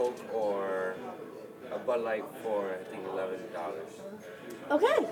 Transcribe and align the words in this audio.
Coke 0.00 0.34
or 0.34 0.94
a 1.72 1.78
Bud 1.78 2.00
Light 2.00 2.24
for 2.42 2.70
I 2.70 2.84
think 2.90 3.06
eleven 3.12 3.38
dollars. 3.52 3.90
Okay. 4.70 5.06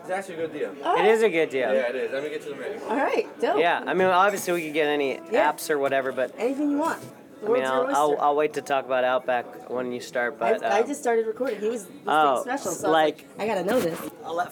It's 0.00 0.10
actually 0.10 0.34
a 0.34 0.46
good 0.46 0.52
deal. 0.52 0.74
All 0.84 0.94
It 0.94 1.00
right. 1.00 1.08
is 1.08 1.22
a 1.22 1.28
good 1.28 1.50
deal. 1.50 1.74
Yeah, 1.74 1.88
it 1.88 1.96
is. 1.96 2.12
Let 2.12 2.22
me 2.22 2.30
get 2.30 2.42
to 2.42 2.50
the 2.50 2.54
menu. 2.54 2.80
All 2.88 2.96
right. 2.96 3.26
Dope. 3.40 3.58
Yeah, 3.58 3.82
I 3.84 3.94
mean, 3.94 4.06
obviously 4.06 4.52
we 4.54 4.62
could 4.64 4.74
get 4.74 4.86
any 4.86 5.14
Yeah. 5.30 5.52
apps 5.52 5.70
or 5.70 5.78
whatever, 5.78 6.12
but 6.12 6.34
Anything 6.38 6.70
you 6.70 6.78
want. 6.78 7.02
I 7.44 7.48
mean, 7.48 7.64
I'll, 7.64 7.86
I'll. 7.94 8.16
I'll 8.20 8.36
wait 8.36 8.54
to 8.54 8.62
talk 8.62 8.84
about 8.86 9.04
Outback 9.04 9.70
when 9.70 9.92
you 9.92 10.00
start. 10.00 10.38
But 10.38 10.62
I, 10.64 10.78
I 10.78 10.80
um, 10.80 10.86
just 10.88 11.00
started 11.00 11.26
recording. 11.26 11.60
He 11.60 11.68
was 11.68 11.84
this 11.84 11.92
Oh, 12.06 12.42
special, 12.42 12.70
so 12.72 12.90
like- 12.90 13.24
I, 13.38 13.44
like, 13.44 13.50
I 13.50 13.54
gotta 13.54 13.64
know 13.64 13.80
this. 13.80 13.98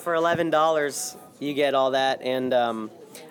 for 0.02 0.14
eleven 0.14 0.50
dollars, 0.50 1.16
you 1.40 1.52
get 1.54 1.74
all 1.74 1.92
that, 1.92 2.22
and 2.22 2.52
um, 2.54 2.90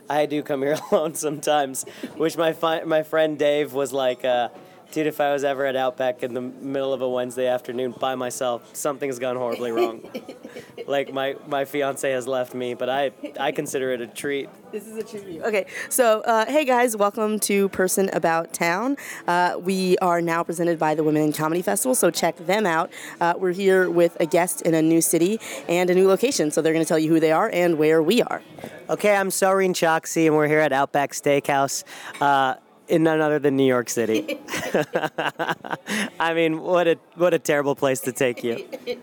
I 0.10 0.26
do 0.26 0.42
come 0.44 0.62
here 0.62 0.78
alone 0.92 1.16
sometimes, 1.16 1.84
which 2.18 2.36
my 2.38 2.52
fi- 2.54 2.84
my 2.86 3.04
friend 3.04 3.38
Dave 3.38 3.74
was 3.74 3.92
like. 3.94 4.24
Uh, 4.26 4.50
Dude, 4.92 5.08
if 5.08 5.20
I 5.20 5.34
was 5.34 5.44
ever 5.44 5.66
at 5.66 5.76
Outback 5.76 6.24
in 6.24 6.34
the 6.34 6.42
middle 6.42 6.94
of 6.94 7.02
a 7.02 7.10
Wednesday 7.10 7.48
afternoon 7.48 7.94
by 8.00 8.16
myself, 8.16 8.76
something's 8.76 9.20
gone 9.20 9.36
horribly 9.36 9.72
wrong. 9.72 10.10
like 10.88 11.14
my, 11.14 11.36
my 11.48 11.66
fiance 11.66 12.10
has 12.10 12.28
left 12.28 12.54
me, 12.54 12.74
but 12.74 12.90
I 12.90 13.12
I 13.40 13.52
consider 13.52 13.92
it 13.92 14.02
a 14.02 14.08
treat. 14.08 14.50
This 14.72 14.88
is 14.88 14.98
a 14.98 15.04
treat 15.04 15.24
for 15.24 15.30
you. 15.30 15.44
Okay, 15.44 15.66
so 15.90 16.22
uh, 16.22 16.46
hey 16.46 16.66
guys, 16.66 16.96
welcome 16.96 17.40
to 17.42 17.70
Person 17.70 18.10
About 18.14 18.54
Town. 18.54 18.96
Uh, 19.28 19.58
we 19.60 19.98
are 19.98 20.22
now 20.22 20.44
presented 20.44 20.80
by 20.80 20.96
the 20.96 21.04
Women 21.04 21.24
in 21.24 21.34
Comedy 21.34 21.62
Festival, 21.62 21.96
so 21.96 22.10
check 22.10 22.38
them 22.38 22.66
out. 22.66 22.92
Uh, 23.20 23.34
we're 23.38 23.52
here 23.52 23.90
with 23.90 24.16
a 24.20 24.26
guest 24.26 24.62
in 24.62 24.74
a 24.74 24.82
new 24.82 25.02
city 25.02 25.40
and 25.68 25.90
a 25.90 25.96
new 25.96 26.08
location, 26.08 26.52
so 26.52 26.62
they're 26.62 26.74
going 26.74 26.86
to 26.86 26.88
tell 26.88 27.00
you 27.00 27.10
who 27.10 27.20
they 27.20 27.32
are 27.32 27.50
and 27.52 27.78
where 27.78 28.02
we 28.02 28.22
are. 28.22 28.42
Okay, 28.90 29.16
I'm 29.16 29.30
Soreen 29.30 29.74
Choksi, 29.74 30.28
and 30.28 30.36
we're 30.36 30.48
here 30.48 30.60
at 30.60 30.72
Outback 30.72 31.12
Steakhouse 31.12 31.84
uh, 32.22 32.56
in 32.88 33.04
none 33.04 33.22
other 33.22 33.40
than 33.40 33.56
New 33.56 33.66
York 33.66 33.90
City. 33.90 34.40
I 36.20 36.34
mean, 36.34 36.62
what 36.62 36.88
a 36.88 36.98
what 37.16 37.34
a 37.34 37.40
terrible 37.40 37.76
place 37.76 38.02
to 38.02 38.12
take 38.12 38.44
you. 38.44 38.66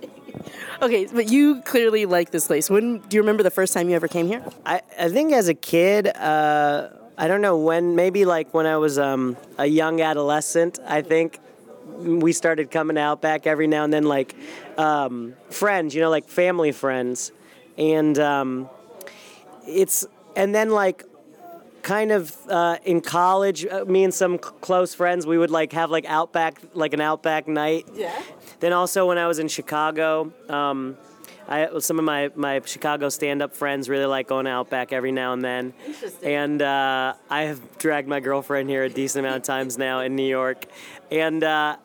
Okay, 0.80 1.06
but 1.06 1.30
you 1.30 1.62
clearly 1.62 2.06
like 2.06 2.30
this 2.30 2.48
place. 2.48 2.68
When 2.68 2.98
do 2.98 3.16
you 3.16 3.22
remember 3.22 3.44
the 3.44 3.52
first 3.52 3.72
time 3.72 3.88
you 3.88 3.94
ever 3.94 4.08
came 4.08 4.26
here? 4.26 4.44
I, 4.66 4.80
I 4.98 5.08
think 5.10 5.32
as 5.32 5.46
a 5.46 5.54
kid, 5.54 6.08
uh, 6.08 6.88
I 7.16 7.28
don't 7.28 7.40
know 7.40 7.56
when, 7.56 7.94
maybe 7.94 8.24
like 8.24 8.52
when 8.52 8.66
I 8.66 8.78
was 8.78 8.98
um, 8.98 9.36
a 9.58 9.66
young 9.66 10.00
adolescent, 10.00 10.80
I 10.84 11.02
think 11.02 11.38
we 11.86 12.32
started 12.32 12.72
coming 12.72 12.98
out 12.98 13.20
back 13.20 13.46
every 13.46 13.68
now 13.68 13.84
and 13.84 13.92
then, 13.92 14.04
like 14.04 14.34
um, 14.76 15.34
friends, 15.50 15.94
you 15.94 16.00
know, 16.00 16.10
like 16.10 16.28
family 16.28 16.72
friends. 16.72 17.30
And 17.78 18.18
um, 18.18 18.68
it's, 19.66 20.04
and 20.34 20.52
then 20.52 20.70
like 20.70 21.04
kind 21.82 22.12
of 22.12 22.36
uh, 22.48 22.78
in 22.84 23.00
college, 23.00 23.66
uh, 23.66 23.84
me 23.84 24.04
and 24.04 24.14
some 24.14 24.34
c- 24.34 24.50
close 24.60 24.94
friends, 24.94 25.26
we 25.26 25.36
would 25.38 25.50
like 25.50 25.72
have 25.72 25.90
like 25.90 26.04
Outback, 26.06 26.60
like 26.74 26.94
an 26.94 27.00
Outback 27.00 27.48
night. 27.48 27.88
Yeah. 27.94 28.22
Then 28.60 28.72
also 28.72 29.08
when 29.08 29.18
I 29.18 29.26
was 29.26 29.38
in 29.38 29.48
Chicago, 29.48 30.32
um, 30.48 30.96
I 31.48 31.78
some 31.80 31.98
of 31.98 32.04
my, 32.04 32.30
my 32.34 32.60
Chicago 32.64 33.08
stand 33.08 33.42
up 33.42 33.54
friends 33.54 33.88
really 33.88 34.06
like 34.06 34.28
going 34.28 34.46
outback 34.46 34.92
every 34.92 35.12
now 35.12 35.32
and 35.32 35.44
then. 35.44 35.74
Interesting. 35.86 36.28
And 36.28 36.62
uh, 36.62 37.14
I 37.28 37.42
have 37.42 37.78
dragged 37.78 38.08
my 38.08 38.20
girlfriend 38.20 38.70
here 38.70 38.84
a 38.84 38.88
decent 38.88 39.26
amount 39.26 39.38
of 39.38 39.42
times 39.42 39.76
now 39.76 40.00
in 40.00 40.14
New 40.14 40.28
York, 40.28 40.66
and 41.10 41.42
uh, 41.42 41.76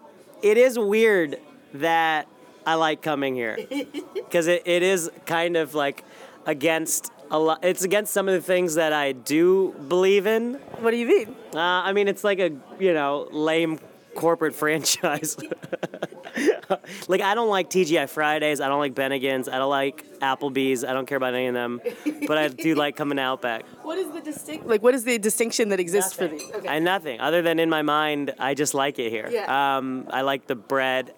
it 0.42 0.58
is 0.58 0.78
weird 0.78 1.38
that 1.74 2.28
I 2.66 2.76
like 2.76 3.02
coming 3.02 3.36
here 3.36 3.58
because 4.14 4.48
it, 4.48 4.64
it 4.66 4.84
is 4.84 5.10
kind 5.26 5.58
of 5.58 5.74
like 5.74 6.04
against 6.46 7.12
a 7.32 7.40
lot. 7.40 7.64
It's 7.64 7.84
against 7.84 8.14
some 8.14 8.28
of 8.28 8.34
the 8.34 8.42
things 8.42 8.76
that 8.76 8.94
I 8.94 9.12
do 9.12 9.74
believe 9.88 10.28
in. 10.28 10.56
What 10.80 10.92
do 10.92 10.98
you 10.98 11.08
mean? 11.08 11.36
Uh, 11.54 11.60
I 11.60 11.94
mean, 11.94 12.08
it's 12.08 12.24
like 12.24 12.40
a 12.40 12.52
you 12.80 12.94
know 12.94 13.28
lame 13.32 13.80
corporate 14.16 14.56
franchise. 14.62 15.38
like 17.08 17.22
I 17.22 17.36
don't 17.36 17.50
like 17.50 17.70
TGI 17.70 18.10
Fridays. 18.10 18.62
I 18.62 18.68
don't 18.68 18.80
like 18.80 18.94
Bennigan's. 18.94 19.48
I 19.50 19.58
don't 19.58 19.70
like 19.70 20.06
Applebee's. 20.20 20.84
I 20.84 20.94
don't 20.94 21.06
care 21.06 21.18
about 21.18 21.34
any 21.34 21.48
of 21.48 21.54
them. 21.54 21.82
But 22.28 22.38
I 22.38 22.48
do 22.48 22.76
like 22.76 22.96
coming 22.96 23.20
out 23.20 23.42
back. 23.42 23.66
What 23.88 23.98
is 23.98 24.12
the 24.12 24.20
distinct? 24.20 24.68
Like, 24.68 24.84
what 24.84 24.94
is 24.94 25.06
the 25.06 25.18
distinction 25.18 25.70
that 25.70 25.80
exists 25.80 26.12
for 26.12 26.28
these? 26.28 26.44
Okay. 26.54 26.68
I 26.68 26.80
nothing 26.80 27.22
other 27.22 27.42
than 27.42 27.58
in 27.58 27.70
my 27.70 27.84
mind, 27.84 28.34
I 28.38 28.54
just 28.54 28.74
like 28.74 29.00
it 29.00 29.10
here. 29.12 29.30
Yeah. 29.32 29.78
Um, 29.78 30.08
I 30.10 30.22
like 30.22 30.46
the 30.46 30.56
bread, 30.56 31.14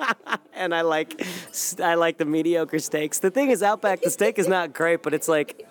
and 0.54 0.72
I 0.72 0.82
like 0.82 1.26
I 1.82 1.94
like 1.94 2.18
the 2.18 2.24
mediocre 2.24 2.78
steaks. 2.78 3.18
The 3.18 3.30
thing 3.30 3.50
is, 3.50 3.60
Outback, 3.60 4.02
the 4.02 4.10
steak 4.10 4.38
is 4.38 4.46
not 4.46 4.72
great, 4.72 5.02
but 5.02 5.14
it's 5.14 5.26
like 5.26 5.66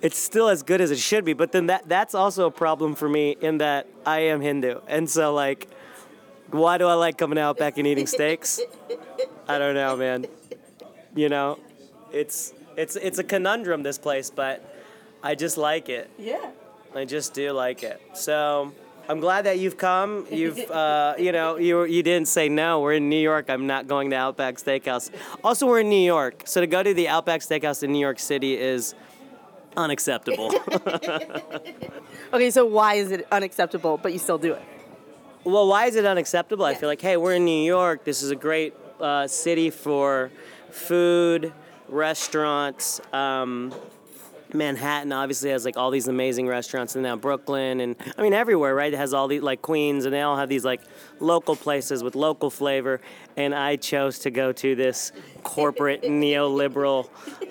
it's 0.00 0.16
still 0.16 0.48
as 0.48 0.62
good 0.62 0.80
as 0.80 0.90
it 0.90 0.98
should 0.98 1.26
be. 1.26 1.34
But 1.34 1.52
then 1.52 1.66
that 1.66 1.86
that's 1.86 2.14
also 2.14 2.46
a 2.46 2.50
problem 2.50 2.94
for 2.94 3.08
me 3.08 3.36
in 3.40 3.58
that 3.58 3.86
I 4.06 4.20
am 4.20 4.40
Hindu, 4.40 4.80
and 4.88 5.08
so 5.08 5.34
like, 5.34 5.68
why 6.52 6.78
do 6.78 6.86
I 6.86 6.94
like 6.94 7.18
coming 7.18 7.38
out 7.38 7.58
back 7.58 7.78
and 7.78 7.86
eating 7.86 8.06
steaks? 8.06 8.60
I 9.48 9.58
don't 9.58 9.74
know, 9.74 9.96
man. 9.96 10.26
You 11.14 11.28
know, 11.28 11.58
it's 12.12 12.54
it's 12.76 12.96
it's 12.96 13.18
a 13.18 13.24
conundrum 13.24 13.82
this 13.82 13.98
place, 13.98 14.30
but 14.30 14.62
I 15.22 15.34
just 15.34 15.56
like 15.56 15.88
it. 15.88 16.10
yeah. 16.18 16.50
I 16.92 17.04
just 17.04 17.34
do 17.34 17.52
like 17.52 17.84
it. 17.84 18.00
So 18.14 18.72
I'm 19.08 19.20
glad 19.20 19.42
that 19.46 19.60
you've 19.60 19.76
come. 19.78 20.26
You've, 20.28 20.58
uh, 20.70 21.14
you 21.18 21.30
know, 21.30 21.56
you 21.56 21.84
you 21.84 22.02
didn't 22.02 22.26
say 22.26 22.48
no. 22.48 22.80
We're 22.80 22.94
in 22.94 23.08
New 23.08 23.20
York. 23.20 23.48
I'm 23.48 23.66
not 23.68 23.86
going 23.86 24.10
to 24.10 24.16
Outback 24.16 24.56
Steakhouse. 24.56 25.10
Also, 25.44 25.66
we're 25.66 25.80
in 25.80 25.88
New 25.88 26.04
York, 26.04 26.42
so 26.46 26.60
to 26.60 26.66
go 26.66 26.82
to 26.82 26.92
the 26.92 27.06
Outback 27.08 27.42
Steakhouse 27.42 27.82
in 27.84 27.92
New 27.92 28.00
York 28.00 28.18
City 28.18 28.56
is 28.56 28.94
unacceptable. 29.76 30.52
Okay, 32.32 32.50
so 32.52 32.64
why 32.64 32.94
is 32.94 33.10
it 33.10 33.26
unacceptable, 33.32 33.96
but 33.96 34.12
you 34.12 34.18
still 34.20 34.38
do 34.38 34.52
it? 34.52 34.62
Well, 35.44 35.68
why 35.68 35.86
is 35.86 35.96
it 35.96 36.04
unacceptable? 36.04 36.64
I 36.64 36.74
feel 36.74 36.88
like, 36.88 37.00
hey, 37.00 37.16
we're 37.16 37.34
in 37.34 37.44
New 37.44 37.64
York. 37.64 38.04
This 38.04 38.22
is 38.22 38.30
a 38.30 38.36
great 38.36 38.74
uh, 39.00 39.26
city 39.26 39.70
for 39.70 40.30
food, 40.70 41.52
restaurants. 41.88 43.00
Um, 43.12 43.74
Manhattan 44.52 45.12
obviously 45.12 45.50
has 45.50 45.64
like 45.64 45.76
all 45.76 45.90
these 45.90 46.08
amazing 46.08 46.46
restaurants, 46.46 46.94
and 46.94 47.02
now 47.02 47.16
Brooklyn, 47.16 47.80
and 47.80 47.96
I 48.18 48.22
mean 48.22 48.34
everywhere, 48.34 48.74
right? 48.74 48.92
It 48.92 48.96
has 48.96 49.14
all 49.14 49.28
these 49.28 49.42
like 49.42 49.62
Queens, 49.62 50.04
and 50.04 50.12
they 50.12 50.22
all 50.22 50.36
have 50.36 50.48
these 50.48 50.64
like 50.64 50.80
local 51.20 51.56
places 51.56 52.02
with 52.02 52.14
local 52.14 52.50
flavor. 52.50 53.00
And 53.36 53.54
I 53.54 53.76
chose 53.76 54.18
to 54.20 54.30
go 54.30 54.52
to 54.52 54.74
this 54.74 55.12
corporate 55.42 56.02
neoliberal. 56.02 57.08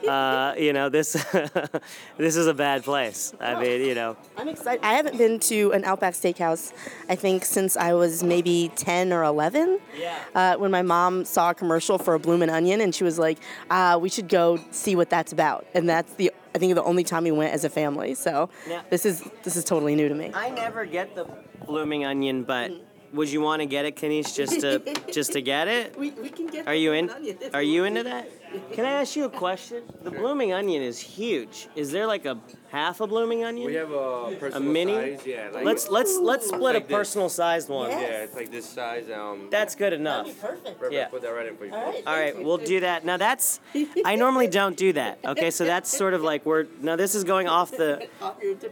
Uh, 0.07 0.53
you 0.57 0.73
know, 0.73 0.89
this 0.89 1.13
this 2.17 2.35
is 2.35 2.47
a 2.47 2.53
bad 2.53 2.83
place. 2.83 3.33
I 3.39 3.59
mean, 3.61 3.81
you 3.81 3.95
know, 3.95 4.15
I'm 4.37 4.47
excited. 4.47 4.83
I 4.83 4.93
haven't 4.93 5.17
been 5.17 5.39
to 5.41 5.71
an 5.71 5.83
Outback 5.85 6.13
Steakhouse, 6.13 6.73
I 7.09 7.15
think, 7.15 7.45
since 7.45 7.75
I 7.75 7.93
was 7.93 8.23
maybe 8.23 8.71
10 8.75 9.11
or 9.13 9.23
11. 9.23 9.79
Yeah. 9.97 10.17
Uh, 10.35 10.55
when 10.57 10.71
my 10.71 10.81
mom 10.81 11.25
saw 11.25 11.51
a 11.51 11.53
commercial 11.53 11.97
for 11.97 12.13
a 12.13 12.19
Bloomin' 12.19 12.49
Onion, 12.49 12.81
and 12.81 12.93
she 12.93 13.03
was 13.03 13.17
like, 13.19 13.39
uh, 13.69 13.97
"We 14.01 14.09
should 14.09 14.29
go 14.29 14.59
see 14.71 14.95
what 14.95 15.09
that's 15.09 15.31
about." 15.33 15.65
And 15.73 15.87
that's 15.89 16.13
the 16.13 16.31
I 16.55 16.57
think 16.57 16.73
the 16.75 16.83
only 16.83 17.03
time 17.03 17.23
we 17.23 17.31
went 17.31 17.53
as 17.53 17.63
a 17.63 17.69
family. 17.69 18.15
So 18.15 18.49
Yeah. 18.67 18.81
this 18.89 19.05
is 19.05 19.23
this 19.43 19.55
is 19.55 19.63
totally 19.63 19.95
new 19.95 20.09
to 20.09 20.15
me. 20.15 20.31
I 20.33 20.49
never 20.49 20.85
get 20.85 21.15
the 21.15 21.25
blooming 21.65 22.05
onion, 22.05 22.43
but 22.43 22.71
would 23.13 23.29
you 23.29 23.41
want 23.41 23.61
to 23.61 23.65
get 23.65 23.85
it, 23.85 23.95
Kanish, 23.95 24.35
just 24.35 24.61
to 24.61 24.79
just 25.11 25.33
to 25.33 25.41
get 25.41 25.67
it? 25.67 25.97
We, 25.97 26.11
we 26.11 26.29
can 26.29 26.47
get. 26.47 26.67
Are 26.67 26.75
you 26.75 26.93
in? 26.93 27.09
Are 27.53 27.61
you 27.61 27.83
into 27.83 28.03
that? 28.03 28.29
Can 28.73 28.85
I 28.85 28.93
ask 28.93 29.15
you 29.15 29.25
a 29.25 29.29
question? 29.29 29.83
The 30.01 30.09
blooming 30.09 30.53
onion 30.53 30.81
is 30.81 30.99
huge. 30.99 31.67
Is 31.75 31.91
there 31.91 32.07
like 32.07 32.25
a 32.25 32.39
half 32.71 32.99
a 32.99 33.05
blooming 33.05 33.43
onion? 33.43 33.67
We 33.67 33.75
have 33.75 33.91
a 33.91 34.35
personal 34.39 34.71
mini? 34.71 34.93
size. 35.17 35.25
Yeah. 35.25 35.49
Like, 35.53 35.65
let's 35.65 35.89
let's 35.89 36.17
let's 36.17 36.47
split 36.47 36.75
Like 36.75 36.85
a 36.85 36.87
personal 36.87 37.29
sized 37.29 37.69
one. 37.69 37.91
Yeah. 37.91 38.01
Yeah, 38.01 38.23
it's 38.23 38.35
like 38.35 38.51
this 38.51 38.67
size. 38.67 39.09
Um. 39.09 39.49
That's 39.51 39.75
good 39.75 39.93
enough. 39.93 40.25
perfect. 40.41 40.79
perfect. 40.79 40.93
yeah. 40.93 41.07
Put 41.07 41.21
that 41.21 41.29
right 41.29 41.45
in 41.45 41.57
for 41.57 41.65
you. 41.65 41.73
All 41.73 41.85
right. 41.85 42.03
All 42.07 42.19
right, 42.19 42.43
we'll 42.43 42.57
do 42.57 42.79
that. 42.79 43.05
Now 43.05 43.17
that's 43.17 43.59
I 44.05 44.15
normally 44.15 44.47
don't 44.47 44.75
do 44.75 44.93
that. 44.93 45.19
Okay, 45.23 45.51
so 45.51 45.65
that's 45.65 45.95
sort 45.95 46.13
of 46.13 46.21
like 46.23 46.45
we're 46.45 46.65
now 46.81 46.95
this 46.95 47.13
is 47.15 47.23
going 47.23 47.47
off 47.47 47.71
the 47.71 48.07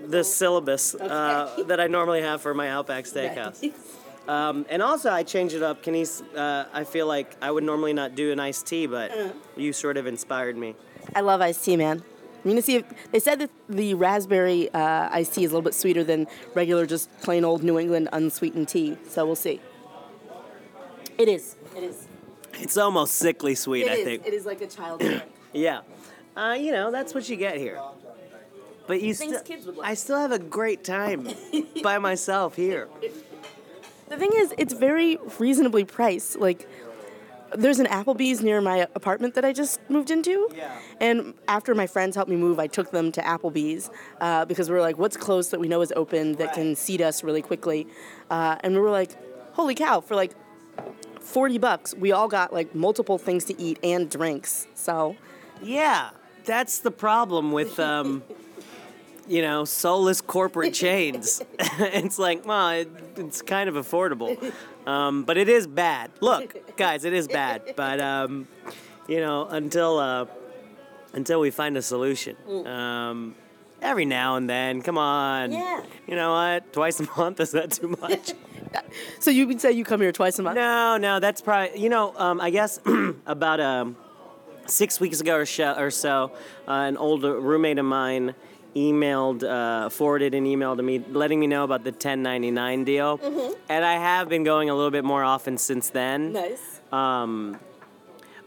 the 0.08 0.24
syllabus 0.24 0.96
uh, 0.96 1.64
that 1.68 1.80
I 1.80 1.88
normally 1.88 2.22
have 2.22 2.42
for 2.42 2.54
my 2.54 2.70
Outback 2.70 3.06
Steakhouse. 3.12 3.72
Um, 4.28 4.66
and 4.70 4.82
also, 4.82 5.10
I 5.10 5.24
changed 5.24 5.56
it 5.56 5.64
up. 5.64 5.82
Kenice, 5.84 6.22
uh, 6.36 6.66
I 6.74 6.84
feel 6.84 7.08
like 7.08 7.36
I 7.42 7.50
would 7.50 7.64
normally 7.64 7.94
not 7.94 8.16
do 8.16 8.32
an 8.32 8.40
iced 8.40 8.66
tea, 8.68 8.86
but 8.88 9.12
you 9.56 9.72
sort 9.74 9.98
of 9.98 10.06
inspired 10.08 10.58
me. 10.58 10.76
I 11.16 11.22
love 11.22 11.40
iced 11.42 11.64
tea, 11.64 11.78
man. 11.78 12.04
I'm 12.44 12.52
gonna 12.52 12.62
see 12.62 12.76
if 12.76 13.12
they 13.12 13.20
said 13.20 13.40
that 13.40 13.50
the 13.68 13.94
raspberry 13.94 14.70
uh, 14.74 15.10
iced 15.12 15.34
tea 15.34 15.44
is 15.44 15.52
a 15.52 15.54
little 15.56 15.64
bit 15.64 15.74
sweeter 15.74 16.04
than 16.04 16.28
regular, 16.54 16.86
just 16.86 17.10
plain 17.22 17.44
old 17.44 17.64
New 17.64 17.78
England 17.80 18.10
unsweetened 18.14 18.68
tea. 18.70 18.98
So 19.10 19.26
we'll 19.26 19.36
see. 19.36 19.60
It 21.18 21.28
is. 21.28 21.56
It 21.76 21.84
is. 21.84 22.08
It's 22.54 22.78
almost 22.78 23.16
sickly 23.16 23.56
sweet, 23.56 23.86
It 23.88 23.92
I 23.92 23.96
is. 23.96 24.04
think. 24.06 24.26
It 24.26 24.34
is 24.34 24.46
like 24.46 24.62
a 24.62 24.68
child's 24.68 25.04
drink. 25.06 25.24
Yeah. 25.54 25.82
Uh, 26.36 26.56
you 26.60 26.72
know, 26.72 26.92
that's 26.92 27.14
what 27.14 27.28
you 27.28 27.36
get 27.36 27.58
here. 27.58 27.82
But 28.88 29.02
you 29.02 29.14
Things 29.14 29.34
still, 29.34 29.44
kids 29.44 29.66
would 29.66 29.76
like. 29.78 29.90
I 29.90 29.94
still 29.96 30.18
have 30.20 30.32
a 30.32 30.40
great 30.40 30.84
time 30.84 31.28
by 31.84 31.98
myself 31.98 32.56
here. 32.56 32.88
The 34.10 34.18
thing 34.18 34.32
is, 34.34 34.54
it's 34.58 34.74
very 34.74 35.18
reasonably 35.40 35.84
priced. 35.84 36.40
Like, 36.40 36.68
there's 37.56 37.80
an 37.80 37.88
Applebee's 37.88 38.42
near 38.42 38.62
my 38.62 38.88
apartment 38.96 39.36
that 39.36 39.46
I 39.46 39.54
just 39.54 39.80
moved 39.90 40.12
into. 40.12 40.50
Yeah. 40.56 40.78
And 41.00 41.34
after 41.48 41.74
my 41.76 41.88
friends 41.88 42.16
helped 42.16 42.30
me 42.30 42.36
move, 42.38 42.60
I 42.60 42.68
took 42.68 42.92
them 42.92 43.12
to 43.14 43.22
Applebee's 43.22 43.90
uh, 44.20 44.46
because 44.46 44.70
we 44.70 44.76
were 44.76 44.82
like, 44.82 44.98
what's 44.98 45.18
close 45.18 45.50
that 45.50 45.60
we 45.60 45.68
know 45.68 45.82
is 45.82 45.92
open 45.96 46.34
that 46.34 46.54
can 46.54 46.76
seat 46.76 47.02
us 47.02 47.24
really 47.24 47.42
quickly? 47.42 47.88
Uh, 48.30 48.58
and 48.62 48.74
we 48.74 48.80
were 48.80 48.90
like, 48.92 49.12
holy 49.54 49.76
cow, 49.76 50.02
for 50.02 50.16
like 50.16 50.34
40 51.22 51.58
bucks, 51.58 51.96
we 51.96 52.12
all 52.12 52.28
got 52.28 52.54
like 52.54 52.74
multiple 52.76 53.18
things 53.18 53.46
to 53.46 53.60
eat 53.62 53.80
and 53.84 54.10
drinks. 54.10 54.68
So, 54.76 55.16
Yeah, 55.62 56.12
that's 56.46 56.80
the 56.80 56.92
problem 56.92 57.52
with, 57.52 57.80
um, 57.80 58.24
you 59.28 59.42
know, 59.42 59.66
soulless 59.66 60.22
corporate 60.22 60.74
chains. 60.74 61.42
it's 61.60 62.18
like, 62.18 62.46
well, 62.46 62.70
it, 62.70 62.90
it's 63.18 63.42
kind 63.42 63.70
of 63.70 63.76
affordable, 63.76 64.54
um, 64.86 65.24
but 65.24 65.38
it 65.38 65.50
is 65.50 65.68
bad. 65.68 66.12
Look, 66.22 66.76
guys, 66.78 67.06
it 67.06 67.14
is 67.14 67.28
bad. 67.28 67.74
But 67.76 68.00
um, 68.00 68.48
you 69.08 69.20
know, 69.20 69.48
until 69.48 70.00
uh, 70.00 70.26
until 71.14 71.40
we 71.40 71.52
find 71.52 71.78
a 71.78 71.82
solution. 71.82 72.36
Um, 72.66 73.36
Every 73.82 74.06
now 74.06 74.38
and 74.38 74.50
then, 74.50 74.82
come 74.82 74.98
on. 74.98 75.52
Yeah. 75.52 75.84
You 76.08 76.16
know 76.16 76.32
what? 76.32 76.74
Twice 76.74 77.00
a 77.00 77.08
month 77.16 77.40
is 77.40 77.52
that 77.52 77.72
too 77.72 77.96
much? 78.02 78.34
so 79.20 79.30
you 79.30 79.48
would 79.48 79.62
say 79.62 79.72
you 79.72 79.86
come 79.86 80.02
here 80.02 80.12
twice 80.12 80.40
a 80.40 80.44
month? 80.44 80.56
No, 80.56 80.98
no, 80.98 81.20
that's 81.20 81.42
probably 81.42 81.80
you 81.80 81.90
know. 81.90 82.14
Um, 82.18 82.42
I 82.42 82.50
guess 82.50 82.80
about 83.28 83.60
um, 83.60 83.96
six 84.66 85.00
weeks 85.00 85.22
ago 85.22 85.36
or, 85.36 85.46
so, 85.46 85.74
or 85.78 85.92
so, 85.92 86.32
uh, 86.68 86.72
an 86.72 86.98
old 86.98 87.24
roommate 87.24 87.78
of 87.78 87.86
mine 87.86 88.34
emailed, 88.78 89.44
uh, 89.44 89.90
forwarded 89.90 90.34
an 90.36 90.46
email 90.46 90.76
to 90.76 90.84
me, 90.84 91.00
letting 91.10 91.40
me 91.40 91.48
know 91.48 91.64
about 91.64 91.84
the 91.84 91.92
1099 91.92 92.84
deal, 92.84 93.20
and 93.68 93.84
I 93.84 93.94
have 93.94 94.30
been 94.30 94.44
going 94.44 94.70
a 94.70 94.76
little 94.76 94.92
bit 94.92 95.04
more 95.04 95.24
often 95.24 95.58
since 95.58 95.90
then. 95.90 96.34
Nice. 96.34 96.80
Um, 96.92 97.60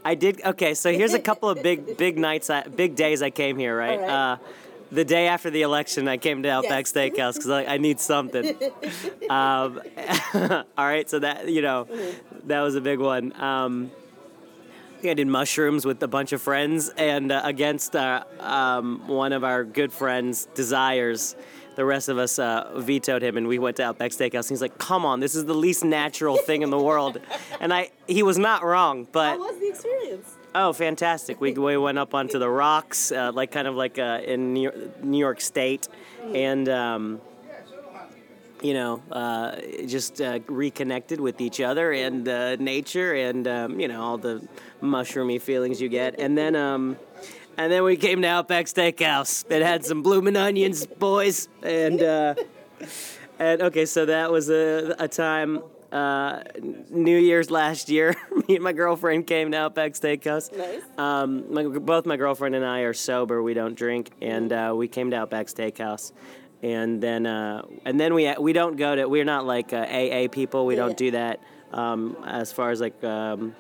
I 0.05 0.15
did. 0.15 0.43
Okay, 0.44 0.75
so 0.75 0.93
here's 0.93 1.15
a 1.15 1.19
couple 1.19 1.50
of 1.50 1.62
big, 1.62 1.97
big 1.99 2.19
nights, 2.19 2.49
I, 2.49 2.62
big 2.62 2.94
days 2.94 3.23
I 3.23 3.31
came 3.31 3.59
here. 3.59 3.77
Right. 3.77 4.00
Uh, 4.00 4.37
the 4.93 5.05
day 5.05 5.29
after 5.29 5.50
the 5.50 5.62
election, 5.62 6.09
I 6.09 6.17
came 6.17 6.43
to 6.43 6.49
Outback 6.49 6.87
Yes. 6.87 6.93
Steakhouse 6.93 7.35
because 7.35 7.50
I, 7.50 7.65
I 7.65 7.79
need 7.79 8.00
something. 8.00 8.56
um, 9.31 9.81
all 10.35 10.65
right, 10.76 11.09
so 11.09 11.19
that 11.19 11.49
you 11.49 11.62
know, 11.62 11.87
that 12.44 12.61
was 12.61 12.75
a 12.75 12.81
big 12.81 12.99
one. 12.99 13.33
Um, 13.41 13.91
I 15.05 15.14
did 15.14 15.26
mushrooms 15.26 15.87
with 15.87 16.02
a 16.02 16.08
bunch 16.08 16.32
of 16.32 16.43
friends, 16.43 16.91
and 16.97 17.32
uh, 17.32 17.41
against 17.44 17.97
uh, 17.97 18.25
um, 18.38 19.06
one 19.06 19.32
of 19.32 19.44
our 19.44 19.64
good 19.64 19.93
friends' 19.93 20.47
desires, 20.55 21.35
the 21.76 21.85
rest 21.85 22.08
of 22.08 22.19
us 22.19 22.38
uh, 22.38 22.70
vetoed 22.76 23.23
him, 23.23 23.37
and 23.37 23.49
we 23.49 23.58
went 23.58 23.76
to 23.79 23.85
Outback 23.85 24.11
Steakhouse. 24.11 24.43
And 24.43 24.50
he's 24.50 24.61
like, 24.61 24.79
"Come 24.79 25.06
on, 25.06 25.20
this 25.20 25.35
is 25.35 25.47
the 25.47 25.55
least 25.55 25.85
natural 25.85 26.37
thing 26.37 26.62
in 26.62 26.70
the 26.70 26.79
world," 26.79 27.19
and 27.61 27.73
I 27.73 27.91
he 28.06 28.23
was 28.23 28.38
not 28.38 28.62
wrong, 28.62 29.06
but. 29.11 29.38
was 29.38 29.58
the 29.58 29.69
experience? 29.69 30.37
Oh, 30.55 30.73
fantastic! 30.73 31.41
We, 31.41 31.52
we 31.52 31.76
went 31.76 31.99
up 31.99 32.14
onto 32.14 32.38
the 32.38 32.50
rocks, 32.50 33.12
uh, 33.12 33.31
like 33.32 33.52
kind 33.52 33.69
of 33.69 33.76
like 33.76 33.99
uh, 33.99 34.20
in 34.25 34.52
New 34.52 34.62
York, 34.62 35.05
New 35.05 35.19
York 35.19 35.41
State, 35.41 35.88
and 36.35 36.69
um, 36.69 37.20
you 38.62 38.75
know, 38.75 39.03
uh, 39.11 39.57
just 39.87 40.21
uh, 40.21 40.41
reconnected 40.47 41.21
with 41.21 41.41
each 41.41 41.61
other 41.61 41.93
and 41.93 42.29
uh, 42.29 42.57
nature, 42.57 43.15
and 43.15 43.47
um, 43.49 43.81
you 43.81 43.89
know 43.89 44.03
all 44.03 44.19
the 44.19 44.47
mushroomy 44.83 45.41
feelings 45.41 45.81
you 45.81 45.89
get. 45.89 46.19
And 46.19 46.37
then, 46.37 46.55
um, 46.57 46.97
and 47.57 47.73
then 47.73 47.85
we 47.85 47.97
came 47.97 48.23
to 48.23 48.29
Outback 48.29 48.67
Steakhouse. 48.67 49.45
It 49.51 49.62
had 49.62 49.85
some 49.85 50.03
bloomin' 50.03 50.37
onions, 50.37 50.87
boys, 50.87 51.49
and 51.62 52.03
uh, 52.03 52.35
and 53.39 53.62
okay, 53.62 53.87
so 53.87 54.07
that 54.07 54.31
was 54.31 54.51
a, 54.51 54.95
a 54.99 55.09
time. 55.09 55.62
Uh, 55.91 56.45
New 56.91 57.19
Year's 57.19 57.51
last 57.51 57.89
year, 57.89 58.15
me 58.49 58.55
and 58.55 58.62
my 58.62 58.73
girlfriend 58.73 59.27
came 59.27 59.51
to 59.51 59.57
Outback 59.57 59.95
Steakhouse. 59.95 60.57
Nice. 60.57 60.83
Um, 60.97 61.53
my, 61.53 61.65
both 61.65 62.07
my 62.07 62.17
girlfriend 62.17 62.55
and 62.55 62.65
I 62.65 62.81
are 62.83 62.95
sober. 62.95 63.43
We 63.43 63.55
don't 63.55 63.75
drink, 63.75 64.11
and 64.23 64.53
uh, 64.53 64.73
we 64.77 64.87
came 64.87 65.11
to 65.11 65.17
Outback 65.17 65.49
Steakhouse, 65.49 66.12
and 66.62 67.03
then 67.03 67.27
uh, 67.27 67.62
and 67.85 67.99
then 67.99 68.15
we 68.15 68.33
we 68.39 68.53
don't 68.53 68.77
go 68.77 68.95
to. 68.97 69.07
We're 69.09 69.25
not 69.25 69.47
like 69.47 69.73
uh, 69.73 69.79
AA 69.89 70.29
people. 70.31 70.67
We 70.67 70.75
Yeah. 70.75 70.81
don't 70.87 70.97
do 70.97 71.11
that 71.12 71.41
um, 71.73 72.17
as 72.27 72.53
far 72.53 72.71
as 72.71 72.81
like 72.81 73.03
um, 73.05 73.55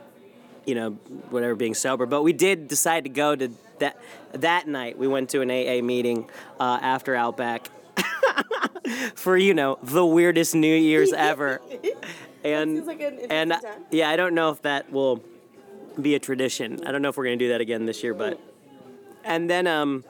you 0.66 0.74
know 0.74 0.90
whatever 1.30 1.54
being 1.54 1.74
sober. 1.74 2.06
But 2.06 2.22
we 2.22 2.32
did 2.32 2.68
decide 2.68 3.04
to 3.04 3.10
go 3.10 3.34
to 3.34 3.50
that 3.78 3.96
that 4.32 4.68
night. 4.68 4.98
We 4.98 5.06
went 5.08 5.30
to 5.30 5.40
an 5.40 5.50
AA 5.50 5.82
meeting 5.82 6.28
uh, 6.58 6.78
after 6.82 7.14
Outback. 7.14 7.68
For 9.14 9.36
you 9.36 9.54
know 9.54 9.78
the 9.82 10.04
weirdest 10.04 10.54
New 10.54 10.74
Year's 10.74 11.12
ever, 11.16 11.60
and 12.44 12.84
like 12.86 13.00
an 13.00 13.18
and 13.30 13.52
uh, 13.52 13.60
time. 13.60 13.84
yeah, 13.90 14.08
I 14.10 14.16
don't 14.16 14.34
know 14.34 14.50
if 14.50 14.62
that 14.62 14.90
will 14.90 15.22
be 16.00 16.14
a 16.14 16.18
tradition. 16.18 16.84
I 16.86 16.90
don't 16.92 17.02
know 17.02 17.08
if 17.10 17.16
we're 17.16 17.24
gonna 17.24 17.36
do 17.36 17.48
that 17.50 17.60
again 17.60 17.86
this 17.86 18.02
year, 18.02 18.14
but 18.14 18.40
and 19.24 19.48
then 19.48 19.66
um, 19.66 20.02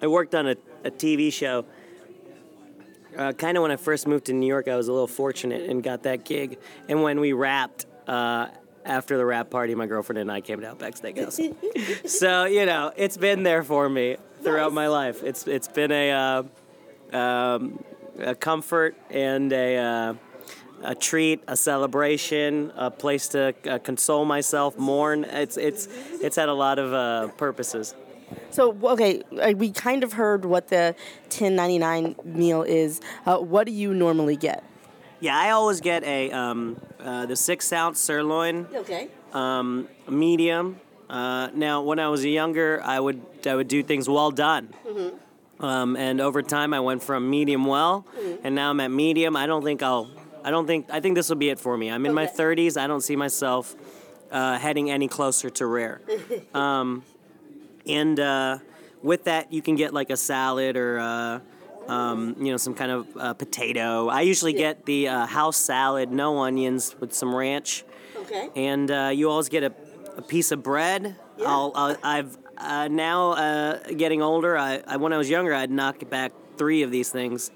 I 0.00 0.06
worked 0.06 0.34
on 0.34 0.46
a, 0.48 0.56
a 0.84 0.90
TV 0.90 1.32
show. 1.32 1.64
Uh, 3.16 3.32
kind 3.32 3.56
of 3.56 3.62
when 3.62 3.70
I 3.70 3.76
first 3.76 4.06
moved 4.06 4.26
to 4.26 4.32
New 4.32 4.46
York, 4.46 4.68
I 4.68 4.76
was 4.76 4.88
a 4.88 4.92
little 4.92 5.06
fortunate 5.06 5.68
and 5.68 5.82
got 5.82 6.04
that 6.04 6.24
gig. 6.24 6.58
And 6.88 7.02
when 7.02 7.20
we 7.20 7.32
wrapped 7.32 7.86
uh, 8.06 8.48
after 8.84 9.16
the 9.16 9.24
wrap 9.24 9.50
party, 9.50 9.74
my 9.74 9.86
girlfriend 9.86 10.18
and 10.18 10.30
I 10.32 10.40
came 10.40 10.60
to 10.60 10.68
Outback 10.68 10.94
Steakhouse. 10.94 12.08
so 12.08 12.44
you 12.44 12.66
know, 12.66 12.92
it's 12.96 13.16
been 13.16 13.42
there 13.42 13.62
for 13.62 13.88
me 13.88 14.16
throughout 14.42 14.72
Nice. 14.72 14.74
my 14.74 14.88
life. 14.88 15.22
It's 15.22 15.46
it's 15.46 15.68
been 15.68 15.92
a 15.92 16.10
uh, 17.12 17.16
um, 17.16 17.84
a 18.18 18.34
comfort 18.34 18.96
and 19.10 19.52
a. 19.52 19.76
Uh, 19.76 20.14
a 20.84 20.96
treat, 20.96 21.40
a 21.46 21.56
celebration, 21.56 22.72
a 22.74 22.90
place 22.90 23.28
to 23.28 23.54
uh, 23.70 23.78
console 23.78 24.24
myself, 24.24 24.76
mourn. 24.76 25.22
It's 25.22 25.56
it's 25.56 25.86
it's 26.20 26.34
had 26.34 26.48
a 26.48 26.54
lot 26.54 26.80
of 26.80 26.92
uh, 26.92 27.32
purposes. 27.36 27.94
So 28.50 28.76
okay, 28.82 29.22
uh, 29.40 29.52
we 29.56 29.70
kind 29.70 30.04
of 30.04 30.12
heard 30.14 30.44
what 30.44 30.68
the 30.68 30.94
1099 31.30 32.16
meal 32.24 32.62
is. 32.62 33.00
Uh, 33.26 33.38
what 33.38 33.66
do 33.66 33.72
you 33.72 33.94
normally 33.94 34.36
get? 34.36 34.62
Yeah, 35.20 35.38
I 35.38 35.50
always 35.50 35.80
get 35.80 36.02
a 36.04 36.30
um, 36.32 36.80
uh, 37.00 37.26
the 37.26 37.36
six 37.36 37.72
ounce 37.72 38.00
sirloin, 38.00 38.66
Okay. 38.74 39.08
um, 39.32 39.88
medium. 40.08 40.80
Uh, 41.08 41.48
now, 41.54 41.82
when 41.82 41.98
I 41.98 42.08
was 42.08 42.24
younger, 42.24 42.80
I 42.84 42.98
would 42.98 43.20
I 43.46 43.54
would 43.54 43.68
do 43.68 43.82
things 43.82 44.08
well 44.08 44.30
done. 44.30 44.74
Um, 45.60 45.94
and 45.96 46.20
over 46.20 46.42
time, 46.42 46.74
I 46.74 46.80
went 46.80 47.02
from 47.04 47.30
medium 47.30 47.64
well, 47.66 48.04
and 48.42 48.54
now 48.54 48.70
I'm 48.70 48.80
at 48.80 48.90
medium. 48.90 49.36
I 49.36 49.46
don't 49.46 49.62
think 49.62 49.82
I'll. 49.82 50.10
I 50.44 50.50
don't 50.50 50.66
think. 50.66 50.86
I 50.90 50.98
think 51.00 51.14
this 51.14 51.28
will 51.28 51.36
be 51.36 51.50
it 51.50 51.60
for 51.60 51.76
me. 51.76 51.88
I'm 51.88 52.04
in 52.04 52.14
my 52.14 52.26
30s. 52.26 52.76
I 52.76 52.88
don't 52.88 53.00
see 53.02 53.14
myself 53.14 53.76
uh, 54.32 54.58
heading 54.58 54.90
any 54.90 55.06
closer 55.06 55.50
to 55.50 55.66
rare. 55.66 56.00
Um, 56.54 57.04
and 57.86 58.18
uh, 58.18 58.58
with 59.02 59.24
that, 59.24 59.52
you 59.52 59.62
can 59.62 59.76
get 59.76 59.92
like 59.94 60.10
a 60.10 60.16
salad 60.16 60.76
or. 60.76 60.98
Uh, 60.98 61.40
um, 61.88 62.36
you 62.38 62.52
know, 62.52 62.56
some 62.58 62.74
kind 62.74 62.92
of 62.92 63.16
uh, 63.16 63.34
potato. 63.34 64.06
I 64.08 64.20
usually 64.20 64.52
get 64.52 64.86
the 64.86 65.08
uh, 65.08 65.26
house 65.26 65.56
salad, 65.56 66.12
no 66.12 66.38
onions, 66.38 66.94
with 67.00 67.12
some 67.12 67.34
ranch 67.34 67.84
Okay. 68.16 68.48
and 68.54 68.90
uh, 68.90 69.10
you 69.12 69.28
always 69.28 69.48
get 69.48 69.64
a, 69.64 69.72
a 70.16 70.22
piece 70.22 70.52
of 70.52 70.62
bread. 70.62 71.16
Yeah. 71.36 71.46
I'll, 71.48 71.72
I'll, 71.74 71.96
I've 72.02 72.38
uh, 72.56 72.88
now 72.88 73.32
uh, 73.32 73.78
getting 73.96 74.22
older. 74.22 74.56
I, 74.56 74.82
I 74.86 74.96
when 74.96 75.12
I 75.12 75.18
was 75.18 75.28
younger, 75.28 75.52
I'd 75.52 75.70
knock 75.70 76.08
back 76.08 76.32
three 76.56 76.82
of 76.82 76.90
these 76.90 77.10
things. 77.10 77.50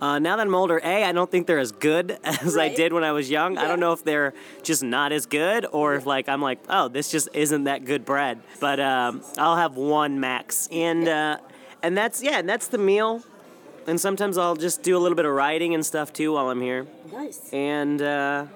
Uh, 0.00 0.18
now 0.18 0.36
that 0.36 0.46
I'm 0.46 0.54
older, 0.54 0.80
a 0.82 1.04
I 1.04 1.12
don't 1.12 1.30
think 1.30 1.46
they're 1.46 1.58
as 1.58 1.72
good 1.72 2.18
as 2.24 2.56
I 2.56 2.68
did 2.74 2.92
when 2.92 3.04
I 3.04 3.12
was 3.12 3.30
young. 3.30 3.58
I 3.58 3.68
don't 3.68 3.80
know 3.80 3.92
if 3.92 4.02
they're 4.02 4.32
just 4.62 4.82
not 4.82 5.12
as 5.12 5.26
good 5.26 5.66
or 5.72 5.94
if 5.94 6.06
like 6.06 6.28
I'm 6.28 6.40
like, 6.40 6.58
oh, 6.68 6.88
this 6.88 7.10
just 7.10 7.28
isn't 7.34 7.64
that 7.64 7.84
good 7.84 8.04
bread. 8.04 8.40
But 8.60 8.80
um, 8.80 9.22
I'll 9.36 9.56
have 9.56 9.76
one 9.76 10.18
max, 10.20 10.68
and 10.72 11.06
uh, 11.06 11.38
and 11.82 11.96
that's 11.96 12.22
yeah, 12.22 12.38
and 12.38 12.48
that's 12.48 12.68
the 12.68 12.78
meal. 12.78 13.22
And 13.86 14.00
sometimes 14.00 14.38
I'll 14.38 14.56
just 14.56 14.82
do 14.82 14.96
a 14.96 15.00
little 15.00 15.16
bit 15.16 15.24
of 15.24 15.32
writing 15.32 15.74
and 15.74 15.84
stuff 15.84 16.12
too 16.12 16.32
while 16.34 16.48
I'm 16.50 16.60
here, 16.60 16.86
Nice. 17.12 17.50
and 17.52 18.00
uh, 18.00 18.46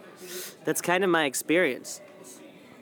that's 0.64 0.80
kind 0.80 1.02
of 1.02 1.10
my 1.10 1.24
experience. 1.24 2.00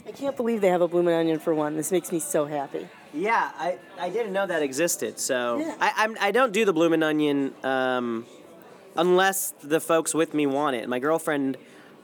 I 0.06 0.10
can't 0.10 0.36
believe 0.36 0.60
they 0.60 0.68
have 0.68 0.82
a 0.82 0.88
blooming 0.88 1.14
onion 1.14 1.38
for 1.38 1.54
one. 1.54 1.76
This 1.76 1.92
makes 1.92 2.10
me 2.10 2.18
so 2.18 2.44
happy. 2.44 2.88
Yeah, 3.14 3.52
I, 3.56 3.78
I 3.98 4.10
didn't 4.10 4.32
know 4.32 4.46
that 4.46 4.60
existed. 4.62 5.18
So 5.20 5.58
Yeah. 5.58 5.76
I 5.80 5.92
I'm, 5.96 6.16
I 6.20 6.30
don't 6.32 6.52
do 6.52 6.64
the 6.64 6.72
blooming 6.72 7.02
onion 7.04 7.54
um, 7.64 8.26
unless 8.96 9.52
the 9.62 9.80
folks 9.80 10.14
with 10.14 10.34
me 10.34 10.46
want 10.46 10.76
it. 10.76 10.88
My 10.88 10.98
girlfriend 10.98 11.56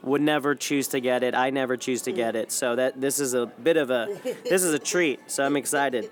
would 0.03 0.21
never 0.23 0.55
choose 0.55 0.89
to 0.89 1.01
get 1.01 1.23
it. 1.23 1.35
I 1.35 1.51
never 1.51 1.77
choose 1.77 2.03
to 2.03 2.13
get 2.13 2.37
it. 2.37 2.53
So 2.53 2.77
that 2.77 3.01
this 3.01 3.19
is 3.19 3.35
a 3.35 3.47
bit 3.47 3.77
of 3.77 3.91
a 3.91 4.07
this 4.45 4.63
is 4.63 4.73
a 4.73 4.79
treat. 4.79 5.21
So 5.31 5.45
I'm 5.45 5.57
excited. 5.57 6.11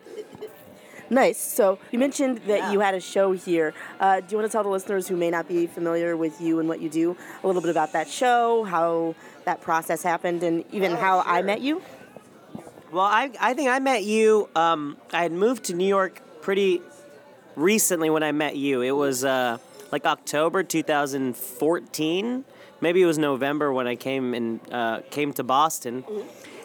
Nice. 1.09 1.39
So 1.39 1.79
you 1.93 1.99
mentioned 2.01 2.39
that 2.49 2.59
Yeah. 2.59 2.73
you 2.73 2.81
had 2.81 2.95
a 2.95 3.01
show 3.01 3.31
here. 3.31 3.75
Uh, 4.01 4.19
do 4.21 4.27
you 4.31 4.37
want 4.39 4.51
to 4.51 4.53
tell 4.53 4.65
the 4.65 4.69
listeners 4.69 5.07
who 5.07 5.17
may 5.17 5.31
not 5.31 5.47
be 5.47 5.69
familiar 5.69 6.17
with 6.17 6.41
you 6.41 6.59
and 6.59 6.69
what 6.69 6.81
you 6.81 6.89
do 6.89 7.17
a 7.45 7.47
little 7.47 7.63
bit 7.63 7.71
about 7.71 7.93
that 7.93 8.09
show, 8.09 8.65
how 8.65 9.15
that 9.45 9.61
process 9.61 10.03
happened, 10.03 10.43
and 10.43 10.65
even 10.73 10.93
Oh, 10.93 10.97
how 10.97 11.21
I 11.25 11.43
met 11.43 11.61
you? 11.61 11.81
Well, 12.91 13.05
I 13.05 13.31
I 13.41 13.55
think 13.55 13.71
I 13.71 13.79
met 13.79 14.03
you. 14.03 14.49
Um, 14.57 14.97
I 15.13 15.23
had 15.23 15.31
moved 15.33 15.65
to 15.65 15.75
New 15.75 15.87
York 15.87 16.21
pretty 16.41 16.83
recently 17.55 18.11
when 18.11 18.25
I 18.25 18.33
met 18.33 18.57
you. 18.57 18.83
It 18.83 18.91
was 18.93 19.25
uh, 19.25 19.59
like 19.93 20.05
October 20.05 20.63
2014. 20.63 22.45
Maybe 22.81 23.03
it 23.03 23.07
was 23.07 23.19
November 23.19 23.73
when 23.73 23.87
I 23.87 23.97
came 23.97 24.35
and 24.35 24.61
uh, 24.73 25.01
came 25.11 25.33
to 25.35 25.43
Boston, 25.45 26.05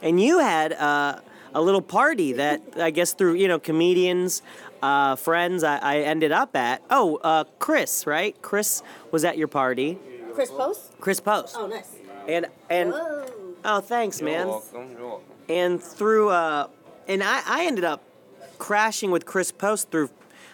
and 0.01 0.19
you 0.21 0.39
had 0.39 0.73
uh, 0.73 1.19
a 1.53 1.61
little 1.61 1.81
party 1.81 2.33
that 2.33 2.61
I 2.77 2.91
guess 2.91 3.13
through 3.13 3.35
you 3.35 3.47
know 3.47 3.59
comedians, 3.59 4.41
uh, 4.81 5.15
friends 5.15 5.63
I, 5.63 5.77
I 5.77 5.97
ended 5.99 6.31
up 6.33 6.55
at. 6.55 6.81
Oh, 6.89 7.17
uh, 7.23 7.45
Chris, 7.59 8.05
right? 8.05 8.39
Chris 8.41 8.83
was 9.11 9.23
at 9.23 9.37
your 9.37 9.47
party. 9.47 9.97
Chris 10.33 10.49
Post? 10.49 10.91
Chris 10.99 11.19
Post. 11.21 11.55
Oh, 11.57 11.67
nice. 11.67 11.89
And 12.27 12.47
and 12.69 12.91
Whoa. 12.91 13.25
Oh, 13.63 13.79
thanks, 13.79 14.19
You're 14.19 14.29
man. 14.29 14.47
welcome. 14.47 14.91
You're 14.91 15.07
welcome. 15.07 15.25
and 15.47 15.81
through 15.81 16.29
uh 16.29 16.67
and 17.07 17.23
I, 17.23 17.41
I 17.45 17.65
ended 17.65 17.83
up 17.85 18.01
crashing 18.57 19.11
with 19.11 19.25
Chris 19.25 19.51
Post 19.51 19.91
through 19.91 20.09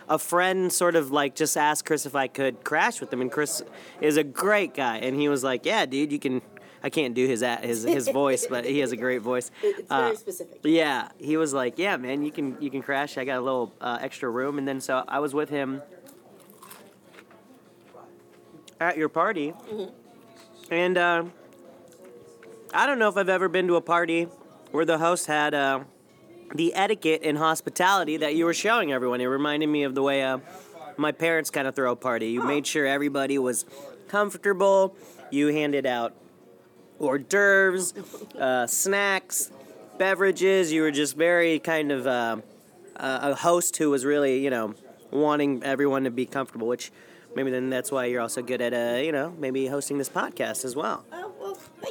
a 0.10 0.18
friend 0.18 0.72
sort 0.72 0.96
of 0.96 1.12
like 1.12 1.36
just 1.36 1.58
asked 1.58 1.86
Chris 1.86 2.06
if 2.06 2.16
I 2.16 2.28
could 2.28 2.64
crash 2.64 3.02
with 3.02 3.12
him 3.12 3.22
and 3.22 3.32
Chris 3.32 3.62
is 4.02 4.18
a 4.18 4.24
great 4.24 4.74
guy 4.74 4.98
and 4.98 5.16
he 5.16 5.28
was 5.30 5.44
like, 5.44 5.66
"Yeah, 5.66 5.86
dude, 5.86 6.12
you 6.12 6.20
can 6.20 6.42
I 6.84 6.90
can't 6.90 7.14
do 7.14 7.28
his 7.28 7.42
his 7.62 7.84
his 7.84 8.08
voice, 8.24 8.48
but 8.50 8.64
he 8.66 8.80
has 8.80 8.92
a 8.92 8.98
great 8.98 9.22
voice." 9.22 9.52
It's 9.62 9.90
Uh, 9.92 10.02
very 10.04 10.16
specific. 10.16 10.60
yeah, 10.64 11.10
he 11.18 11.36
was 11.38 11.54
like, 11.54 11.78
"Yeah, 11.78 11.98
man, 11.98 12.24
you 12.24 12.32
can 12.32 12.56
you 12.62 12.70
can 12.70 12.82
crash. 12.82 13.18
I 13.18 13.26
got 13.26 13.38
a 13.40 13.42
little 13.42 13.74
uh, 13.82 13.98
extra 14.02 14.30
room." 14.30 14.58
And 14.58 14.68
then 14.68 14.80
so 14.80 15.04
I 15.08 15.20
was 15.20 15.34
with 15.34 15.50
him 15.50 15.82
at 18.80 18.98
your 18.98 19.10
party, 19.10 19.54
and 20.70 20.98
uh, 20.98 21.24
I 22.74 22.86
don't 22.86 23.00
know 23.00 23.10
if 23.10 23.18
I've 23.18 23.30
ever 23.30 23.50
been 23.50 23.68
to 23.68 23.76
a 23.76 23.82
party 23.82 24.28
where 24.72 24.86
the 24.86 25.00
host 25.00 25.26
had 25.26 25.54
uh, 25.54 25.80
the 26.54 26.74
etiquette 26.74 27.22
and 27.24 27.38
hospitality 27.38 28.18
that 28.18 28.36
you 28.36 28.46
were 28.46 28.54
showing 28.54 28.92
everyone. 28.92 29.22
It 29.22 29.26
reminded 29.26 29.68
me 29.68 29.84
of 29.84 29.96
the 29.96 30.02
way 30.02 30.24
uh, 30.24 30.40
my 30.98 31.12
parents 31.12 31.50
kind 31.50 31.68
of 31.68 31.76
throw 31.76 31.92
a 31.92 31.96
party. 31.96 32.30
You 32.30 32.44
made 32.44 32.66
sure 32.66 32.86
everybody 32.86 33.38
was 33.38 33.66
comfortable. 34.08 34.96
You 35.32 35.48
handed 35.48 35.86
out 35.86 36.16
hors 37.00 37.20
d'oeuvres, 37.20 37.94
uh, 38.40 38.66
snacks, 38.68 39.52
beverages. 39.98 40.72
You 40.72 40.82
were 40.82 40.92
just 40.92 41.16
very 41.16 41.60
kind 41.60 41.92
of 41.92 42.08
uh, 42.08 42.38
a 42.96 43.36
host 43.36 43.78
who 43.78 43.90
was 43.90 44.06
really, 44.06 44.44
you 44.44 44.50
know, 44.50 44.74
wanting 45.12 45.64
everyone 45.64 46.06
to 46.06 46.12
be 46.12 46.26
comfortable. 46.26 46.68
Which 46.68 46.92
maybe 47.36 47.52
then 47.52 47.70
that's 47.70 47.92
why 47.92 48.06
you're 48.06 48.22
also 48.22 48.42
good 48.42 48.62
at, 48.62 48.74
uh, 48.74 49.02
you 49.02 49.12
know, 49.12 49.36
maybe 49.38 49.68
hosting 49.68 49.98
this 49.98 50.10
podcast 50.10 50.66
as 50.66 50.76
well. 50.76 51.06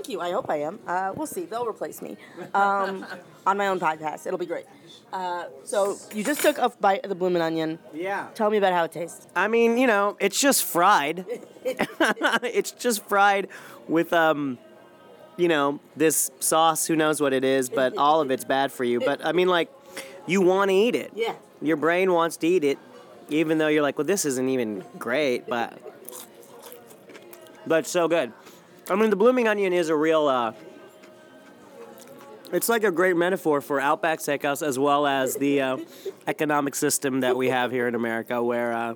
Thank 0.07 0.13
you. 0.13 0.21
I 0.21 0.31
hope 0.31 0.49
I 0.49 0.59
am. 0.59 0.79
Uh, 0.87 1.13
we'll 1.17 1.27
see. 1.27 1.47
They'll 1.47 1.67
replace 1.67 2.01
me 2.01 2.17
um, 2.55 3.05
on 3.47 3.57
my 3.57 3.67
own 3.67 3.81
podcast. 3.81 4.25
It'll 4.25 4.39
be 4.39 4.47
great. 4.47 4.65
Uh, 5.13 5.47
so 5.65 5.99
you 6.15 6.23
just 6.23 6.43
took 6.43 6.59
a 6.59 6.69
bite 6.69 7.03
of 7.03 7.09
the 7.09 7.17
bloomin' 7.17 7.43
onion. 7.43 7.81
Yeah. 7.93 8.29
Tell 8.37 8.49
me 8.49 8.57
about 8.57 8.73
how 8.73 8.85
it 8.85 8.93
tastes. 8.93 9.27
I 9.35 9.49
mean, 9.49 9.79
you 9.79 9.89
know, 9.89 10.17
it's 10.21 10.39
just 10.39 10.65
fried. 10.65 11.27
it's 11.65 12.71
just 12.71 13.05
fried 13.09 13.49
with 13.89 14.13
um 14.13 14.59
you 15.37 15.49
know, 15.49 15.81
this 15.97 16.31
sauce, 16.39 16.87
who 16.87 16.95
knows 16.95 17.21
what 17.21 17.33
it 17.33 17.43
is, 17.43 17.69
but 17.69 17.99
all 17.99 18.21
of 18.21 18.31
it's 18.31 18.45
bad 18.45 18.71
for 18.71 18.85
you. 18.85 19.01
But 19.01 19.27
I 19.27 19.33
mean 19.33 19.49
like 19.49 19.73
you 20.25 20.41
want 20.41 20.71
to 20.71 20.75
eat 20.75 20.95
it. 20.95 21.11
Yeah. 21.17 21.35
Your 21.61 21.77
brain 21.77 22.13
wants 22.13 22.37
to 22.39 22.47
eat 22.47 22.63
it 22.63 22.79
even 23.29 23.59
though 23.59 23.67
you're 23.67 23.83
like, 23.83 23.99
"Well, 23.99 24.07
this 24.07 24.25
isn't 24.25 24.49
even 24.49 24.85
great," 25.01 25.49
but 25.49 25.77
but 27.67 27.89
so 27.89 28.07
good. 28.07 28.33
I 28.89 28.95
mean, 28.95 29.11
the 29.11 29.17
blooming 29.17 29.49
onion 29.49 29.73
is 29.73 29.89
a 29.89 29.97
real 29.97 30.29
uh 30.29 30.53
it's 32.53 32.69
like 32.69 32.85
a 32.85 32.93
great 32.93 33.17
metaphor 33.17 33.61
for 33.61 33.81
Outback 33.81 34.21
Steakhouse 34.21 34.65
as 34.65 34.79
well 34.79 35.07
as 35.07 35.35
the 35.35 35.61
uh, 35.61 35.77
economic 36.29 36.75
system 36.75 37.21
that 37.21 37.37
we 37.37 37.49
have 37.49 37.73
here 37.73 37.89
in 37.89 37.95
America, 37.95 38.41
where, 38.43 38.73
uh, 38.73 38.95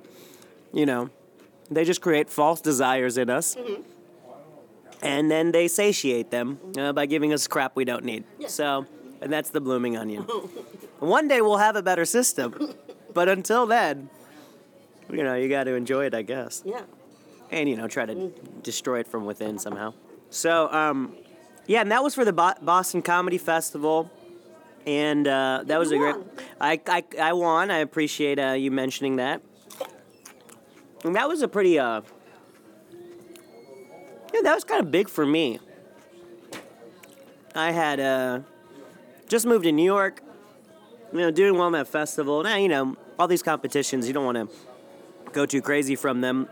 you 0.73 0.85
know, 0.85 1.09
they 1.69 1.83
just 1.83 2.01
create 2.01 2.29
false 2.29 2.61
desires 2.61 3.17
in 3.17 3.29
us. 3.29 3.57
And 5.01 5.29
then 5.29 5.51
they 5.51 5.67
satiate 5.67 6.31
them 6.31 6.59
uh, 6.77 6.93
by 6.93 7.05
giving 7.07 7.33
us 7.33 7.47
crap 7.47 7.75
we 7.75 7.83
don't 7.83 8.05
need. 8.05 8.23
So, 8.47 8.85
and 9.19 9.31
that's 9.31 9.49
the 9.49 9.59
blooming 9.59 9.97
onion. 9.97 10.23
One 10.99 11.27
day 11.27 11.41
we'll 11.41 11.57
have 11.57 11.75
a 11.75 11.81
better 11.81 12.05
system, 12.05 12.73
but 13.13 13.27
until 13.27 13.65
then, 13.65 14.09
you 15.09 15.23
know, 15.23 15.35
you 15.35 15.49
got 15.49 15.65
to 15.65 15.73
enjoy 15.73 16.05
it, 16.05 16.13
I 16.13 16.21
guess 16.21 16.61
Yeah. 16.65 16.81
And 17.51 17.69
you 17.69 17.75
know 17.75 17.87
try 17.87 18.05
to 18.05 18.31
destroy 18.63 18.99
it 18.99 19.07
from 19.07 19.25
within 19.25 19.59
somehow. 19.59 19.93
So 20.29 20.71
um, 20.71 21.15
yeah, 21.67 21.81
and 21.81 21.91
that 21.91 22.03
was 22.03 22.15
for 22.15 22.25
the 22.25 22.33
Bo- 22.33 22.53
Boston 22.61 23.01
Comedy 23.01 23.37
Festival, 23.37 24.09
and 24.87 25.27
uh, 25.27 25.63
that 25.65 25.77
was 25.77 25.91
you 25.91 25.97
a 25.97 26.13
great. 26.13 26.25
I, 26.59 26.79
I 26.87 27.03
I 27.19 27.33
won. 27.33 27.69
I 27.69 27.77
appreciate 27.79 28.39
uh, 28.39 28.53
you 28.53 28.71
mentioning 28.71 29.17
that. 29.17 29.41
And 31.03 31.15
that 31.15 31.27
was 31.27 31.41
a 31.41 31.47
pretty 31.47 31.77
uh. 31.77 32.01
Yeah, 34.33 34.41
that 34.43 34.55
was 34.55 34.63
kind 34.63 34.79
of 34.79 34.91
big 34.91 35.09
for 35.09 35.25
me. 35.25 35.59
I 37.53 37.71
had 37.71 37.99
uh, 37.99 38.39
just 39.27 39.45
moved 39.45 39.65
to 39.65 39.73
New 39.73 39.83
York, 39.83 40.21
you 41.11 41.19
know, 41.19 41.31
doing 41.31 41.57
well 41.57 41.67
in 41.67 41.73
that 41.73 41.89
festival. 41.89 42.41
Now, 42.43 42.55
you 42.55 42.69
know, 42.69 42.95
all 43.19 43.27
these 43.27 43.43
competitions, 43.43 44.07
you 44.07 44.13
don't 44.13 44.23
want 44.23 44.37
to 44.37 45.29
go 45.31 45.45
too 45.45 45.61
crazy 45.61 45.95
from 45.95 46.21
them. 46.21 46.47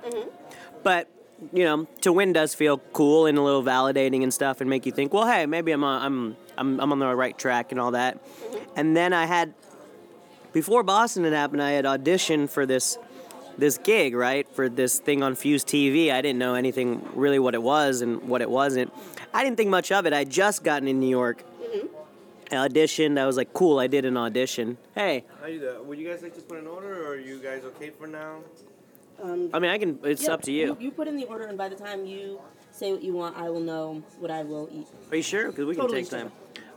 But 0.83 1.09
you 1.53 1.63
know, 1.63 1.87
to 2.01 2.11
win 2.11 2.33
does 2.33 2.53
feel 2.53 2.79
cool 2.91 3.25
and 3.25 3.37
a 3.37 3.41
little 3.41 3.63
validating 3.63 4.23
and 4.23 4.33
stuff, 4.33 4.61
and 4.61 4.69
make 4.69 4.85
you 4.85 4.91
think, 4.91 5.13
well, 5.13 5.25
hey, 5.25 5.45
maybe 5.45 5.71
I'm 5.71 5.83
on, 5.83 6.01
I'm 6.01 6.37
I'm 6.57 6.79
I'm 6.81 6.91
on 6.91 6.99
the 6.99 7.15
right 7.15 7.37
track 7.37 7.71
and 7.71 7.79
all 7.79 7.91
that. 7.91 8.21
And 8.75 8.95
then 8.95 9.13
I 9.13 9.25
had 9.25 9.53
before 10.51 10.83
Boston 10.83 11.23
had 11.23 11.33
happened, 11.33 11.61
I 11.61 11.71
had 11.71 11.85
auditioned 11.85 12.49
for 12.49 12.65
this 12.65 12.97
this 13.57 13.77
gig, 13.77 14.15
right, 14.15 14.47
for 14.55 14.69
this 14.69 14.99
thing 14.99 15.21
on 15.21 15.35
Fuse 15.35 15.63
TV. 15.63 16.11
I 16.11 16.21
didn't 16.21 16.39
know 16.39 16.55
anything 16.55 17.07
really 17.13 17.39
what 17.39 17.53
it 17.53 17.61
was 17.61 18.01
and 18.01 18.23
what 18.23 18.41
it 18.41 18.49
wasn't. 18.49 18.93
I 19.33 19.43
didn't 19.43 19.57
think 19.57 19.69
much 19.69 19.91
of 19.91 20.05
it. 20.05 20.13
I 20.13 20.19
would 20.19 20.29
just 20.29 20.63
gotten 20.63 20.87
in 20.87 20.99
New 20.99 21.09
York. 21.09 21.43
Mm-hmm. 21.61 21.87
I 22.51 22.67
auditioned. 22.67 23.19
I 23.19 23.25
was 23.25 23.37
like, 23.37 23.53
cool. 23.53 23.79
I 23.79 23.87
did 23.87 24.05
an 24.05 24.17
audition. 24.17 24.77
Hey, 24.95 25.25
How 25.41 25.47
you 25.47 25.59
doing? 25.59 25.87
Would 25.87 25.99
you 25.99 26.09
guys 26.09 26.23
like 26.23 26.35
to 26.35 26.41
put 26.41 26.57
an 26.57 26.67
order, 26.67 27.05
or 27.05 27.11
are 27.11 27.19
you 27.19 27.39
guys 27.39 27.63
okay 27.63 27.91
for 27.91 28.07
now? 28.07 28.39
Um, 29.21 29.49
I 29.53 29.59
mean, 29.59 29.71
I 29.71 29.77
can. 29.77 29.99
It's 30.03 30.23
yeah, 30.23 30.31
up 30.33 30.41
to 30.43 30.51
you. 30.51 30.77
You 30.79 30.91
put 30.91 31.07
in 31.07 31.15
the 31.17 31.25
order, 31.25 31.45
and 31.45 31.57
by 31.57 31.69
the 31.69 31.75
time 31.75 32.05
you 32.05 32.39
say 32.71 32.91
what 32.91 33.01
you 33.03 33.13
want, 33.13 33.35
I 33.37 33.49
will 33.49 33.59
know 33.59 34.01
what 34.19 34.31
I 34.31 34.43
will 34.43 34.69
eat. 34.71 34.87
Are 35.11 35.15
you 35.17 35.23
sure? 35.23 35.47
Because 35.49 35.65
we 35.65 35.75
can 35.75 35.83
Totally 35.83 36.01
take 36.03 36.09
sure. 36.09 36.19
time. 36.19 36.31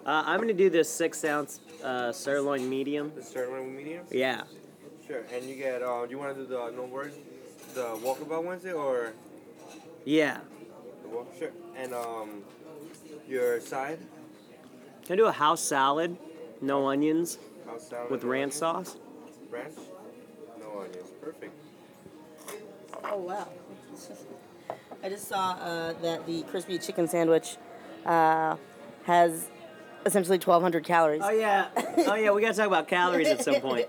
Uh, 0.04 0.24
I'm 0.26 0.40
gonna 0.40 0.52
do 0.52 0.68
this 0.68 0.88
six 0.88 1.24
ounce 1.24 1.60
uh, 1.84 2.10
sirloin 2.10 2.68
medium. 2.68 3.12
The 3.14 3.22
sirloin 3.22 3.74
medium. 3.76 4.04
Yeah. 4.10 4.42
Sure. 5.06 5.22
And 5.32 5.44
you 5.48 5.54
get. 5.56 5.82
Uh, 5.82 6.04
do 6.06 6.10
you 6.10 6.18
want 6.18 6.34
to 6.34 6.42
do 6.42 6.48
the 6.48 6.70
no 6.74 6.84
words, 6.84 7.16
the 7.74 7.84
Walkabout 8.02 8.42
Wednesday, 8.44 8.72
or 8.72 9.12
Yeah. 10.04 10.40
the 11.02 11.08
walk? 11.08 11.28
Sure. 11.38 11.50
And 11.76 11.94
um, 11.94 12.42
your 13.28 13.60
side. 13.60 13.98
Can 15.04 15.14
I 15.14 15.16
do 15.16 15.26
a 15.26 15.32
house 15.32 15.60
salad? 15.62 16.16
No 16.60 16.86
onions 16.88 17.38
House 17.66 17.88
salad 17.88 18.10
with 18.10 18.22
no 18.22 18.30
ranch 18.30 18.60
onions? 18.62 18.88
sauce. 18.90 18.96
Ranch. 19.50 19.74
No 20.60 20.80
onions. 20.80 21.10
Perfect. 21.20 21.52
Oh 23.04 23.16
wow! 23.18 23.48
I 25.02 25.08
just 25.08 25.28
saw 25.28 25.52
uh, 25.52 25.92
that 26.02 26.26
the 26.26 26.42
crispy 26.44 26.78
chicken 26.78 27.08
sandwich 27.08 27.56
uh, 28.06 28.56
has 29.04 29.48
essentially 30.06 30.38
1,200 30.38 30.84
calories. 30.84 31.22
Oh 31.24 31.30
yeah. 31.30 31.68
Oh 32.06 32.14
yeah. 32.14 32.30
We 32.30 32.40
gotta 32.40 32.54
talk 32.56 32.66
about 32.66 32.88
calories 32.88 33.28
at 33.28 33.42
some 33.42 33.60
point. 33.60 33.88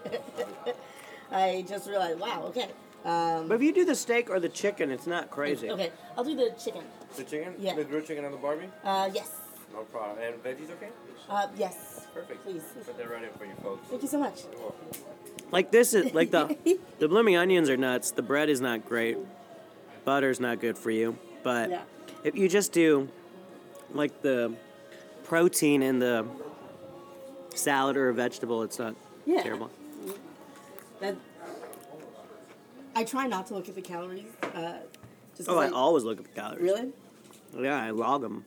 I 1.31 1.65
just 1.67 1.87
realized. 1.87 2.19
Wow. 2.19 2.43
Okay. 2.47 2.69
Um, 3.05 3.47
But 3.47 3.55
if 3.55 3.61
you 3.61 3.73
do 3.73 3.85
the 3.85 3.95
steak 3.95 4.29
or 4.29 4.39
the 4.39 4.49
chicken, 4.49 4.89
it's 4.91 5.07
not 5.07 5.29
crazy. 5.29 5.69
okay. 5.69 5.91
I'll 6.17 6.23
do 6.23 6.35
the 6.35 6.53
chicken. 6.63 6.83
The 7.15 7.23
chicken. 7.23 7.53
Yeah. 7.59 7.75
The 7.75 7.83
grilled 7.83 8.05
chicken 8.07 8.23
on 8.25 8.31
the 8.31 8.37
Barbie. 8.37 8.69
Uh, 8.83 9.09
yes. 9.13 9.29
No 9.73 9.81
problem. 9.83 10.17
And 10.19 10.43
veggies, 10.43 10.69
okay? 10.71 10.89
Uh, 11.29 11.47
yes. 11.57 12.07
Perfect. 12.13 12.43
Please. 12.43 12.61
Put 12.85 12.97
that 12.97 13.09
right 13.09 13.23
in 13.23 13.29
for 13.37 13.45
you 13.45 13.53
folks. 13.63 13.87
Thank 13.89 14.01
you 14.03 14.07
so 14.07 14.19
much. 14.19 14.43
You're 14.51 14.61
welcome. 14.61 14.87
Like 15.51 15.71
this 15.71 15.93
is 15.93 16.13
like 16.13 16.31
the 16.31 16.55
the 16.99 17.07
blooming 17.07 17.35
onions 17.37 17.69
are 17.69 17.77
nuts. 17.77 18.11
The 18.11 18.21
bread 18.21 18.49
is 18.49 18.61
not 18.61 18.85
great. 18.85 19.17
Butter's 20.05 20.39
not 20.39 20.59
good 20.59 20.77
for 20.77 20.91
you. 20.91 21.17
But 21.43 21.69
Yeah. 21.71 21.81
if 22.23 22.35
you 22.35 22.47
just 22.47 22.71
do 22.71 23.09
like 23.93 24.21
the 24.21 24.53
protein 25.23 25.81
in 25.81 25.99
the 25.99 26.25
salad 27.55 27.97
or 27.97 28.09
a 28.09 28.13
vegetable, 28.13 28.61
it's 28.63 28.77
not 28.79 28.95
Yeah. 29.25 29.41
terrible. 29.41 29.69
That. 30.99 31.15
I 32.95 33.03
try 33.03 33.25
not 33.27 33.47
to 33.47 33.55
look 33.55 33.67
at 33.69 33.75
the 33.75 33.81
calories. 33.81 34.25
Uh, 34.43 34.73
just 35.35 35.47
'cause 35.47 35.57
Oh, 35.57 35.57
I 35.57 35.69
always 35.69 36.03
look 36.03 36.19
at 36.19 36.25
the 36.25 36.31
calories. 36.39 36.61
Really? 36.61 36.91
Yeah, 37.57 37.81
I 37.81 37.89
log 37.89 38.21
them. 38.21 38.45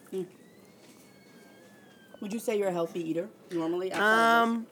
Would 2.20 2.32
you 2.32 2.38
say 2.38 2.58
you're 2.58 2.68
a 2.68 2.73
healthy 2.73 3.00
eater 3.08 3.28
normally? 3.52 3.92
Um, 3.92 4.66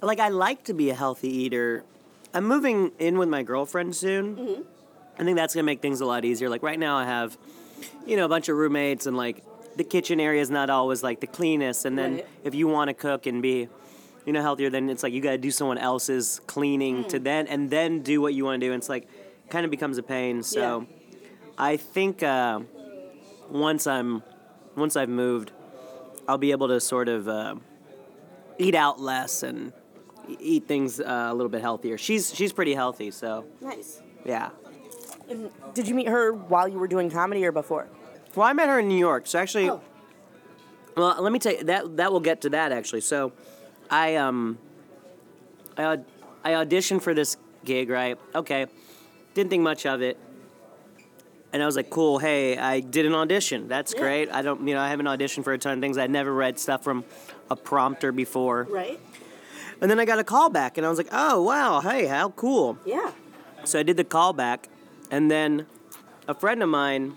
like 0.00 0.20
I 0.20 0.28
like 0.28 0.64
to 0.64 0.74
be 0.74 0.90
a 0.90 0.94
healthy 0.94 1.28
eater. 1.28 1.84
I'm 2.32 2.44
moving 2.46 2.92
in 2.98 3.18
with 3.18 3.28
my 3.28 3.42
girlfriend 3.42 3.96
soon. 3.96 4.36
Mm-hmm. 4.36 4.62
I 5.18 5.24
think 5.24 5.36
that's 5.36 5.54
gonna 5.54 5.64
make 5.64 5.80
things 5.82 6.00
a 6.00 6.06
lot 6.06 6.24
easier. 6.24 6.48
Like 6.48 6.62
right 6.62 6.78
now, 6.78 6.96
I 6.96 7.04
have, 7.04 7.36
you 8.06 8.16
know, 8.16 8.24
a 8.24 8.28
bunch 8.28 8.48
of 8.48 8.56
roommates, 8.56 9.06
and 9.06 9.16
like 9.16 9.42
the 9.76 9.84
kitchen 9.84 10.20
area 10.20 10.40
is 10.40 10.50
not 10.50 10.70
always 10.70 11.02
like 11.02 11.20
the 11.20 11.26
cleanest. 11.26 11.84
And 11.84 11.98
then 11.98 12.14
Right. 12.16 12.26
if 12.44 12.54
you 12.54 12.68
want 12.68 12.88
to 12.88 12.94
cook 12.94 13.26
and 13.26 13.42
be, 13.42 13.68
you 14.24 14.32
know, 14.32 14.42
healthier, 14.42 14.70
then 14.70 14.88
it's 14.90 15.02
like 15.02 15.12
you 15.12 15.20
gotta 15.20 15.38
do 15.38 15.50
someone 15.50 15.78
else's 15.78 16.40
cleaning 16.46 17.04
Mm. 17.04 17.08
to 17.08 17.18
then 17.18 17.46
and 17.48 17.70
then 17.70 18.02
do 18.02 18.20
what 18.20 18.34
you 18.34 18.44
want 18.44 18.60
to 18.60 18.66
do. 18.66 18.72
And 18.72 18.80
it's 18.80 18.88
like 18.88 19.08
kind 19.50 19.64
of 19.64 19.70
becomes 19.70 19.98
a 19.98 20.02
pain. 20.02 20.42
So, 20.42 20.86
I 21.58 21.76
think 21.78 22.22
uh, 22.22 22.60
once 23.50 23.86
I'm 23.86 24.22
once 24.76 24.96
I've 24.96 25.08
moved, 25.08 25.52
I'll 26.28 26.38
be 26.38 26.50
able 26.50 26.68
to 26.68 26.80
sort 26.80 27.08
of 27.08 27.28
uh, 27.28 27.54
eat 28.58 28.74
out 28.74 29.00
less 29.00 29.42
and 29.42 29.72
eat 30.40 30.66
things 30.66 31.00
uh, 31.00 31.28
a 31.30 31.34
little 31.34 31.48
bit 31.48 31.60
healthier. 31.60 31.96
She's 31.98 32.34
she's 32.34 32.52
pretty 32.52 32.74
healthy, 32.74 33.10
so 33.10 33.44
Nice. 33.60 34.00
yeah. 34.24 34.50
And 35.28 35.50
did 35.74 35.88
you 35.88 35.94
meet 35.94 36.08
her 36.08 36.32
while 36.32 36.68
you 36.68 36.78
were 36.78 36.88
doing 36.88 37.10
comedy 37.10 37.44
or 37.44 37.52
before? 37.52 37.88
Well, 38.34 38.46
I 38.46 38.52
met 38.52 38.68
her 38.68 38.78
in 38.80 38.88
New 38.88 38.98
York. 38.98 39.26
So 39.26 39.38
actually, 39.38 39.70
Oh. 39.70 39.80
Well, 40.96 41.16
let 41.22 41.30
me 41.30 41.38
tell 41.38 41.52
you 41.52 41.64
that 41.64 41.96
that 41.98 42.10
will 42.12 42.20
get 42.20 42.40
to 42.42 42.50
that 42.50 42.72
actually. 42.72 43.02
So, 43.02 43.32
I 43.90 44.16
um, 44.16 44.58
I 45.76 45.98
I 46.42 46.50
auditioned 46.52 47.02
for 47.02 47.12
this 47.12 47.36
gig, 47.64 47.90
right? 47.90 48.18
Okay, 48.34 48.66
didn't 49.34 49.50
think 49.50 49.62
much 49.62 49.84
of 49.84 50.00
it, 50.00 50.16
and 51.52 51.62
I 51.62 51.66
was 51.66 51.76
like, 51.76 51.90
cool. 51.90 52.18
Hey, 52.18 52.56
I 52.58 52.80
did 52.80 53.06
an 53.06 53.14
audition. 53.14 53.68
That's 53.68 53.92
Yeah. 53.94 54.00
great. 54.00 54.30
I 54.32 54.42
don't, 54.42 54.66
you 54.66 54.74
know, 54.74 54.80
I 54.80 54.88
haven't 54.88 55.06
auditioned 55.06 55.44
for 55.44 55.52
a 55.52 55.58
ton 55.58 55.74
of 55.74 55.80
things. 55.80 55.96
I'd 55.98 56.10
never 56.10 56.32
read 56.32 56.58
stuff 56.58 56.82
from 56.84 57.04
a 57.50 57.56
prompter 57.56 58.12
before, 58.12 58.66
Right. 58.68 58.98
and 59.80 59.90
then 59.90 60.00
I 60.00 60.04
got 60.04 60.18
a 60.18 60.24
call 60.24 60.50
back, 60.50 60.76
and 60.76 60.86
I 60.86 60.88
was 60.90 60.98
like, 60.98 61.08
oh 61.12 61.42
wow, 61.42 61.80
hey, 61.80 62.06
how 62.06 62.30
cool. 62.30 62.78
Yeah. 62.84 63.10
So 63.64 63.78
I 63.78 63.82
did 63.82 63.96
the 63.96 64.04
callback, 64.04 64.64
and 65.10 65.30
then 65.30 65.66
a 66.28 66.34
friend 66.34 66.62
of 66.62 66.68
mine 66.68 67.14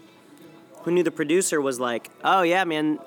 who 0.84 0.92
knew 0.92 1.04
the 1.04 1.12
producer 1.12 1.60
was 1.60 1.78
like, 1.80 2.10
"Oh 2.24 2.42
yeah, 2.42 2.64
man, 2.64 3.00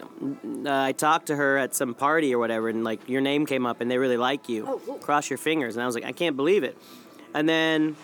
uh, 0.66 0.70
I 0.70 0.92
talked 0.92 1.26
to 1.28 1.36
her 1.36 1.56
at 1.56 1.74
some 1.74 1.94
party 1.94 2.34
or 2.34 2.38
whatever, 2.38 2.68
and 2.68 2.84
like 2.84 3.08
your 3.08 3.22
name 3.22 3.46
came 3.46 3.64
up, 3.64 3.80
and 3.80 3.90
they 3.90 3.96
really 3.98 4.18
like 4.18 4.48
you. 4.48 4.66
Oh, 4.68 4.80
cool. 4.84 4.98
Cross 4.98 5.30
your 5.30 5.38
fingers." 5.38 5.74
And 5.74 5.82
I 5.82 5.86
was 5.86 5.94
like, 5.94 6.04
"I 6.04 6.12
can't 6.12 6.36
believe 6.36 6.64
it." 6.64 6.76
And 7.34 7.48
then, 7.48 7.96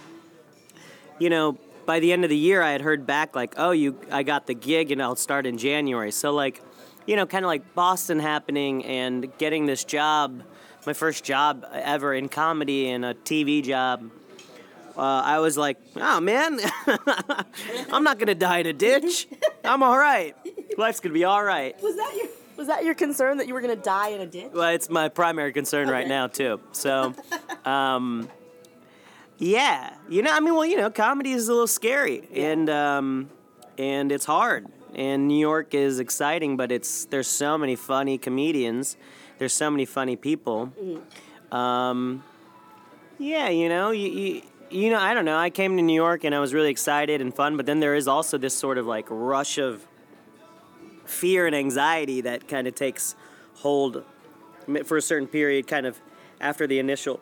you 1.18 1.28
know, 1.28 1.58
by 1.88 2.00
the 2.00 2.12
end 2.12 2.23
of 2.23 2.28
the 2.28 2.37
year, 2.37 2.61
I 2.61 2.73
had 2.73 2.83
heard 2.83 3.07
back 3.07 3.35
like, 3.35 3.54
"Oh, 3.57 3.71
you, 3.71 3.99
I 4.11 4.23
got 4.23 4.47
the 4.47 4.52
gig, 4.52 4.90
and 4.92 5.02
I'll 5.02 5.16
start 5.16 5.47
in 5.47 5.57
January." 5.57 6.12
So 6.12 6.35
like, 6.35 6.61
you 7.07 7.16
know, 7.16 7.25
kind 7.25 7.47
of 7.47 7.49
like 7.49 7.75
Boston 7.75 8.21
happening 8.21 8.85
and 8.85 9.26
getting 9.38 9.64
this 9.64 9.85
job, 9.85 10.42
my 10.85 10.92
first 10.92 11.25
job 11.25 11.64
ever 11.73 12.12
in 12.12 12.28
comedy 12.28 12.90
and 12.90 13.07
a 13.07 13.14
TV 13.14 13.64
job 13.64 14.11
uh, 14.99 15.23
I 15.25 15.38
was 15.38 15.57
like, 15.57 15.78
oh 15.97 16.21
man, 16.21 16.59
I'm 17.92 18.02
not 18.02 18.18
gonna 18.18 18.35
die 18.35 18.59
in 18.59 18.66
a 18.66 18.73
ditch. 18.73 19.28
I'm 19.64 19.83
all 19.83 19.97
right. 19.97 20.35
Life's 20.76 20.99
gonna 20.99 21.14
be 21.14 21.25
all 21.25 21.42
right. 21.42 21.80
Was 21.80 21.95
that 21.95 22.14
your 22.16 22.26
was 22.57 22.66
that 22.66 22.85
your 22.85 22.95
concern 22.95 23.37
that 23.37 23.47
you 23.47 23.54
were 23.54 23.61
gonna 23.61 23.76
die 23.76 24.09
in 24.09 24.21
a 24.21 24.26
ditch? 24.26 24.50
Well, 24.52 24.75
it's 24.75 24.90
my 24.90 25.09
primary 25.09 25.52
concern 25.52 25.88
right 25.88 26.09
now 26.09 26.26
too. 26.26 26.61
So, 26.73 27.14
um, 27.64 28.28
yeah, 29.38 29.95
you 30.09 30.23
know, 30.23 30.33
I 30.33 30.40
mean, 30.40 30.54
well, 30.54 30.66
you 30.66 30.76
know, 30.76 30.90
comedy 30.90 31.33
is 31.33 31.49
a 31.49 31.52
little 31.52 31.68
scary, 31.68 32.28
and 32.35 32.68
um, 32.68 33.30
and 33.78 34.11
it's 34.11 34.25
hard. 34.25 34.66
And 34.95 35.28
New 35.28 35.38
York 35.38 35.75
is 35.75 36.00
exciting, 36.00 36.57
but 36.57 36.73
it's 36.73 37.04
there's 37.04 37.28
so 37.28 37.57
many 37.57 37.76
funny 37.76 38.18
comedians. 38.18 38.97
There's 39.38 39.52
so 39.52 39.71
many 39.71 39.85
funny 39.85 40.16
people. 40.16 40.73
Um, 41.52 42.25
yeah, 43.18 43.49
you 43.49 43.68
know, 43.68 43.92
you, 43.92 44.09
you 44.09 44.42
you 44.71 44.90
know, 44.90 44.99
I 44.99 45.14
don't 45.14 45.25
know. 45.25 45.38
I 45.38 45.50
came 45.50 45.76
to 45.76 45.83
New 45.83 45.95
York 45.95 46.25
and 46.25 46.35
I 46.35 46.40
was 46.40 46.52
really 46.52 46.71
excited 46.71 47.21
and 47.21 47.35
fun, 47.35 47.57
but 47.57 47.64
then 47.66 47.80
there 47.80 47.95
is 47.95 48.09
also 48.09 48.38
this 48.38 48.54
sort 48.54 48.76
of 48.76 48.87
like 48.87 49.07
rush 49.09 49.57
of 49.59 49.87
fear 51.04 51.47
and 51.47 51.54
anxiety 51.54 52.21
that 52.23 52.49
kind 52.49 52.66
of 52.66 52.75
takes 52.75 53.14
hold 53.54 54.04
for 54.85 54.97
a 54.97 55.02
certain 55.02 55.28
period, 55.28 55.66
kind 55.66 55.87
of 55.87 55.99
after 56.40 56.66
the 56.66 56.78
initial 56.78 57.21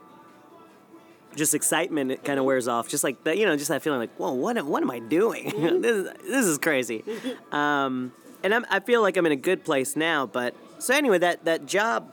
just 1.36 1.54
excitement 1.54 2.10
it 2.10 2.24
kind 2.24 2.38
of 2.40 2.44
wears 2.44 2.66
off. 2.66 2.88
Just 2.88 3.04
like 3.04 3.22
that 3.24 3.38
you 3.38 3.46
know 3.46 3.56
just 3.56 3.68
that 3.68 3.82
feeling 3.82 4.00
like 4.00 4.14
whoa 4.16 4.32
what, 4.32 4.56
am- 4.58 4.68
what 4.68 4.82
am 4.82 4.90
i 4.90 4.98
doing? 4.98 5.52
This, 5.82 5.96
is, 5.96 6.12
this 6.22 6.46
is 6.46 6.58
crazy. 6.58 7.04
Um, 7.52 8.12
and 8.42 8.54
I'm, 8.54 8.66
i 8.70 8.80
feel 8.80 9.00
like 9.02 9.16
i'm 9.16 9.26
in 9.26 9.32
a 9.32 9.36
good 9.50 9.64
place 9.64 9.96
now 9.96 10.26
but 10.26 10.54
so 10.78 10.94
anyway 10.94 11.18
that, 11.18 11.44
that 11.44 11.66
job 11.66 12.12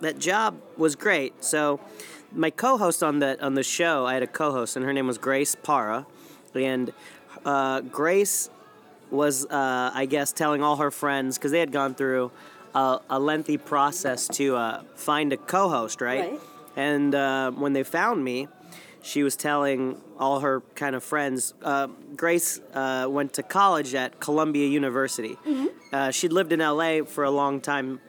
that 0.00 0.18
job 0.18 0.56
was 0.76 0.96
great. 0.96 1.44
So 1.44 1.80
my 2.32 2.50
co-host 2.50 3.02
on 3.02 3.20
the 3.20 3.42
on 3.44 3.54
the 3.54 3.62
show 3.62 4.04
i 4.06 4.14
had 4.14 4.22
a 4.22 4.26
co-host 4.26 4.76
and 4.76 4.84
her 4.84 4.92
name 4.92 5.06
was 5.06 5.18
grace 5.18 5.54
Parra 5.54 6.06
and 6.54 6.92
uh, 7.44 7.80
grace 7.82 8.50
was 9.10 9.46
uh, 9.46 9.90
i 9.94 10.04
guess 10.06 10.32
telling 10.32 10.62
all 10.62 10.76
her 10.76 10.90
friends 10.90 11.38
because 11.38 11.52
they 11.52 11.60
had 11.60 11.70
gone 11.72 11.94
through 11.94 12.30
a, 12.74 12.98
a 13.08 13.18
lengthy 13.20 13.56
process 13.56 14.26
to 14.28 14.56
uh, 14.56 14.82
find 14.96 15.32
a 15.32 15.36
co-host 15.36 16.00
right, 16.00 16.30
Right. 16.32 16.40
And 16.76 17.14
uh, 17.14 17.50
when 17.52 17.72
they 17.72 17.82
found 17.82 18.24
me 18.24 18.48
she 19.02 19.22
was 19.22 19.36
telling 19.36 20.00
all 20.18 20.40
her 20.40 20.62
kind 20.74 20.96
of 20.96 21.04
friends 21.04 21.54
uh, 21.62 21.86
grace 22.16 22.60
uh, 22.74 23.06
went 23.08 23.32
to 23.32 23.42
college 23.42 23.94
at 23.94 24.20
columbia 24.20 24.66
university 24.66 25.36
uh, 25.92 26.10
she'd 26.10 26.32
lived 26.32 26.52
in 26.52 26.60
la 26.60 27.02
for 27.04 27.24
a 27.24 27.30
long 27.30 27.60
time 27.60 28.00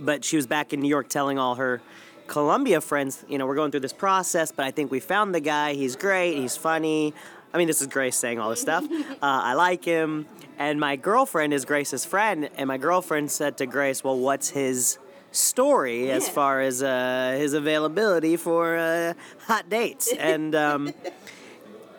but 0.00 0.24
she 0.24 0.36
was 0.36 0.46
back 0.46 0.72
in 0.72 0.80
New 0.80 0.88
York 0.88 1.08
telling 1.08 1.38
all 1.38 1.56
her 1.56 1.80
Columbia 2.26 2.80
friends, 2.80 3.24
you 3.28 3.38
know, 3.38 3.46
we're 3.46 3.54
going 3.54 3.70
through 3.70 3.80
this 3.80 3.92
process, 3.92 4.52
but 4.52 4.64
I 4.64 4.70
think 4.70 4.90
we 4.90 5.00
found 5.00 5.34
the 5.34 5.40
guy. 5.40 5.74
He's 5.74 5.96
great. 5.96 6.36
He's 6.36 6.56
funny. 6.56 7.12
I 7.52 7.58
mean, 7.58 7.66
this 7.66 7.80
is 7.80 7.88
Grace 7.88 8.16
saying 8.16 8.38
all 8.38 8.50
this 8.50 8.60
stuff. 8.60 8.86
Uh, 9.22 9.42
I 9.44 9.52
like 9.52 9.84
him. 9.84 10.26
And 10.56 10.80
my 10.80 10.96
girlfriend 10.96 11.52
is 11.52 11.66
Grace's 11.66 12.06
friend. 12.06 12.48
And 12.56 12.68
my 12.68 12.78
girlfriend 12.78 13.30
said 13.30 13.58
to 13.58 13.66
Grace, 13.66 14.02
well, 14.02 14.18
what's 14.18 14.48
his 14.48 14.98
story 15.32 16.10
as 16.10 16.28
far 16.28 16.60
as 16.60 16.82
uh, 16.82 17.36
his 17.38 17.54
availability 17.54 18.36
for 18.36 18.76
uh, 18.76 19.14
hot 19.46 19.68
dates? 19.68 20.12
And 20.18 20.54
um, 20.54 20.92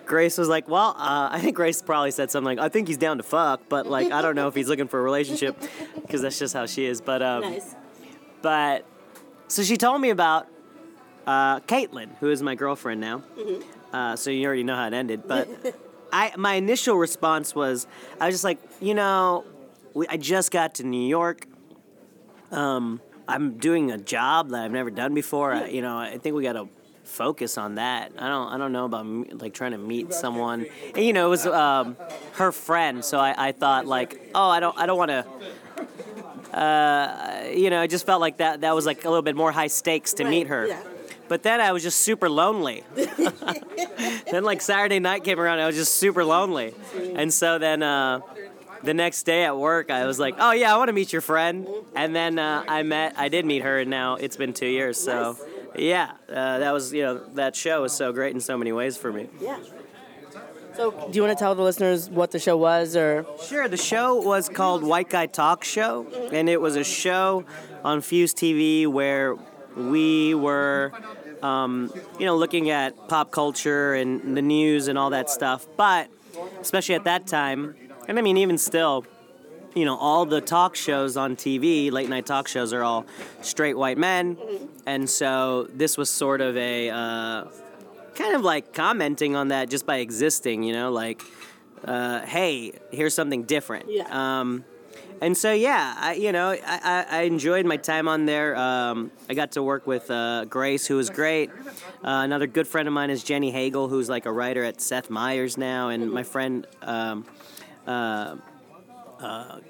Grace 0.05 0.37
was 0.37 0.49
like, 0.49 0.67
well, 0.67 0.95
uh, 0.97 1.29
I 1.31 1.39
think 1.39 1.55
Grace 1.55 1.81
probably 1.81 2.11
said 2.11 2.31
something 2.31 2.57
like, 2.57 2.59
I 2.59 2.69
think 2.69 2.87
he's 2.87 2.97
down 2.97 3.17
to 3.17 3.23
fuck, 3.23 3.61
but 3.69 3.87
like, 3.87 4.11
I 4.11 4.21
don't 4.21 4.35
know 4.35 4.47
if 4.47 4.55
he's 4.55 4.67
looking 4.67 4.87
for 4.87 4.99
a 4.99 5.03
relationship 5.03 5.57
because 6.01 6.21
that's 6.21 6.37
just 6.37 6.53
how 6.53 6.65
she 6.65 6.85
is. 6.85 7.01
But 7.01 7.21
um, 7.21 7.41
Nice. 7.41 7.75
but 8.41 8.85
so 9.47 9.63
she 9.63 9.77
told 9.77 10.01
me 10.01 10.09
about 10.09 10.47
uh, 11.25 11.59
Caitlin, 11.61 12.09
who 12.19 12.29
is 12.29 12.41
my 12.41 12.55
girlfriend 12.55 12.99
now. 13.01 13.23
Uh, 13.93 14.15
so 14.15 14.29
you 14.29 14.45
already 14.45 14.63
know 14.63 14.75
how 14.75 14.87
it 14.87 14.93
ended. 14.93 15.27
But 15.27 15.49
I, 16.13 16.33
my 16.37 16.55
initial 16.55 16.97
response 16.97 17.55
was, 17.55 17.87
I 18.19 18.25
was 18.27 18.35
just 18.35 18.43
like, 18.43 18.59
you 18.81 18.93
know, 18.93 19.45
we, 19.93 20.07
I 20.07 20.17
just 20.17 20.51
got 20.51 20.75
to 20.75 20.83
New 20.83 21.07
York. 21.07 21.47
Um, 22.51 22.99
I'm 23.31 23.57
doing 23.57 23.91
a 23.91 23.97
job 23.97 24.49
that 24.49 24.63
I've 24.63 24.71
never 24.71 24.89
done 24.89 25.13
before. 25.13 25.53
I, 25.53 25.67
you 25.67 25.81
know, 25.81 25.97
I 25.97 26.17
think 26.17 26.35
we 26.35 26.43
got 26.43 26.53
to 26.53 26.67
focus 27.03 27.57
on 27.57 27.75
that. 27.75 28.11
I 28.17 28.27
don't, 28.27 28.47
I 28.53 28.57
don't 28.57 28.71
know 28.71 28.85
about 28.85 29.41
like 29.41 29.53
trying 29.53 29.71
to 29.71 29.77
meet 29.77 30.13
someone. 30.13 30.65
And, 30.95 31.03
you 31.05 31.13
know, 31.13 31.27
it 31.27 31.29
was 31.29 31.45
um, 31.47 31.97
her 32.33 32.51
friend, 32.51 33.03
so 33.03 33.19
I, 33.19 33.49
I 33.49 33.51
thought 33.51 33.85
like, 33.85 34.31
oh, 34.35 34.49
I 34.49 34.59
don't, 34.59 34.77
I 34.77 34.85
don't 34.85 34.97
want 34.97 35.11
to 35.11 35.25
you 36.53 37.69
know, 37.69 37.81
I 37.81 37.87
just 37.87 38.05
felt 38.05 38.21
like 38.21 38.37
that 38.37 38.61
that 38.61 38.75
was 38.75 38.85
like 38.85 39.05
a 39.05 39.09
little 39.09 39.21
bit 39.21 39.35
more 39.35 39.51
high 39.51 39.67
stakes 39.67 40.13
to 40.15 40.23
Right, 40.23 40.29
meet 40.29 40.47
her. 40.47 40.67
yeah. 40.67 40.81
But 41.27 41.43
then 41.43 41.61
I 41.61 41.71
was 41.71 41.81
just 41.81 42.01
super 42.01 42.29
lonely. 42.29 42.83
then 42.95 44.43
like 44.43 44.61
Saturday 44.61 44.99
night 44.99 45.23
came 45.23 45.39
around, 45.39 45.59
I 45.59 45.65
was 45.67 45.77
just 45.77 45.93
super 45.95 46.25
lonely. 46.25 46.73
And 47.15 47.33
so 47.33 47.57
then 47.57 47.81
uh, 47.83 48.19
the 48.83 48.93
next 48.93 49.23
day 49.23 49.45
at 49.45 49.57
work, 49.57 49.89
I 49.91 50.05
was 50.05 50.19
like, 50.19 50.35
"Oh 50.39 50.51
yeah, 50.51 50.73
I 50.73 50.77
want 50.77 50.89
to 50.89 50.93
meet 50.93 51.11
your 51.13 51.21
friend." 51.21 51.67
And 51.95 52.15
then 52.15 52.39
uh, 52.39 52.63
I 52.67 52.83
met, 52.83 53.15
I 53.17 53.29
did 53.29 53.45
meet 53.45 53.61
her, 53.63 53.79
and 53.79 53.89
now 53.89 54.15
it's 54.15 54.37
been 54.37 54.53
two 54.53 54.67
years. 54.67 54.97
So 54.97 55.37
yeah, 55.75 56.11
uh, 56.29 56.59
that 56.59 56.71
was 56.71 56.93
you 56.93 57.03
know 57.03 57.17
that 57.35 57.55
show 57.55 57.83
was 57.83 57.93
so 57.93 58.11
great 58.11 58.33
in 58.33 58.41
so 58.41 58.57
many 58.57 58.71
ways 58.71 58.97
for 58.97 59.11
me. 59.11 59.29
Yeah. 59.39 59.57
So, 60.73 60.91
do 60.91 61.17
you 61.17 61.21
want 61.21 61.37
to 61.37 61.41
tell 61.43 61.53
the 61.53 61.63
listeners 61.63 62.09
what 62.09 62.31
the 62.31 62.39
show 62.39 62.55
was, 62.55 62.95
or 62.95 63.25
Sure. 63.45 63.67
The 63.67 63.75
show 63.75 64.15
was 64.15 64.47
called 64.47 64.83
White 64.83 65.09
Guy 65.09 65.25
Talk 65.25 65.65
Show, 65.65 66.07
and 66.31 66.47
it 66.47 66.61
was 66.61 66.77
a 66.77 66.83
show 66.83 67.43
on 67.83 67.99
Fuse 67.99 68.33
TV 68.33 68.87
where 68.87 69.35
we 69.75 70.33
were, 70.33 70.93
um, 71.43 71.91
you 72.17 72.25
know, 72.25 72.37
looking 72.37 72.69
at 72.69 73.09
pop 73.09 73.31
culture 73.31 73.93
and 73.93 74.35
the 74.37 74.41
news 74.41 74.87
and 74.87 74.97
all 74.97 75.09
that 75.09 75.29
stuff. 75.29 75.67
But 75.75 76.09
especially 76.61 76.95
at 76.95 77.03
that 77.03 77.27
time, 77.27 77.75
and 78.07 78.17
I 78.19 78.21
mean 78.21 78.37
even 78.37 78.57
still, 78.57 79.05
you 79.75 79.85
know, 79.85 79.97
all 79.97 80.25
the 80.25 80.41
talk 80.41 80.75
shows 80.75 81.17
on 81.17 81.35
TV, 81.35 81.91
late 81.91 82.09
night 82.09 82.25
talk 82.25 82.47
shows, 82.47 82.73
are 82.73 82.83
all 82.83 83.05
straight 83.41 83.77
white 83.77 83.97
men, 83.97 84.37
and 84.85 85.09
so 85.09 85.67
this 85.73 85.97
was 85.97 86.09
sort 86.09 86.41
of 86.41 86.57
a. 86.57 86.89
Uh, 86.89 87.45
kind 88.15 88.35
of 88.35 88.41
like 88.41 88.73
commenting 88.73 89.35
on 89.35 89.49
that 89.49 89.69
just 89.69 89.85
by 89.85 89.97
existing, 89.97 90.63
you 90.63 90.73
know, 90.73 90.91
like, 90.91 91.21
uh, 91.85 92.21
hey, 92.21 92.73
here's 92.91 93.13
something 93.13 93.43
different. 93.43 93.85
Yeah. 93.89 94.07
Um, 94.09 94.65
and 95.21 95.37
so 95.37 95.53
yeah, 95.53 95.95
I, 95.97 96.13
you 96.13 96.31
know, 96.31 96.49
I, 96.51 97.05
I, 97.09 97.21
enjoyed 97.21 97.65
my 97.65 97.77
time 97.77 98.07
on 98.07 98.25
there. 98.25 98.55
Um, 98.55 99.11
I 99.29 99.35
got 99.35 99.51
to 99.51 99.61
work 99.61 99.85
with 99.85 100.09
uh, 100.09 100.45
Grace, 100.45 100.87
who 100.87 100.95
was 100.95 101.11
great. 101.11 101.51
Uh, 102.03 102.21
another 102.23 102.47
good 102.47 102.67
friend 102.67 102.87
of 102.87 102.93
mine 102.93 103.11
is 103.11 103.23
Jenny 103.23 103.51
Hagel, 103.51 103.87
who's 103.87 104.09
like 104.09 104.25
a 104.25 104.31
writer 104.31 104.63
at 104.63 104.81
Seth 104.81 105.11
Meyers 105.11 105.57
now, 105.57 105.89
and 105.89 106.11
my 106.11 106.23
friend. 106.23 106.65
Um, 106.81 107.25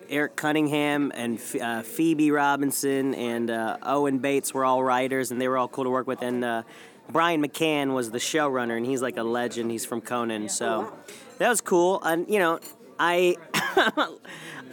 Eric 0.10 0.36
Cunningham 0.36 1.12
and 1.16 1.40
uh, 1.62 1.82
Phoebe 1.82 2.32
Robinson 2.32 3.14
and 3.16 3.50
uh, 3.50 3.78
Owen 3.84 4.20
Bates 4.20 4.54
were 4.54 4.66
all 4.66 4.84
writers, 4.84 5.32
and 5.32 5.42
they 5.42 5.48
were 5.48 5.58
all 5.58 5.68
cool 5.68 5.84
to 5.84 5.90
work 5.90 6.08
with. 6.08 6.22
And 6.22 6.44
uh, 6.44 6.64
Brian 7.10 7.44
McCann 7.44 7.94
was 7.94 8.12
the 8.12 8.18
showrunner, 8.18 8.78
and 8.78 8.86
he's 8.86 9.02
like 9.02 9.18
a 9.18 9.24
legend. 9.24 9.72
He's 9.72 9.86
from 9.86 10.02
Conan, 10.02 10.50
so 10.50 10.94
that 11.38 11.50
was 11.50 11.62
cool. 11.62 12.02
And 12.04 12.30
you 12.30 12.40
know, 12.40 12.60
I 13.00 13.36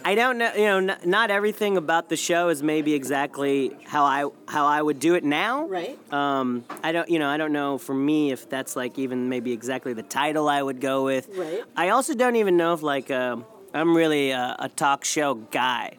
I 0.05 0.15
don't 0.15 0.37
know. 0.37 0.53
You 0.53 0.63
know, 0.65 0.77
n- 0.93 0.97
not 1.05 1.29
everything 1.31 1.75
about 1.77 2.09
the 2.09 2.15
show 2.15 2.49
is 2.49 2.63
maybe 2.63 2.93
exactly 2.93 3.75
how 3.85 4.05
I 4.05 4.25
how 4.47 4.65
I 4.65 4.81
would 4.81 4.99
do 4.99 5.15
it 5.15 5.23
now. 5.23 5.67
right? 5.67 5.97
Um, 6.13 6.63
I 6.83 6.91
don't, 6.91 7.09
you 7.09 7.19
know, 7.19 7.27
I 7.29 7.37
don't 7.37 7.51
know 7.51 7.77
for 7.77 7.93
me 7.93 8.31
if 8.31 8.49
that's 8.49 8.75
like 8.75 8.97
even 8.97 9.29
maybe 9.29 9.51
exactly 9.51 9.93
the 9.93 10.03
title 10.03 10.47
I 10.47 10.61
would 10.61 10.79
go 10.79 11.03
with. 11.03 11.29
Right. 11.35 11.63
I 11.75 11.89
also 11.89 12.13
don't 12.15 12.35
even 12.37 12.55
know 12.57 12.73
if 12.73 12.81
like 12.81 13.11
um 13.11 13.45
I'm 13.73 13.95
really 13.95 14.31
a, 14.31 14.55
a 14.59 14.69
talk 14.69 15.05
show 15.05 15.35
guy 15.35 15.97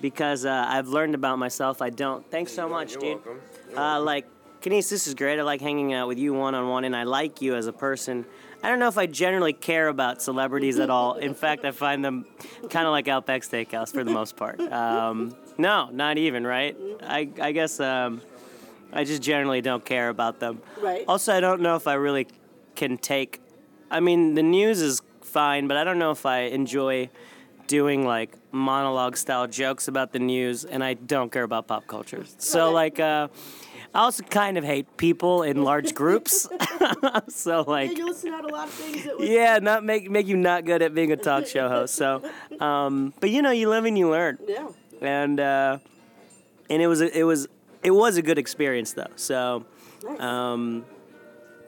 because 0.00 0.44
uh, 0.44 0.64
I've 0.68 0.88
learned 0.88 1.14
about 1.14 1.38
myself. 1.38 1.80
I 1.80 1.90
don't. 1.90 2.28
Thanks 2.30 2.52
so 2.52 2.68
much, 2.68 2.92
You're 2.92 3.00
dude. 3.00 3.24
welcome. 3.26 3.40
Uh, 3.76 4.00
like, 4.00 4.26
Kenice, 4.62 4.88
this 4.90 5.06
is 5.06 5.14
great. 5.14 5.38
I 5.38 5.42
like 5.42 5.60
hanging 5.60 5.92
out 5.92 6.08
with 6.08 6.18
you 6.18 6.34
one 6.34 6.56
on 6.56 6.68
one, 6.68 6.82
and 6.84 6.96
I 6.96 7.04
like 7.04 7.40
you 7.40 7.54
as 7.54 7.68
a 7.68 7.72
person. 7.72 8.26
I 8.64 8.68
don't 8.68 8.78
know 8.78 8.88
if 8.88 8.96
I 8.96 9.04
generally 9.04 9.52
care 9.52 9.88
about 9.88 10.22
celebrities 10.22 10.78
at 10.78 10.88
all. 10.88 11.16
In 11.16 11.34
fact, 11.34 11.66
I 11.66 11.70
find 11.70 12.02
them 12.02 12.24
kind 12.70 12.86
of 12.86 12.92
like 12.92 13.08
Outback 13.08 13.42
Steakhouse 13.42 13.92
for 13.92 14.04
the 14.04 14.10
most 14.10 14.36
part. 14.36 14.58
Um, 14.58 15.36
no, 15.58 15.90
not 15.92 16.16
even, 16.16 16.46
right? 16.46 16.74
I, 17.02 17.28
I 17.42 17.52
guess 17.52 17.78
um, 17.78 18.22
I 18.90 19.04
just 19.04 19.20
generally 19.20 19.60
don't 19.60 19.84
care 19.84 20.08
about 20.08 20.40
them. 20.40 20.62
Right. 20.80 21.04
Also, 21.06 21.34
I 21.34 21.40
don't 21.40 21.60
know 21.60 21.76
if 21.76 21.86
I 21.86 21.92
really 21.92 22.26
can 22.74 22.96
take. 22.96 23.42
I 23.90 24.00
mean, 24.00 24.32
the 24.32 24.42
news 24.42 24.80
is 24.80 25.02
fine, 25.20 25.68
but 25.68 25.76
I 25.76 25.84
don't 25.84 25.98
know 25.98 26.10
if 26.10 26.24
I 26.24 26.44
enjoy 26.44 27.10
doing 27.66 28.06
like 28.06 28.34
monologue 28.50 29.18
style 29.18 29.46
jokes 29.46 29.88
about 29.88 30.12
the 30.12 30.20
news, 30.20 30.64
and 30.64 30.82
I 30.82 30.94
don't 30.94 31.30
care 31.30 31.42
about 31.42 31.66
pop 31.66 31.86
culture. 31.86 32.24
So, 32.38 32.72
like, 32.72 32.98
uh, 32.98 33.28
I 33.94 34.00
also 34.00 34.24
kind 34.24 34.58
of 34.58 34.64
hate 34.64 34.96
people 34.96 35.44
in 35.44 35.62
large 35.62 35.94
groups. 35.94 36.48
so, 37.28 37.62
like, 37.62 37.96
you 37.96 38.06
listen 38.06 38.32
out 38.32 38.44
a 38.44 38.52
lot 38.52 38.66
of 38.66 38.74
things. 38.74 39.04
That 39.04 39.20
yeah, 39.20 39.60
not 39.60 39.84
make 39.84 40.10
make 40.10 40.26
you 40.26 40.36
not 40.36 40.64
good 40.64 40.82
at 40.82 40.94
being 40.94 41.12
a 41.12 41.16
talk 41.16 41.46
show 41.46 41.68
host. 41.68 41.94
So, 41.94 42.28
um, 42.58 43.14
but 43.20 43.30
you 43.30 43.40
know, 43.40 43.52
you 43.52 43.68
live 43.68 43.84
and 43.84 43.96
you 43.96 44.10
learn, 44.10 44.38
yeah. 44.48 44.68
and 45.00 45.38
uh, 45.38 45.78
and 46.68 46.82
it 46.82 46.88
was 46.88 47.02
a, 47.02 47.18
it 47.18 47.22
was 47.22 47.46
it 47.84 47.92
was 47.92 48.16
a 48.16 48.22
good 48.22 48.38
experience 48.38 48.94
though. 48.94 49.06
So, 49.14 49.64
um, 50.18 50.84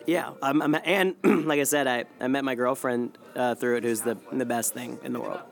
yeah, 0.07 0.33
I'm, 0.43 0.61
I'm 0.63 0.75
and 0.85 1.15
like 1.47 1.61
I 1.61 1.65
said, 1.65 1.87
I, 1.87 2.07
I 2.21 2.27
met 2.27 2.45
my 2.45 2.57
girlfriend 2.57 3.17
uh, 3.37 3.55
through 3.55 3.77
it, 3.77 3.85
who's 3.85 4.01
the 4.01 4.17
the 4.33 4.47
best 4.47 4.75
thing 4.75 4.99
in 5.05 5.13
the 5.13 5.21
world. 5.21 5.43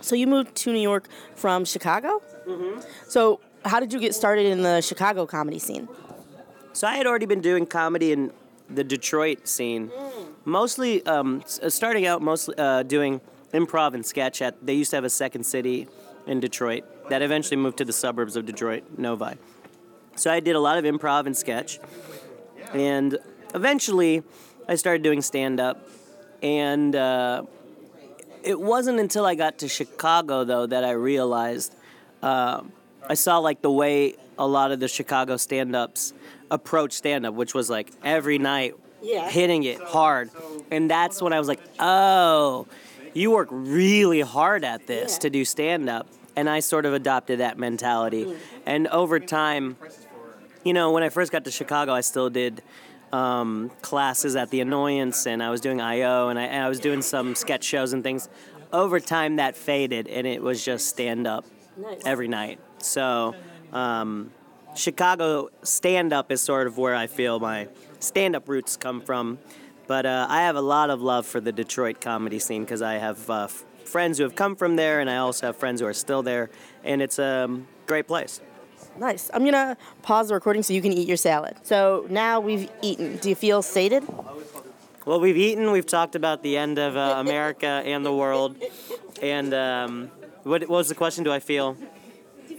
So 0.00 0.14
you 0.14 0.26
moved 0.26 0.54
to 0.56 0.72
New 0.72 0.82
York 0.82 1.08
from 1.34 1.64
Chicago. 1.64 2.22
Mm-hmm. 2.46 2.80
So 3.08 3.40
how 3.64 3.80
did 3.80 3.92
you 3.92 4.00
get 4.00 4.14
started 4.14 4.46
in 4.46 4.62
the 4.62 4.80
Chicago 4.80 5.26
comedy 5.26 5.58
scene? 5.58 5.88
So 6.72 6.86
I 6.86 6.96
had 6.96 7.06
already 7.06 7.26
been 7.26 7.40
doing 7.40 7.66
comedy 7.66 8.12
in 8.12 8.32
the 8.68 8.84
Detroit 8.84 9.46
scene, 9.46 9.90
mostly 10.44 11.04
um, 11.06 11.42
uh, 11.62 11.68
starting 11.68 12.06
out 12.06 12.22
mostly 12.22 12.54
uh, 12.58 12.82
doing 12.82 13.20
improv 13.52 13.94
and 13.94 14.04
sketch 14.04 14.42
at. 14.42 14.64
They 14.64 14.74
used 14.74 14.90
to 14.90 14.96
have 14.96 15.04
a 15.04 15.10
second 15.10 15.44
city 15.44 15.88
in 16.26 16.40
Detroit 16.40 16.84
that 17.10 17.22
eventually 17.22 17.56
moved 17.56 17.78
to 17.78 17.84
the 17.84 17.92
suburbs 17.92 18.36
of 18.36 18.46
Detroit, 18.46 18.84
Novi. 18.98 19.36
So 20.16 20.32
I 20.32 20.40
did 20.40 20.56
a 20.56 20.60
lot 20.60 20.78
of 20.78 20.84
improv 20.84 21.26
and 21.26 21.36
sketch, 21.36 21.78
and 22.72 23.18
eventually 23.54 24.22
I 24.68 24.76
started 24.76 25.02
doing 25.02 25.22
stand 25.22 25.60
up, 25.60 25.86
and 26.42 26.96
uh, 26.96 27.44
it 28.42 28.58
wasn't 28.58 29.00
until 29.00 29.26
I 29.26 29.34
got 29.34 29.58
to 29.58 29.68
Chicago 29.68 30.44
though 30.44 30.66
that 30.66 30.84
I 30.84 30.92
realized 30.92 31.74
uh, 32.22 32.62
I 33.08 33.14
saw 33.14 33.38
like 33.38 33.62
the 33.62 33.70
way 33.70 34.14
a 34.38 34.46
lot 34.46 34.72
of 34.72 34.80
the 34.80 34.88
Chicago 34.88 35.36
stand-ups 35.36 36.12
approach 36.50 36.92
stand-up, 36.92 37.34
which 37.34 37.54
was 37.54 37.68
like 37.70 37.90
every 38.02 38.38
night 38.38 38.74
Yeah. 39.02 39.28
hitting 39.28 39.64
it 39.64 39.80
hard, 39.80 40.30
and 40.70 40.90
that's 40.90 41.20
when 41.20 41.32
I 41.32 41.38
was 41.38 41.48
like, 41.48 41.60
oh, 41.78 42.66
you 43.12 43.30
work 43.30 43.48
really 43.50 44.20
hard 44.20 44.64
at 44.64 44.86
this 44.86 45.12
Yeah. 45.14 45.18
to 45.20 45.30
do 45.30 45.44
stand-up, 45.44 46.06
and 46.36 46.48
I 46.48 46.60
sort 46.60 46.86
of 46.86 46.94
adopted 46.94 47.40
that 47.40 47.58
mentality, 47.58 48.34
and 48.66 48.88
over 48.88 49.20
time, 49.20 49.76
you 50.64 50.72
know, 50.72 50.90
when 50.92 51.02
I 51.02 51.10
first 51.10 51.30
got 51.30 51.44
to 51.44 51.50
Chicago, 51.50 51.92
I 51.92 52.00
still 52.00 52.30
did. 52.30 52.62
Um, 53.12 53.70
classes 53.80 54.34
at 54.34 54.50
the 54.50 54.60
Annoyance, 54.60 55.24
and 55.28 55.40
I 55.40 55.50
was 55.50 55.60
doing 55.60 55.80
I/O, 55.80 56.30
and 56.30 56.38
I, 56.38 56.44
and 56.46 56.64
I 56.64 56.68
was 56.68 56.80
doing 56.80 57.00
some 57.00 57.36
sketch 57.36 57.62
shows 57.62 57.92
and 57.92 58.02
things. 58.02 58.28
Over 58.72 58.98
time, 58.98 59.36
that 59.36 59.56
faded, 59.56 60.08
and 60.08 60.26
it 60.26 60.42
was 60.42 60.64
just 60.64 60.88
stand 60.88 61.24
up 61.24 61.44
Nice. 61.76 62.00
every 62.04 62.26
night. 62.26 62.58
So, 62.84 63.34
um, 63.72 64.30
Chicago 64.74 65.50
stand 65.62 66.12
up 66.12 66.32
is 66.32 66.40
sort 66.40 66.66
of 66.66 66.78
where 66.78 66.94
I 66.94 67.06
feel 67.06 67.38
my 67.40 67.68
stand 68.00 68.36
up 68.36 68.48
roots 68.48 68.76
come 68.76 69.00
from. 69.00 69.38
But 69.86 70.06
uh, 70.06 70.26
I 70.28 70.42
have 70.42 70.56
a 70.56 70.62
lot 70.62 70.90
of 70.90 71.02
love 71.02 71.26
for 71.26 71.40
the 71.40 71.52
Detroit 71.52 72.00
comedy 72.00 72.38
scene 72.38 72.64
because 72.64 72.82
I 72.82 72.94
have 72.94 73.28
uh, 73.28 73.44
f- 73.44 73.64
friends 73.84 74.18
who 74.18 74.24
have 74.24 74.34
come 74.34 74.56
from 74.56 74.76
there, 74.76 75.00
and 75.00 75.10
I 75.10 75.18
also 75.18 75.46
have 75.46 75.56
friends 75.56 75.80
who 75.80 75.86
are 75.86 75.92
still 75.92 76.22
there, 76.22 76.50
and 76.82 77.02
it's 77.02 77.18
a 77.18 77.44
um, 77.44 77.66
great 77.86 78.06
place. 78.06 78.40
Nice. 78.98 79.30
I'm 79.34 79.44
gonna 79.44 79.76
pause 80.02 80.28
the 80.28 80.34
recording 80.34 80.62
so 80.62 80.72
you 80.72 80.80
can 80.80 80.92
eat 80.92 81.06
your 81.06 81.16
salad. 81.16 81.56
So 81.64 82.06
now 82.08 82.40
we've 82.40 82.70
eaten. 82.80 83.16
Do 83.16 83.28
you 83.28 83.34
feel 83.34 83.60
sated? 83.60 84.04
Well, 85.04 85.20
we've 85.20 85.36
eaten, 85.36 85.70
we've 85.70 85.86
talked 85.86 86.14
about 86.14 86.42
the 86.42 86.56
end 86.56 86.78
of 86.78 86.96
uh, 86.96 87.16
America 87.18 87.66
and 87.66 88.04
the 88.04 88.14
world. 88.14 88.56
And 89.22 89.54
um, 89.54 90.10
what, 90.42 90.62
what 90.62 90.68
was 90.68 90.88
the 90.88 90.94
question? 90.94 91.24
Do 91.24 91.32
I 91.32 91.38
feel? 91.38 91.78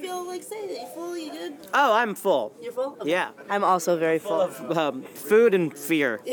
Do 0.06 0.12
you 0.12 0.18
feel 0.18 0.28
like 0.28 0.44
sated? 0.44 0.78
You 0.78 0.88
full? 0.94 1.18
You 1.18 1.32
good? 1.32 1.54
Oh, 1.74 1.94
I'm 1.94 2.14
full. 2.14 2.54
You're 2.62 2.72
full. 2.72 2.96
Yeah. 3.06 3.32
I'm 3.50 3.64
also 3.64 3.98
very 3.98 4.20
full. 4.20 4.52
Um, 4.78 5.02
food 5.02 5.56
and 5.56 5.76
fear. 5.76 6.20
Do 6.26 6.32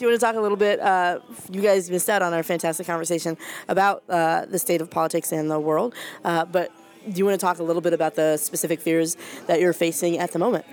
you 0.00 0.08
want 0.08 0.20
to 0.20 0.26
talk 0.26 0.34
a 0.34 0.40
little 0.40 0.56
bit? 0.56 0.80
Uh, 0.80 1.20
you 1.48 1.60
guys 1.60 1.90
missed 1.90 2.10
out 2.10 2.22
on 2.22 2.34
our 2.34 2.42
fantastic 2.42 2.88
conversation 2.88 3.36
about 3.68 4.02
uh, 4.08 4.46
the 4.46 4.58
state 4.58 4.80
of 4.80 4.90
politics 4.90 5.30
and 5.30 5.48
the 5.48 5.60
world. 5.60 5.94
Uh, 6.24 6.44
but 6.44 6.72
do 7.08 7.16
you 7.18 7.24
want 7.24 7.38
to 7.38 7.44
talk 7.44 7.60
a 7.60 7.62
little 7.62 7.82
bit 7.82 7.92
about 7.92 8.16
the 8.16 8.36
specific 8.36 8.80
fears 8.80 9.16
that 9.46 9.60
you're 9.60 9.72
facing 9.72 10.18
at 10.18 10.32
the 10.32 10.40
moment? 10.40 10.64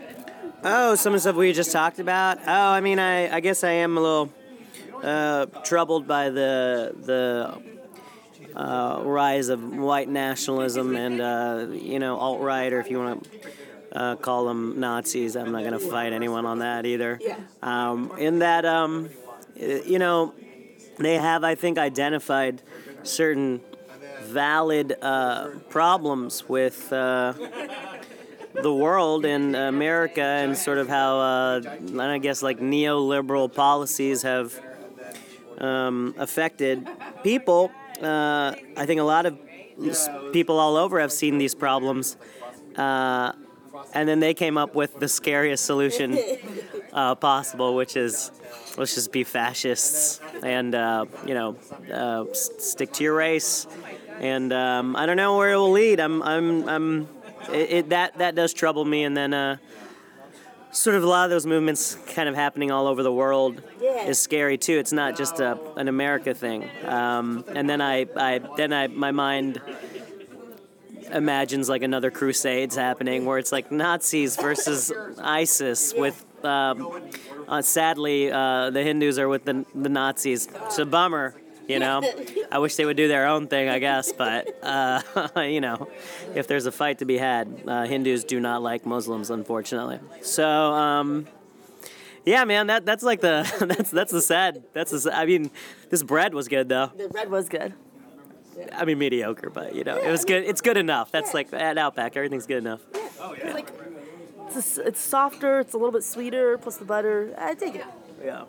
Oh, 0.63 0.95
some 0.95 1.13
of 1.13 1.17
the 1.17 1.21
stuff 1.21 1.35
we 1.35 1.53
just 1.53 1.71
talked 1.71 1.99
about. 1.99 2.39
Oh, 2.39 2.51
I 2.51 2.81
mean, 2.81 2.97
I, 2.97 3.35
I 3.35 3.39
guess 3.39 3.63
I 3.63 3.71
am 3.71 3.97
a 3.97 4.01
little 4.01 4.33
uh, 5.03 5.45
troubled 5.63 6.07
by 6.07 6.31
the 6.31 6.95
the 6.97 7.61
uh, 8.55 9.01
rise 9.03 9.49
of 9.49 9.61
white 9.75 10.09
nationalism 10.09 10.95
and 10.95 11.21
uh, 11.21 11.67
you 11.71 11.99
know 11.99 12.17
alt 12.17 12.41
right, 12.41 12.71
or 12.71 12.79
if 12.79 12.89
you 12.89 12.99
want 12.99 13.23
to 13.23 13.39
uh, 13.95 14.15
call 14.17 14.45
them 14.45 14.79
Nazis. 14.79 15.35
I'm 15.35 15.51
not 15.51 15.61
going 15.61 15.73
to 15.73 15.79
fight 15.79 16.13
anyone 16.13 16.45
on 16.45 16.59
that 16.59 16.85
either. 16.85 17.19
Um, 17.61 18.11
in 18.17 18.39
that, 18.39 18.65
um, 18.65 19.09
you 19.55 19.99
know, 19.99 20.33
they 20.99 21.15
have, 21.15 21.43
I 21.43 21.55
think, 21.55 21.77
identified 21.77 22.61
certain 23.03 23.61
valid 24.23 24.95
uh, 25.01 25.49
problems 25.69 26.47
with. 26.47 26.91
Uh, 26.91 27.33
the 28.61 28.73
world 28.73 29.25
and 29.25 29.53
America 29.53 30.21
and 30.21 30.57
sort 30.57 30.77
of 30.77 30.87
how 30.87 31.19
uh, 31.19 31.61
I 31.99 32.17
guess 32.19 32.41
like 32.41 32.59
neoliberal 32.59 33.53
policies 33.53 34.21
have 34.21 34.57
um, 35.57 36.15
affected 36.17 36.87
people. 37.21 37.69
Uh, 38.01 38.55
I 38.75 38.85
think 38.85 38.99
a 38.99 39.03
lot 39.03 39.25
of 39.25 39.37
people 40.33 40.59
all 40.59 40.75
over 40.75 40.99
have 40.99 41.11
seen 41.11 41.37
these 41.37 41.55
problems, 41.55 42.17
uh, 42.75 43.31
and 43.93 44.07
then 44.07 44.19
they 44.19 44.33
came 44.33 44.57
up 44.57 44.75
with 44.75 44.99
the 44.99 45.07
scariest 45.07 45.65
solution 45.65 46.17
uh, 46.93 47.15
possible, 47.15 47.75
which 47.75 47.95
is 47.95 48.31
let's 48.77 48.95
just 48.95 49.11
be 49.11 49.23
fascists 49.23 50.19
and 50.43 50.75
uh, 50.75 51.05
you 51.25 51.33
know 51.33 51.55
uh, 51.93 52.25
stick 52.33 52.91
to 52.93 53.03
your 53.03 53.15
race. 53.15 53.67
And 54.19 54.53
um, 54.53 54.95
I 54.95 55.05
don't 55.05 55.17
know 55.17 55.37
where 55.37 55.53
it 55.53 55.57
will 55.57 55.71
lead. 55.71 55.99
I'm 55.99 56.21
I'm 56.23 56.69
I'm 56.69 57.09
it, 57.51 57.71
it, 57.71 57.89
that 57.89 58.17
that 58.17 58.35
does 58.35 58.53
trouble 58.53 58.85
me. 58.85 59.03
And 59.03 59.15
then 59.15 59.33
uh, 59.33 59.57
sort 60.75 60.95
of 60.95 61.03
a 61.03 61.07
lot 61.07 61.23
of 61.23 61.29
those 61.31 61.45
movements 61.45 61.95
kind 62.07 62.27
of 62.27 62.35
happening 62.35 62.71
all 62.71 62.87
over 62.87 63.01
the 63.01 63.11
world 63.11 63.61
is 63.81 64.19
scary 64.19 64.57
too. 64.57 64.77
It's 64.77 64.91
not 64.91 65.17
just 65.17 65.39
a, 65.39 65.57
an 65.77 65.87
America 65.87 66.33
thing. 66.33 66.69
Um, 66.83 67.45
and 67.47 67.69
then 67.69 67.81
I, 67.81 68.05
I 68.15 68.41
then 68.57 68.73
I 68.73 68.87
my 68.87 69.11
mind 69.11 69.61
imagines 71.11 71.69
like 71.69 71.83
another 71.83 72.11
crusades 72.11 72.75
happening 72.75 73.25
where 73.25 73.37
it's 73.37 73.51
like 73.51 73.71
Nazis 73.71 74.35
versus 74.35 74.91
ISIS 75.17 75.93
with. 75.95 76.25
Um, 76.43 77.01
uh, 77.47 77.61
sadly, 77.61 78.31
uh, 78.31 78.69
the 78.69 78.83
Hindus 78.83 79.17
are 79.17 79.27
with 79.27 79.45
the, 79.45 79.65
the 79.73 79.89
Nazis. 79.89 80.47
It's 80.65 80.77
a 80.77 80.85
bummer, 80.85 81.33
you 81.67 81.79
know. 81.79 82.01
I 82.51 82.59
wish 82.59 82.75
they 82.75 82.85
would 82.85 82.97
do 82.97 83.07
their 83.07 83.27
own 83.27 83.47
thing, 83.47 83.69
I 83.69 83.79
guess, 83.79 84.11
but 84.11 84.57
uh, 84.63 85.01
you 85.41 85.61
know, 85.61 85.89
if 86.33 86.47
there's 86.47 86.65
a 86.65 86.71
fight 86.71 86.99
to 86.99 87.05
be 87.05 87.17
had, 87.17 87.63
uh, 87.67 87.85
Hindus 87.85 88.23
do 88.23 88.39
not 88.39 88.61
like 88.61 88.85
Muslims, 88.85 89.29
unfortunately. 89.29 89.99
So, 90.21 90.47
um, 90.47 91.27
yeah, 92.25 92.43
man, 92.45 92.67
that 92.67 92.85
that's 92.85 93.03
like 93.03 93.21
the 93.21 93.49
that's 93.77 93.91
that's 93.91 94.11
the 94.11 94.21
sad. 94.21 94.63
That's 94.73 94.91
the, 94.91 95.15
I 95.15 95.25
mean, 95.25 95.51
this 95.89 96.03
bread 96.03 96.33
was 96.33 96.47
good 96.47 96.69
though. 96.69 96.91
The 96.95 97.09
bread 97.09 97.29
was 97.29 97.49
good. 97.49 97.73
I 98.73 98.85
mean, 98.85 98.97
mediocre, 98.97 99.49
but 99.49 99.75
you 99.75 99.83
know, 99.83 99.97
it 99.97 100.09
was 100.09 100.23
good. 100.23 100.43
It's 100.43 100.61
good 100.61 100.77
enough. 100.77 101.11
That's 101.11 101.33
like 101.33 101.51
at 101.53 101.77
Outback, 101.77 102.15
everything's 102.15 102.47
good 102.47 102.59
enough. 102.59 102.81
It's 102.93 103.53
like 103.53 103.69
it's, 104.47 104.77
a 104.77 104.87
it's 104.87 104.99
softer. 104.99 105.59
It's 105.59 105.73
a 105.73 105.77
little 105.77 105.91
bit 105.91 106.03
sweeter. 106.03 106.57
Plus 106.57 106.77
the 106.77 106.85
butter. 106.85 107.35
I 107.37 107.53
take 107.53 107.75
it. 107.75 107.85
Yeah. 108.23 108.45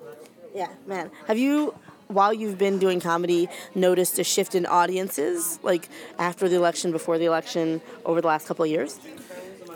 Yeah, 0.55 0.68
man. 0.87 1.11
Have 1.26 1.37
you, 1.37 1.74
while 2.09 2.33
you've 2.33 2.59
been 2.59 2.79
doing 2.79 3.01
comedy, 3.01 3.49
noticed 3.75 4.19
a 4.19 4.25
shift 4.25 4.55
in 4.55 4.66
audiences, 4.66 5.59
like 5.62 5.88
after 6.19 6.49
the 6.49 6.57
election, 6.57 6.92
before 6.92 7.19
the 7.19 7.25
election, 7.25 7.81
over 8.05 8.21
the 8.21 8.27
last 8.27 8.47
couple 8.47 8.64
of 8.64 8.71
years? 8.71 8.99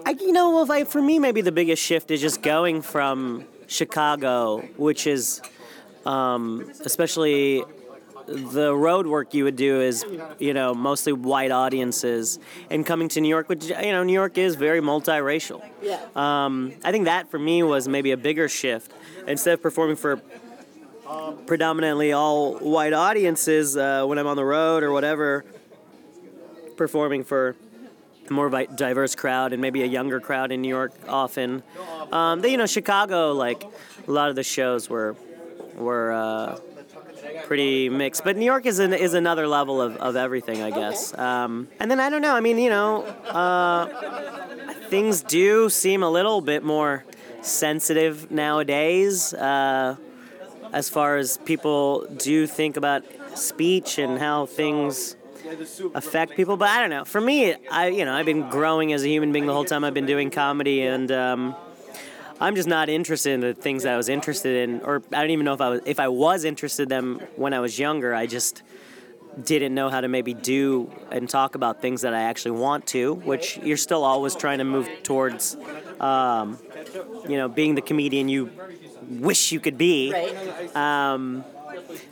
I, 0.07 0.11
you 0.11 0.33
know, 0.33 0.51
well, 0.51 0.67
like 0.67 0.89
for 0.89 1.03
me, 1.03 1.19
maybe 1.19 1.41
the 1.41 1.53
biggest 1.53 1.83
shift 1.83 2.11
is 2.11 2.21
just 2.21 2.43
going 2.43 2.83
from 2.83 3.45
Chicago, 3.67 4.59
which 4.77 5.07
is, 5.07 5.43
um, 6.07 6.71
especially 6.85 7.65
the 8.27 8.75
road 8.75 9.07
work 9.07 9.35
you 9.35 9.45
would 9.45 9.57
do 9.57 9.81
is, 9.81 10.05
you 10.39 10.55
know, 10.55 10.75
mostly 10.75 11.13
white 11.13 11.51
audiences, 11.51 12.39
and 12.71 12.87
coming 12.87 13.09
to 13.09 13.21
New 13.21 13.29
York, 13.29 13.49
which 13.49 13.65
you 13.67 13.93
know, 13.93 14.03
New 14.03 14.13
York 14.13 14.39
is 14.39 14.55
very 14.55 14.81
multiracial. 14.81 15.63
Yeah. 15.83 16.01
Um, 16.15 16.73
I 16.85 16.93
think 16.93 17.07
that 17.07 17.31
for 17.31 17.39
me 17.39 17.63
was 17.63 17.89
maybe 17.89 18.13
a 18.13 18.17
bigger 18.17 18.49
shift. 18.49 18.93
Instead 19.27 19.55
of 19.55 19.63
performing 19.63 19.97
for 19.97 20.21
predominantly 21.47 22.13
all 22.13 22.59
white 22.59 22.93
audiences 22.93 23.77
uh, 23.77 24.05
when 24.05 24.19
I'm 24.19 24.27
on 24.27 24.37
the 24.37 24.45
road 24.45 24.83
or 24.83 24.93
whatever, 24.93 25.45
performing 26.77 27.25
for 27.25 27.57
a 28.29 28.33
more 28.33 28.49
diverse 28.49 29.15
crowd 29.15 29.53
and 29.53 29.61
maybe 29.61 29.83
a 29.83 29.87
younger 29.87 30.21
crowd 30.21 30.53
in 30.53 30.63
New 30.63 30.69
York 30.69 30.93
often. 31.09 31.63
Um, 32.13 32.41
then, 32.41 32.53
you 32.53 32.57
know, 32.57 32.67
Chicago, 32.67 33.33
like 33.33 33.65
a 34.07 34.11
lot 34.11 34.31
of 34.31 34.37
the 34.37 34.43
shows 34.43 34.89
were 34.89 35.17
were 35.75 36.13
uh, 36.13 36.59
pretty 37.47 37.89
mixed, 37.89 38.23
but 38.23 38.37
New 38.37 38.45
York 38.45 38.67
is 38.67 38.79
an, 38.79 38.93
is 38.93 39.15
another 39.15 39.47
level 39.49 39.81
of, 39.81 39.97
of 39.97 40.17
everything, 40.17 40.63
I 40.63 40.71
guess. 40.71 41.17
Um, 41.17 41.69
and 41.79 41.91
then 41.91 42.01
I 42.01 42.11
don't 42.11 42.23
know. 42.23 42.35
I 42.35 42.41
mean, 42.41 42.59
you 42.59 42.71
know, 42.71 43.03
uh, 43.03 43.87
things 44.89 45.23
do 45.23 45.69
seem 45.71 46.03
a 46.03 46.11
little 46.11 46.41
bit 46.41 46.63
more 46.63 47.05
sensitive 47.43 48.31
nowadays. 48.31 49.33
Uh, 49.33 49.97
as 50.73 50.89
far 50.89 51.17
as 51.17 51.39
people 51.39 52.07
do 52.17 52.47
think 52.47 52.77
about 52.77 53.05
speech 53.35 53.99
and 53.99 54.19
how 54.19 54.47
things 54.47 55.17
affect 55.95 56.37
people. 56.37 56.57
But 56.57 56.69
I 56.69 56.81
don't 56.81 56.91
know. 56.91 57.05
For 57.05 57.21
me, 57.21 57.55
I 57.71 57.89
you 57.89 58.05
know 58.05 58.15
I've 58.15 58.27
been 58.27 58.49
growing 58.49 58.93
as 58.93 59.03
a 59.03 59.09
human 59.09 59.33
being 59.33 59.47
the 59.47 59.53
whole 59.53 59.65
time 59.65 59.85
I've 59.85 59.95
been 59.95 60.07
doing 60.07 60.31
comedy, 60.31 60.83
and 60.83 61.11
um, 61.11 61.57
I'm 62.41 62.55
just 62.55 62.69
not 62.69 62.89
interested 62.89 63.33
in 63.33 63.41
the 63.41 63.55
things 63.55 63.83
that 63.83 63.95
I 63.95 63.97
was 63.97 64.09
interested 64.09 64.69
in, 64.69 64.81
or 64.83 65.03
I 65.13 65.21
don't 65.21 65.31
even 65.31 65.45
know 65.45 65.55
if 65.55 65.61
I 65.61 65.69
was 65.69 65.81
if 65.87 66.01
I 66.01 66.09
was 66.09 66.45
interested 66.45 66.85
in 66.85 66.89
them 66.89 67.21
when 67.37 67.53
I 67.53 67.61
was 67.61 67.79
younger. 67.79 68.15
I 68.15 68.27
just 68.27 68.63
didn't 69.45 69.75
know 69.75 69.89
how 69.89 70.01
to 70.01 70.09
maybe 70.09 70.35
do 70.35 70.91
and 71.11 71.29
talk 71.29 71.55
about 71.55 71.81
things 71.81 72.03
that 72.03 72.15
I 72.15 72.23
actually 72.23 72.53
want 72.53 72.87
to, 72.89 73.15
which 73.15 73.59
you're 73.59 73.77
still 73.77 74.05
always 74.05 74.35
trying 74.35 74.59
to 74.59 74.65
move 74.65 74.89
towards. 75.03 75.57
Um, 76.01 76.59
you 77.29 77.37
know, 77.37 77.49
being 77.49 77.75
the 77.75 77.83
comedian 77.83 78.29
you 78.29 78.51
wish 79.11 79.53
you 79.53 79.61
could 79.61 79.77
be. 79.77 80.13
Right. 80.13 80.77
Um, 80.77 81.45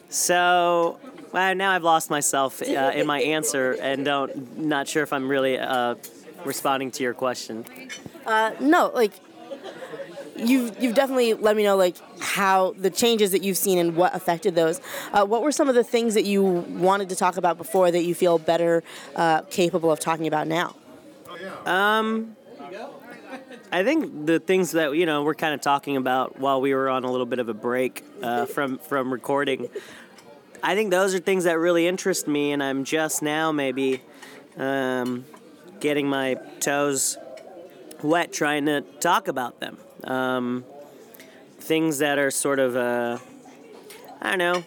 so 0.08 0.98
well, 1.32 1.54
now 1.54 1.72
I've 1.72 1.82
lost 1.82 2.10
myself 2.10 2.62
uh, 2.62 2.92
in 2.94 3.06
my 3.06 3.20
answer 3.20 3.72
and 3.80 4.04
don't 4.04 4.58
not 4.58 4.88
sure 4.88 5.02
if 5.02 5.12
I'm 5.12 5.28
really 5.28 5.58
uh, 5.58 5.94
responding 6.44 6.90
to 6.92 7.02
your 7.02 7.14
question. 7.14 7.64
No, 8.60 8.90
like 8.94 9.12
you've 10.36 10.80
you've 10.82 10.94
definitely 10.94 11.34
let 11.34 11.56
me 11.56 11.62
know 11.62 11.76
like 11.76 11.96
how 12.20 12.74
the 12.78 12.90
changes 12.90 13.32
that 13.32 13.42
you've 13.42 13.56
seen 13.56 13.78
and 13.78 13.96
what 13.96 14.14
affected 14.14 14.54
those. 14.54 14.80
Uh, 15.12 15.24
what 15.24 15.42
were 15.42 15.52
some 15.52 15.68
of 15.68 15.74
the 15.74 15.84
things 15.84 16.14
that 16.14 16.24
you 16.24 16.42
wanted 16.42 17.08
to 17.10 17.16
talk 17.16 17.36
about 17.36 17.58
before 17.58 17.90
that 17.90 18.04
you 18.04 18.14
feel 18.14 18.38
better 18.38 18.82
uh, 19.16 19.42
capable 19.42 19.90
of 19.90 20.00
talking 20.00 20.26
about 20.26 20.46
now? 20.46 20.74
I 23.70 23.84
think 23.84 24.26
the 24.26 24.40
things 24.40 24.72
that 24.72 24.94
you 24.96 25.06
know 25.06 25.22
we're 25.22 25.34
kind 25.34 25.54
of 25.54 25.60
talking 25.60 25.96
about 25.96 26.38
while 26.38 26.60
we 26.60 26.74
were 26.74 26.88
on 26.88 27.04
a 27.04 27.10
little 27.10 27.26
bit 27.26 27.38
of 27.38 27.48
a 27.48 27.54
break 27.54 28.04
uh, 28.22 28.46
from 28.46 28.78
from 28.78 29.12
recording. 29.12 29.68
I 30.62 30.74
think 30.74 30.90
those 30.90 31.14
are 31.14 31.18
things 31.18 31.44
that 31.44 31.58
really 31.58 31.86
interest 31.86 32.26
me, 32.26 32.52
and 32.52 32.62
I'm 32.62 32.84
just 32.84 33.22
now 33.22 33.52
maybe 33.52 34.02
um, 34.56 35.24
getting 35.80 36.08
my 36.08 36.34
toes 36.60 37.16
wet 38.02 38.32
trying 38.32 38.66
to 38.66 38.80
talk 39.00 39.28
about 39.28 39.60
them. 39.60 39.78
Um, 40.04 40.64
things 41.60 41.98
that 41.98 42.18
are 42.18 42.30
sort 42.30 42.58
of, 42.58 42.76
uh, 42.76 43.18
I 44.20 44.30
don't 44.30 44.38
know, 44.38 44.64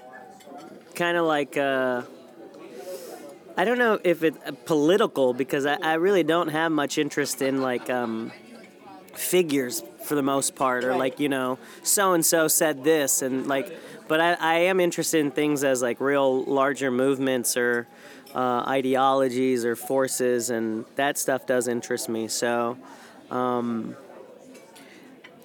kind 0.95 1.17
of 1.17 1.25
like. 1.25 1.57
Uh, 1.57 2.03
I 3.57 3.65
don't 3.65 3.77
know 3.77 3.99
if 4.03 4.23
it's 4.23 4.37
political 4.65 5.33
because 5.33 5.65
I, 5.65 5.75
I 5.75 5.93
really 5.95 6.23
don't 6.23 6.47
have 6.47 6.71
much 6.71 6.97
interest 6.97 7.41
in 7.41 7.61
like 7.61 7.89
um, 7.89 8.31
figures 9.21 9.83
for 10.03 10.15
the 10.15 10.21
most 10.23 10.55
part, 10.55 10.83
or 10.83 10.89
Right. 10.91 10.99
like 10.99 11.19
you 11.19 11.29
know, 11.29 11.57
so 11.83 12.13
and 12.13 12.25
so 12.25 12.47
said 12.47 12.83
this, 12.83 13.21
and 13.21 13.47
like, 13.47 13.71
but 14.07 14.19
I, 14.19 14.33
I 14.33 14.55
am 14.71 14.79
interested 14.79 15.19
in 15.19 15.31
things 15.31 15.63
as 15.63 15.81
like 15.81 15.99
real 16.01 16.43
larger 16.43 16.91
movements 16.91 17.55
or 17.55 17.87
uh, 18.35 18.63
ideologies 18.67 19.65
or 19.65 19.75
forces, 19.75 20.49
and 20.49 20.85
that 20.95 21.17
stuff 21.17 21.45
does 21.45 21.67
interest 21.67 22.09
me. 22.09 22.27
So, 22.27 22.77
um, 23.29 23.95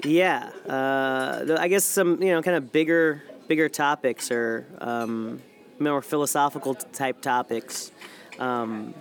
yeah, 0.05 0.51
uh, 0.69 1.57
I 1.59 1.69
guess 1.69 1.85
some 1.85 2.23
you 2.23 2.33
know 2.33 2.43
kind 2.43 2.57
of 2.57 2.73
bigger 2.73 3.23
bigger 3.49 3.69
topics 3.69 4.31
or 4.31 4.67
um, 4.81 5.41
more 5.79 6.03
philosophical 6.03 6.75
type 6.75 7.21
topics 7.21 7.93
um, 8.39 8.93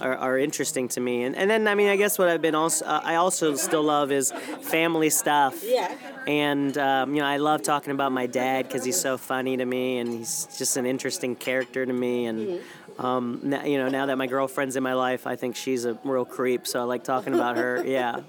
are, 0.00 0.16
are 0.16 0.38
interesting 0.38 0.88
to 0.88 1.00
me. 1.00 1.24
And, 1.24 1.36
and 1.36 1.50
then 1.50 1.68
I 1.68 1.74
mean 1.74 1.88
I 1.88 1.96
guess 1.96 2.18
what 2.18 2.28
I've 2.28 2.42
been 2.42 2.54
also 2.54 2.84
uh, 2.84 3.00
I 3.02 3.16
also 3.16 3.54
still 3.56 3.82
love 3.82 4.12
is 4.12 4.32
family 4.62 5.10
stuff. 5.10 5.62
Yeah. 5.64 5.94
And 6.26 6.76
um, 6.78 7.14
you 7.14 7.20
know 7.20 7.26
I 7.26 7.38
love 7.38 7.62
talking 7.62 7.92
about 7.92 8.12
my 8.12 8.26
dad 8.26 8.66
because 8.66 8.84
he's 8.84 9.00
so 9.00 9.16
funny 9.16 9.56
to 9.56 9.64
me 9.64 9.98
and 9.98 10.12
he's 10.12 10.48
just 10.58 10.76
an 10.76 10.86
interesting 10.86 11.36
character 11.36 11.84
to 11.84 11.92
me 11.92 12.26
and. 12.26 12.60
Um, 12.98 13.40
now, 13.42 13.62
you 13.62 13.76
know, 13.76 13.90
now 13.90 14.06
that 14.06 14.16
my 14.16 14.26
girlfriend's 14.26 14.74
in 14.74 14.82
my 14.82 14.94
life, 14.94 15.26
I 15.26 15.36
think 15.36 15.54
she's 15.54 15.84
a 15.84 15.98
real 16.02 16.24
creep. 16.24 16.66
So 16.66 16.80
I 16.80 16.84
like 16.84 17.04
talking 17.04 17.34
about 17.34 17.58
her. 17.58 17.84
Yeah. 17.96 18.22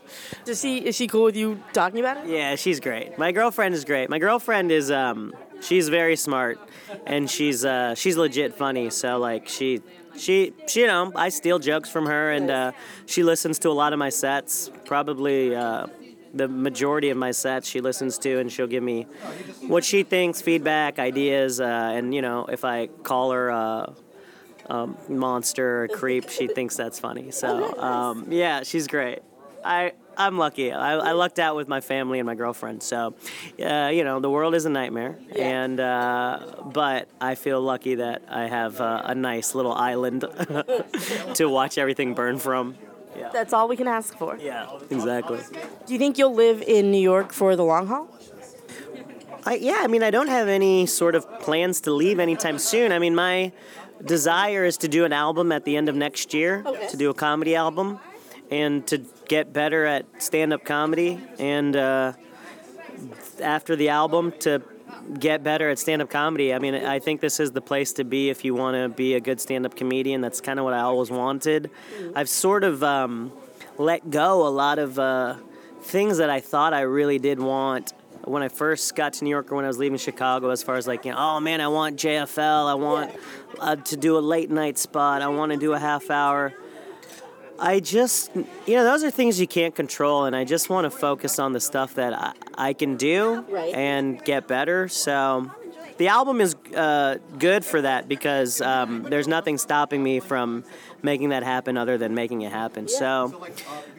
Does 0.43 0.59
she 0.61 0.79
is 0.79 0.95
she 0.95 1.07
cool 1.07 1.23
with 1.23 1.37
you 1.37 1.63
talking 1.71 2.01
about 2.01 2.17
it? 2.17 2.27
Yeah, 2.27 2.55
she's 2.55 2.81
great. 2.81 3.17
My 3.17 3.31
girlfriend 3.31 3.73
is 3.75 3.85
great. 3.85 4.09
My 4.09 4.19
girlfriend 4.19 4.71
is 4.71 4.91
um 4.91 5.33
she's 5.61 5.87
very 5.87 6.15
smart 6.17 6.59
and 7.05 7.29
she's 7.29 7.63
uh 7.63 7.95
she's 7.95 8.17
legit 8.17 8.55
funny. 8.55 8.89
So 8.89 9.17
like 9.19 9.47
she 9.47 9.81
she 10.17 10.53
she 10.67 10.81
you 10.81 10.87
know, 10.87 11.11
I 11.15 11.29
steal 11.29 11.59
jokes 11.59 11.89
from 11.89 12.05
her 12.05 12.31
and 12.31 12.49
uh 12.49 12.71
she 13.05 13.23
listens 13.23 13.59
to 13.59 13.69
a 13.69 13.77
lot 13.81 13.93
of 13.93 13.99
my 13.99 14.09
sets. 14.09 14.69
Probably 14.85 15.55
uh 15.55 15.87
the 16.33 16.47
majority 16.47 17.09
of 17.09 17.17
my 17.17 17.31
sets 17.31 17.67
she 17.67 17.81
listens 17.81 18.17
to 18.19 18.39
and 18.39 18.51
she'll 18.51 18.67
give 18.67 18.83
me 18.83 19.03
what 19.61 19.83
she 19.83 20.03
thinks, 20.03 20.41
feedback, 20.41 20.99
ideas, 20.99 21.59
uh, 21.59 21.63
and 21.65 22.13
you 22.13 22.21
know, 22.21 22.45
if 22.45 22.63
I 22.65 22.87
call 22.87 23.31
her 23.31 23.49
a 23.49 23.93
um, 24.69 24.97
monster 25.07 25.79
or 25.79 25.83
a 25.85 25.87
creep, 25.87 26.29
she 26.29 26.47
thinks 26.47 26.75
that's 26.75 26.99
funny. 26.99 27.31
So 27.31 27.77
um, 27.79 28.27
yeah, 28.29 28.63
she's 28.63 28.87
great. 28.87 29.19
I 29.63 29.93
I'm 30.17 30.37
lucky. 30.37 30.71
I, 30.71 30.95
I 30.97 31.11
lucked 31.11 31.37
out 31.39 31.55
with 31.55 31.67
my 31.67 31.79
family 31.79 32.19
and 32.19 32.25
my 32.25 32.33
girlfriend. 32.35 32.81
So, 32.81 33.13
uh, 33.63 33.91
you 33.93 34.03
know, 34.03 34.19
the 34.19 34.29
world 34.29 34.55
is 34.55 34.65
a 34.65 34.69
nightmare, 34.69 35.17
Yeah. 35.35 35.63
and 35.63 35.79
uh, 35.79 36.39
but 36.73 37.07
I 37.21 37.35
feel 37.35 37.61
lucky 37.61 37.95
that 37.95 38.23
I 38.29 38.47
have 38.47 38.81
uh, 38.81 39.03
a 39.05 39.13
nice 39.15 39.53
little 39.53 39.73
island 39.73 40.21
to 41.35 41.45
watch 41.47 41.77
everything 41.77 42.13
burn 42.15 42.39
from. 42.39 42.75
Yeah. 43.15 43.29
That's 43.31 43.53
all 43.53 43.67
we 43.67 43.75
can 43.77 43.87
ask 43.87 44.17
for. 44.17 44.37
Yeah, 44.37 44.67
exactly. 44.89 45.39
Do 45.85 45.93
you 45.93 45.99
think 45.99 46.17
you'll 46.17 46.35
live 46.35 46.61
in 46.61 46.91
New 46.91 47.01
York 47.01 47.31
for 47.33 47.55
the 47.55 47.63
long 47.63 47.87
haul? 47.87 48.07
I, 49.45 49.55
yeah, 49.55 49.77
I 49.81 49.87
mean, 49.87 50.03
I 50.03 50.11
don't 50.11 50.27
have 50.27 50.47
any 50.47 50.85
sort 50.87 51.15
of 51.15 51.39
plans 51.39 51.81
to 51.81 51.91
leave 51.93 52.19
anytime 52.19 52.57
soon. 52.59 52.91
I 52.91 52.99
mean, 52.99 53.15
my 53.15 53.51
desire 54.03 54.65
is 54.65 54.77
to 54.79 54.87
do 54.87 55.05
an 55.05 55.13
album 55.13 55.51
at 55.51 55.63
the 55.63 55.77
end 55.77 55.89
of 55.89 55.95
next 55.95 56.33
year, 56.33 56.63
Okay. 56.65 56.87
to 56.89 56.97
do 56.97 57.09
a 57.09 57.13
comedy 57.13 57.55
album, 57.55 57.99
and 58.51 58.85
to 58.87 59.01
get 59.27 59.53
better 59.53 59.85
at 59.85 60.05
stand 60.21 60.53
up 60.53 60.63
comedy. 60.63 61.19
And 61.39 61.75
uh, 61.75 62.13
after 63.41 63.75
the 63.75 63.89
album, 63.89 64.33
to 64.39 64.61
get 65.19 65.43
better 65.43 65.69
at 65.69 65.79
stand 65.79 66.01
up 66.01 66.09
comedy. 66.09 66.53
I 66.53 66.59
mean, 66.59 66.75
I 66.75 66.99
think 66.99 67.21
this 67.21 67.39
is 67.39 67.51
the 67.51 67.61
place 67.61 67.93
to 67.93 68.03
be 68.03 68.29
if 68.29 68.43
you 68.43 68.55
want 68.55 68.75
to 68.75 68.89
be 68.89 69.15
a 69.15 69.19
good 69.19 69.39
stand 69.39 69.65
up 69.65 69.75
comedian. 69.75 70.21
That's 70.21 70.41
kind 70.41 70.59
of 70.59 70.65
what 70.65 70.73
I 70.73 70.81
always 70.81 71.09
wanted. 71.09 71.71
I've 72.15 72.29
sort 72.29 72.63
of 72.63 72.83
um, 72.83 73.31
let 73.77 74.09
go 74.09 74.47
a 74.47 74.49
lot 74.49 74.79
of 74.79 74.99
uh, 74.99 75.35
things 75.81 76.17
that 76.17 76.29
I 76.29 76.39
thought 76.39 76.73
I 76.73 76.81
really 76.81 77.19
did 77.19 77.39
want 77.39 77.93
when 78.23 78.43
I 78.43 78.49
first 78.49 78.93
got 78.95 79.13
to 79.13 79.23
New 79.23 79.29
York 79.29 79.51
or 79.51 79.55
when 79.55 79.63
I 79.63 79.69
was 79.69 79.77
leaving 79.77 79.97
Chicago, 79.97 80.49
as 80.49 80.61
far 80.61 80.75
as 80.75 80.85
like, 80.85 81.05
you 81.05 81.11
know, 81.11 81.17
oh 81.17 81.39
man, 81.39 81.61
I 81.61 81.69
want 81.69 81.97
JFL, 81.97 82.69
I 82.69 82.73
want 82.73 83.15
uh, 83.59 83.77
to 83.77 83.95
do 83.95 84.17
a 84.17 84.19
late 84.19 84.49
night 84.49 84.77
spot, 84.77 85.21
I 85.21 85.27
want 85.29 85.53
to 85.53 85.57
do 85.57 85.73
a 85.73 85.79
half 85.79 86.09
hour. 86.09 86.53
I 87.59 87.79
just, 87.79 88.31
you 88.35 88.75
know, 88.75 88.83
those 88.83 89.03
are 89.03 89.11
things 89.11 89.39
you 89.39 89.47
can't 89.47 89.73
control, 89.75 90.25
and 90.25 90.35
I 90.35 90.43
just 90.43 90.69
want 90.69 90.85
to 90.85 90.91
focus 90.91 91.39
on 91.39 91.53
the 91.53 91.59
stuff 91.59 91.95
that 91.95 92.13
I, 92.13 92.33
I 92.69 92.73
can 92.73 92.95
do 92.97 93.41
Right. 93.49 93.73
and 93.73 94.23
get 94.23 94.47
better. 94.47 94.87
So 94.87 95.51
the 95.97 96.09
album 96.09 96.39
is 96.41 96.55
uh, 96.75 97.17
good 97.39 97.65
for 97.65 97.81
that 97.81 98.07
because 98.07 98.61
um, 98.61 99.03
there's 99.03 99.27
nothing 99.27 99.57
stopping 99.57 100.03
me 100.03 100.19
from 100.19 100.63
making 101.01 101.29
that 101.29 101.43
happen 101.43 101.77
other 101.77 101.97
than 101.97 102.13
making 102.13 102.41
it 102.41 102.51
happen. 102.51 102.87
So 102.87 103.47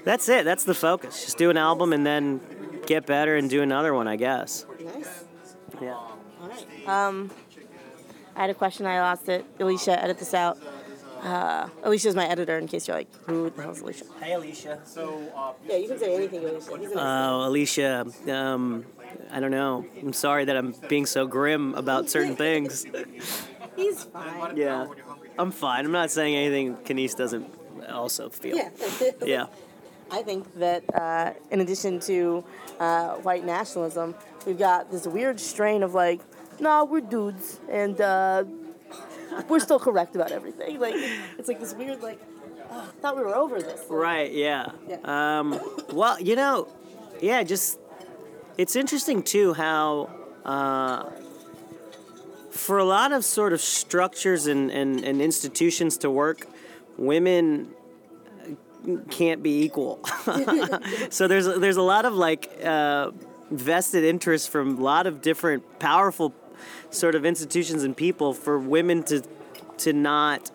that's 0.05 0.29
it. 0.29 0.45
That's 0.45 0.65
the 0.65 0.75
focus. 0.75 1.25
Just 1.25 1.39
do 1.39 1.51
an 1.51 1.57
album 1.57 1.93
and 1.93 2.07
then 2.07 2.41
get 2.87 3.07
better 3.07 3.37
and 3.37 3.51
do 3.51 3.63
another 3.63 3.93
one, 3.95 4.07
I 4.07 4.17
guess. 4.17 4.65
Nice. 4.81 5.25
Yeah. 5.83 5.99
Um, 6.87 7.31
I 8.37 8.43
had 8.43 8.51
a 8.51 8.55
question. 8.55 8.87
I 8.87 9.01
lost 9.01 9.29
it. 9.29 9.45
Alicia, 9.59 10.01
edit 10.03 10.19
this 10.19 10.33
out. 10.35 10.59
Uh, 11.23 11.69
Alicia's 11.83 12.15
my 12.15 12.27
editor. 12.27 12.59
In 12.59 12.67
case 12.69 12.89
you're 12.89 12.97
like, 12.97 13.09
who 13.27 13.51
the 13.51 13.63
hell's 13.63 13.81
Alicia? 13.81 14.05
Hey, 14.21 14.35
Alicia. 14.35 14.81
So, 14.85 15.21
Yeah, 15.67 15.77
you 15.77 15.89
can 15.89 15.99
say 15.99 16.15
anything, 16.15 16.45
Alicia. 16.45 16.79
He's 16.79 16.91
Oh, 16.95 17.47
Alicia. 17.49 18.07
Um, 18.31 18.85
I 19.31 19.41
don't 19.41 19.51
know. 19.51 19.85
I'm 20.01 20.13
sorry 20.13 20.45
that 20.45 20.57
I'm 20.57 20.75
being 20.89 21.07
so 21.07 21.27
grim 21.27 21.75
about 21.75 22.09
certain 22.09 22.37
things. 22.37 22.85
He's 23.77 24.05
fine. 24.05 24.57
Yeah, 24.57 24.87
I'm 25.39 25.53
fine. 25.53 25.85
I'm 25.85 25.93
not 25.93 26.11
saying 26.11 26.35
anything 26.35 26.77
Kenice 26.79 27.17
doesn't 27.17 27.47
also 27.91 28.29
feel. 28.29 28.57
Yeah. 28.57 28.71
Yeah. 29.25 29.47
I 30.11 30.23
think 30.23 30.53
that 30.59 30.83
uh, 30.95 31.35
in 31.51 31.61
addition 31.61 32.01
to 32.01 32.43
uh, 32.81 33.17
white 33.17 33.45
nationalism, 33.45 34.15
we've 34.47 34.59
got 34.59 34.91
this 34.91 35.07
weird 35.07 35.39
strain 35.39 35.83
of 35.83 35.93
like, 35.93 36.21
nah, 36.59 36.83
we're 36.85 37.03
dudes 37.03 37.61
and 37.71 38.01
uh, 38.01 38.45
we're 39.49 39.61
still 39.61 39.79
correct 39.79 40.15
about 40.17 40.33
everything. 40.33 40.79
Like, 40.79 40.95
it's 41.39 41.49
like 41.49 41.61
this 41.61 41.75
weird 41.75 42.03
like, 42.03 42.21
oh, 42.71 42.81
I 42.81 43.01
thought 43.01 43.17
we 43.17 43.23
were 43.23 43.35
over 43.35 43.61
this. 43.61 43.83
Right. 43.89 44.33
Yeah. 44.33 44.71
Yeah. 44.89 44.99
Um, 45.05 45.61
well, 45.93 46.21
you 46.21 46.37
know, 46.37 46.69
yeah, 47.21 47.43
just 47.43 47.79
it's 48.57 48.77
interesting 48.77 49.23
too 49.23 49.55
how 49.55 50.11
uh, 50.45 51.11
for 52.51 52.79
a 52.79 52.85
lot 52.85 53.13
of 53.13 53.25
sort 53.25 53.53
of 53.53 53.61
structures 53.61 54.47
and, 54.47 54.71
and, 54.71 55.05
and 55.05 55.23
institutions 55.23 55.99
to 55.99 56.11
work, 56.11 56.47
women 56.97 57.69
can't 59.11 59.43
be 59.43 59.63
equal. 59.63 60.01
so 61.11 61.29
there's 61.29 61.47
there's 61.47 61.77
a 61.77 61.83
lot 61.83 62.05
of 62.05 62.15
like 62.15 62.51
uh, 62.65 63.11
vested 63.51 64.05
interest 64.05 64.51
from 64.51 64.79
a 64.79 64.81
lot 64.81 65.07
of 65.07 65.21
different 65.21 65.79
powerful 65.79 66.31
sort 66.91 67.15
of 67.15 67.25
institutions 67.25 67.83
and 67.85 67.97
people 67.97 68.33
for 68.35 68.59
women 68.59 69.03
to 69.05 69.23
to 69.79 69.93
not 69.93 70.51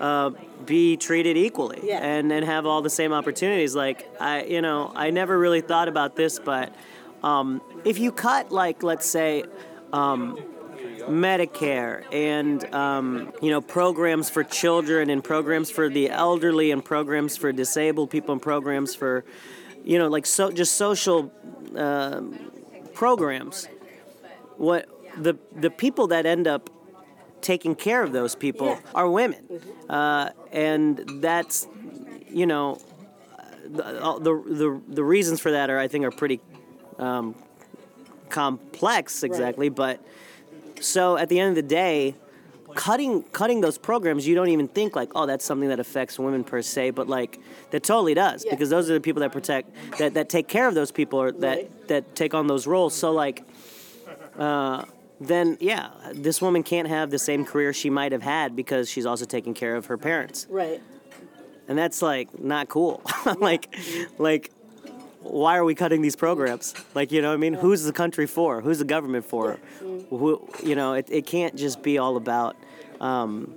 uh, 0.00 0.30
be 0.66 0.96
treated 0.96 1.36
equally 1.36 1.80
Yeah. 1.84 1.98
and 2.04 2.32
and 2.32 2.44
have 2.44 2.66
all 2.66 2.82
the 2.82 2.90
same 2.90 3.12
opportunities. 3.12 3.74
Like 3.74 4.08
I 4.20 4.44
you 4.44 4.60
know 4.62 4.92
I 4.94 5.10
never 5.10 5.38
really 5.38 5.60
thought 5.60 5.88
about 5.88 6.16
this, 6.16 6.38
but 6.38 6.74
um, 7.22 7.60
if 7.84 7.98
you 7.98 8.12
cut 8.12 8.52
like 8.52 8.82
let's 8.82 9.06
say. 9.06 9.44
Um, 9.92 10.38
Medicare 11.08 12.04
and 12.12 12.64
um, 12.74 13.32
you 13.42 13.50
know 13.50 13.60
programs 13.60 14.30
for 14.30 14.42
children 14.42 15.10
and 15.10 15.22
programs 15.22 15.70
for 15.70 15.88
the 15.90 16.08
elderly 16.10 16.70
and 16.70 16.82
programs 16.84 17.36
for 17.36 17.52
disabled 17.52 18.10
people 18.10 18.32
and 18.32 18.40
programs 18.40 18.94
for 18.94 19.24
you 19.84 19.98
know 19.98 20.08
like 20.08 20.24
so 20.24 20.50
just 20.50 20.74
social 20.76 21.30
um, 21.76 22.50
programs. 22.94 23.68
What 24.56 24.88
the 25.16 25.34
the 25.60 25.70
people 25.70 26.06
that 26.08 26.26
end 26.26 26.46
up 26.46 26.70
taking 27.40 27.74
care 27.74 28.02
of 28.02 28.12
those 28.12 28.34
people 28.34 28.66
Yeah. 28.68 28.80
are 28.94 29.08
women, 29.10 29.44
uh, 29.88 30.30
and 30.52 30.98
that's 31.22 31.66
you 32.30 32.46
know 32.46 32.78
the, 33.68 34.02
all- 34.02 34.18
the 34.20 34.34
the 34.46 34.80
the 34.88 35.04
reasons 35.04 35.40
for 35.40 35.50
that 35.52 35.70
are 35.70 35.78
I 35.78 35.88
think 35.88 36.04
are 36.04 36.10
pretty 36.10 36.40
um, 36.98 37.34
complex 38.28 39.22
exactly, 39.22 39.68
but 39.68 40.00
so 40.80 41.16
at 41.16 41.28
the 41.28 41.38
end 41.38 41.50
of 41.50 41.54
the 41.56 41.62
day, 41.68 42.14
cutting 42.74 43.22
cutting 43.32 43.60
those 43.60 43.78
programs, 43.78 44.26
you 44.26 44.34
don't 44.34 44.48
even 44.48 44.68
think 44.68 44.96
like, 44.96 45.10
oh, 45.14 45.26
that's 45.26 45.44
something 45.44 45.68
that 45.68 45.80
affects 45.80 46.18
women 46.18 46.44
per 46.44 46.62
se, 46.62 46.90
but 46.90 47.08
like 47.08 47.38
that 47.70 47.82
totally 47.82 48.14
does 48.14 48.44
Yeah. 48.44 48.52
because 48.52 48.70
those 48.70 48.90
are 48.90 48.94
the 48.94 49.00
people 49.00 49.20
that 49.20 49.32
protect 49.32 49.70
that, 49.98 50.14
that 50.14 50.28
take 50.28 50.48
care 50.48 50.66
of 50.66 50.74
those 50.74 50.90
people 50.92 51.20
or 51.20 51.30
that 51.32 51.56
Right. 51.56 51.88
that 51.88 52.14
take 52.16 52.34
on 52.34 52.46
those 52.46 52.66
roles. 52.66 52.94
So 52.94 53.12
like, 53.12 53.42
uh, 54.38 54.84
then 55.26 55.56
yeah, 55.60 55.90
this 56.12 56.40
woman 56.42 56.62
can't 56.62 56.88
have 56.88 57.10
the 57.10 57.18
same 57.18 57.44
career 57.44 57.72
she 57.72 57.90
might 57.90 58.12
have 58.12 58.22
had 58.22 58.54
because 58.56 58.88
she's 58.90 59.06
also 59.06 59.24
taking 59.24 59.54
care 59.54 59.76
of 59.76 59.86
her 59.86 59.96
parents, 59.98 60.46
Right. 60.50 60.82
and 61.68 61.76
that's 61.78 62.02
like 62.02 62.38
not 62.38 62.68
cool. 62.68 63.02
like, 63.38 63.74
like. 64.18 64.50
Why 65.26 65.56
are 65.56 65.64
we 65.64 65.74
cutting 65.74 66.02
these 66.02 66.16
programs? 66.16 66.74
Like, 66.94 67.10
you 67.10 67.22
know, 67.22 67.28
what 67.28 67.34
I 67.36 67.38
mean, 67.38 67.54
who's 67.54 67.82
the 67.84 67.94
country 67.94 68.26
for? 68.26 68.60
Who's 68.60 68.78
the 68.78 68.84
government 68.84 69.24
for? 69.24 69.58
Who, 69.80 70.46
you 70.62 70.74
know, 70.74 70.92
it, 70.92 71.08
it 71.10 71.24
can't 71.24 71.56
just 71.56 71.82
be 71.82 71.96
all 71.96 72.18
about 72.18 72.56
um, 73.00 73.56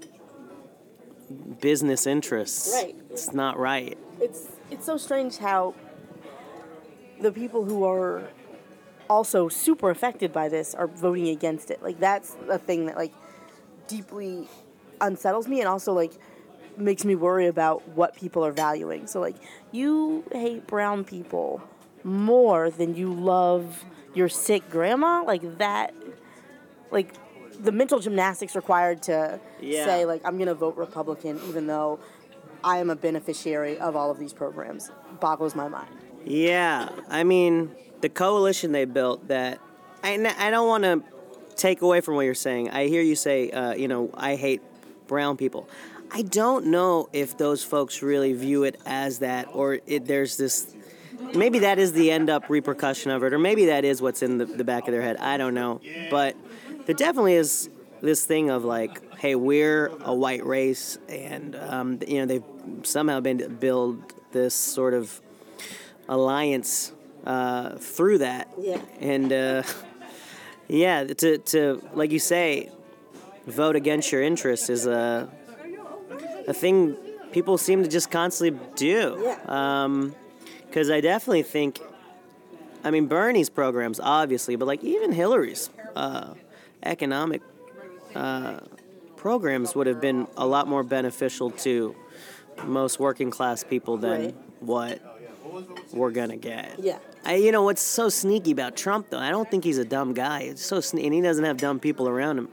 business 1.60 2.08
interests. 2.08 2.72
Right. 2.74 2.96
It's 3.10 3.34
not 3.34 3.60
right. 3.60 3.98
It's 4.22 4.48
it's 4.72 4.86
so 4.86 4.96
strange 4.96 5.38
how 5.40 5.76
the 7.20 7.34
people 7.34 7.66
who 7.66 7.84
are 7.84 8.24
also 9.10 9.50
super 9.50 9.90
affected 9.90 10.32
by 10.34 10.50
this 10.50 10.76
are 10.76 10.88
voting 10.88 11.28
against 11.30 11.72
it. 11.72 11.82
Like 11.82 12.00
that's 12.00 12.36
a 12.50 12.58
thing 12.58 12.86
that 12.88 12.98
like 12.98 13.14
deeply 13.88 14.48
unsettles 15.02 15.48
me 15.48 15.60
and 15.60 15.68
also 15.68 15.94
like 15.94 16.12
makes 16.78 17.06
me 17.06 17.16
worry 17.16 17.48
about 17.48 17.88
what 17.90 18.16
people 18.16 18.46
are 18.46 18.52
valuing. 18.52 19.08
So 19.08 19.20
like 19.20 19.36
you 19.72 20.24
hate 20.32 20.68
brown 20.68 21.04
people 21.04 21.62
more 22.04 22.70
than 22.70 22.96
you 22.96 23.12
love 23.14 23.84
your 24.14 24.30
sick 24.30 24.70
grandma, 24.70 25.24
like 25.24 25.58
that 25.58 25.94
like 26.92 27.14
the 27.60 27.72
mental 27.72 28.00
gymnastics 28.00 28.56
required 28.56 29.02
to 29.04 29.40
Yeah. 29.60 29.86
say 29.86 30.06
like 30.06 30.22
I'm 30.26 30.38
going 30.38 30.48
to 30.48 30.54
vote 30.54 30.76
Republican 30.78 31.40
even 31.48 31.68
though 31.68 32.00
I 32.64 32.78
am 32.78 32.90
a 32.90 32.96
beneficiary 32.96 33.78
of 33.80 33.96
all 33.96 34.12
of 34.12 34.20
these 34.20 34.34
programs 34.34 34.92
boggles 35.20 35.56
my 35.56 35.68
mind. 35.68 35.90
Yeah, 36.26 36.90
I 37.10 37.24
mean, 37.24 37.72
the 38.02 38.10
coalition 38.10 38.72
they 38.72 38.86
built 38.86 39.28
that. 39.28 39.60
I, 40.04 40.14
I 40.38 40.52
don't 40.52 40.68
want 40.68 40.84
to 40.84 41.04
take 41.56 41.82
away 41.82 42.02
from 42.02 42.16
what 42.16 42.26
you're 42.26 42.36
saying. 42.36 42.70
I 42.70 42.88
hear 42.88 43.02
you 43.02 43.16
say, 43.16 43.50
uh, 43.52 43.74
you 43.74 43.88
know, 43.88 44.10
I 44.14 44.36
hate 44.36 44.62
brown 45.08 45.38
people. 45.38 45.68
I 46.12 46.22
don't 46.22 46.68
know 46.68 47.10
if 47.12 47.38
those 47.38 47.64
folks 47.64 48.02
really 48.02 48.34
view 48.34 48.64
it 48.64 48.80
as 48.86 49.20
that, 49.20 49.50
or 49.52 49.80
it, 49.86 50.06
there's 50.06 50.38
this. 50.38 50.74
Maybe 51.34 51.60
that 51.60 51.80
is 51.80 51.94
the 51.94 52.12
end 52.12 52.30
up 52.30 52.50
repercussion 52.50 53.12
of 53.12 53.24
it, 53.24 53.34
or 53.34 53.40
maybe 53.40 53.66
that 53.66 53.84
is 53.84 54.02
what's 54.02 54.22
in 54.22 54.38
the, 54.38 54.46
the 54.46 54.64
back 54.64 54.88
of 54.88 54.94
their 54.94 55.02
head. 55.02 55.18
I 55.18 55.38
don't 55.38 55.54
know. 55.54 55.82
But 56.10 56.38
there 56.86 56.96
definitely 56.96 57.34
is 57.34 57.70
this 58.02 58.26
thing 58.26 58.50
of 58.50 58.64
like, 58.64 59.16
hey, 59.16 59.36
we're 59.36 59.88
a 60.02 60.14
white 60.14 60.46
race, 60.46 60.98
and 61.10 61.56
um, 61.56 62.00
you 62.08 62.20
know 62.20 62.26
they've 62.26 62.44
somehow 62.84 63.20
been 63.20 63.40
to 63.40 63.50
build 63.50 64.14
this 64.32 64.54
sort 64.54 64.94
of 64.94 65.20
alliance 66.08 66.94
uh, 67.28 67.76
through 67.78 68.20
that. 68.20 68.48
Yeah. 68.60 68.82
And 69.00 69.32
uh, 69.32 69.64
yeah, 70.68 71.04
to 71.04 71.38
to 71.38 71.82
like 71.94 72.12
you 72.12 72.20
say, 72.20 72.72
vote 73.46 73.76
against 73.76 74.12
your 74.12 74.24
interests 74.24 74.70
is 74.70 74.88
a 74.88 75.30
a 76.48 76.54
thing 76.54 76.96
people 77.32 77.58
seem 77.58 77.84
to 77.84 77.90
just 77.90 78.10
constantly 78.10 78.60
do. 78.76 79.20
Yeah. 79.22 80.10
Because 80.66 80.90
I 80.90 81.02
definitely 81.02 81.44
think, 81.44 81.80
I 82.84 82.92
mean, 82.92 83.08
Bernie's 83.08 83.50
programs, 83.50 84.00
obviously, 84.00 84.56
but 84.56 84.66
like 84.68 84.84
even 84.84 85.12
Hillary's 85.12 85.70
uh, 85.96 86.34
economic 86.84 87.42
uh, 88.16 88.60
programs 89.16 89.76
would 89.76 89.88
have 89.88 90.00
been 90.02 90.28
a 90.38 90.46
lot 90.46 90.68
more 90.68 90.84
beneficial 90.84 91.52
to 91.52 91.96
most 92.66 93.00
working 93.00 93.32
class 93.32 93.64
people 93.64 93.98
than 93.98 94.22
Right. 94.26 94.36
what 94.60 95.17
we're 95.94 96.12
gonna 96.12 96.38
get. 96.38 96.80
Yeah. 96.80 97.00
I, 97.26 97.36
you 97.36 97.52
know 97.52 97.64
what's 97.64 97.82
so 97.82 98.10
sneaky 98.10 98.52
about 98.52 98.76
Trump 98.76 99.10
though? 99.10 99.20
I 99.20 99.30
don't 99.30 99.50
think 99.50 99.64
he's 99.64 99.78
a 99.78 99.86
dumb 99.86 100.14
guy. 100.14 100.42
It's 100.42 100.66
so 100.66 100.78
sne- 100.78 101.06
and 101.06 101.14
he 101.14 101.22
doesn't 101.22 101.44
have 101.44 101.58
dumb 101.58 101.80
people 101.80 102.08
around 102.08 102.38
him. 102.38 102.50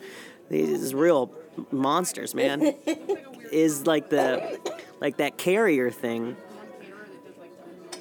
He's 0.50 0.94
real 0.94 1.32
monsters, 1.70 2.34
man. 2.34 2.74
Is 3.52 3.86
like 3.86 4.10
the 4.10 4.58
like 5.00 5.18
that 5.18 5.36
carrier 5.36 5.90
thing. 5.90 6.36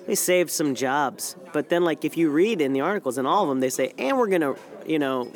They 0.07 0.15
saved 0.15 0.49
some 0.49 0.75
jobs, 0.75 1.35
but 1.53 1.69
then 1.69 1.83
like 1.83 2.03
if 2.03 2.17
you 2.17 2.29
read 2.29 2.59
in 2.59 2.73
the 2.73 2.81
articles 2.81 3.17
and 3.17 3.27
all 3.27 3.43
of 3.43 3.49
them, 3.49 3.59
they 3.59 3.69
say, 3.69 3.93
and 3.97 4.17
we're 4.17 4.27
gonna, 4.27 4.55
you 4.85 4.99
know, 4.99 5.31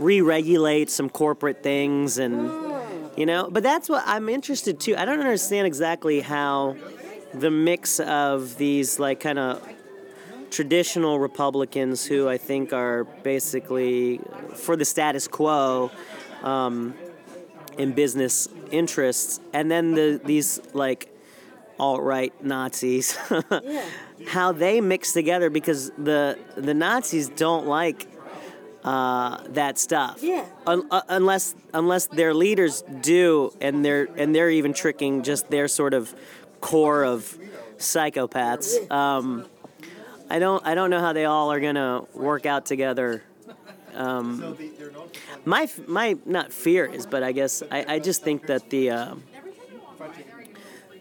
re-regulate 0.00 0.90
some 0.90 1.10
corporate 1.10 1.62
things 1.62 2.16
and 2.18 2.48
hmm. 2.50 3.06
you 3.18 3.26
know 3.26 3.48
but 3.50 3.62
that's 3.62 3.86
what 3.86 4.02
i'm 4.06 4.30
interested 4.30 4.80
too 4.80 4.96
i 4.96 5.04
don't 5.04 5.20
understand 5.20 5.66
exactly 5.66 6.20
how 6.20 6.74
the 7.34 7.50
mix 7.50 8.00
of 8.00 8.56
these 8.56 8.98
like 8.98 9.20
kind 9.20 9.38
of 9.38 9.66
traditional 10.50 11.18
republicans 11.18 12.04
who 12.04 12.28
i 12.28 12.36
think 12.36 12.72
are 12.72 13.04
basically 13.04 14.20
for 14.54 14.76
the 14.76 14.84
status 14.84 15.28
quo 15.28 15.90
um, 16.42 16.94
in 17.78 17.92
business 17.92 18.48
interests 18.70 19.40
and 19.52 19.70
then 19.70 19.94
the 19.94 20.20
these 20.24 20.60
like 20.72 21.14
alt-right 21.78 22.44
nazis 22.44 23.16
yeah. 23.62 23.84
how 24.26 24.52
they 24.52 24.80
mix 24.80 25.12
together 25.12 25.50
because 25.50 25.90
the 25.90 26.36
the 26.56 26.74
nazis 26.74 27.28
don't 27.28 27.66
like 27.66 28.06
uh, 28.84 29.42
that 29.50 29.78
stuff. 29.78 30.22
Yeah. 30.22 30.44
Un- 30.66 30.86
uh, 30.90 31.02
unless 31.08 31.54
unless 31.74 32.06
their 32.06 32.32
leaders 32.32 32.82
do, 33.02 33.52
and 33.60 33.84
they're 33.84 34.08
and 34.16 34.34
they're 34.34 34.50
even 34.50 34.72
tricking 34.72 35.22
just 35.22 35.50
their 35.50 35.68
sort 35.68 35.94
of 35.94 36.14
core 36.60 37.04
of 37.04 37.38
psychopaths. 37.78 38.90
Um, 38.90 39.46
I 40.28 40.38
don't 40.38 40.64
I 40.66 40.74
don't 40.74 40.90
know 40.90 41.00
how 41.00 41.12
they 41.12 41.24
all 41.24 41.50
are 41.50 41.60
gonna 41.60 42.04
work 42.14 42.46
out 42.46 42.66
together. 42.66 43.22
Um, 43.94 44.56
my 45.44 45.68
my 45.86 46.16
not 46.24 46.52
fear 46.52 46.86
is, 46.86 47.06
but 47.06 47.22
I 47.22 47.32
guess 47.32 47.62
I, 47.70 47.84
I 47.94 47.98
just 47.98 48.22
think 48.22 48.46
that 48.46 48.70
the 48.70 48.90
um 48.90 49.24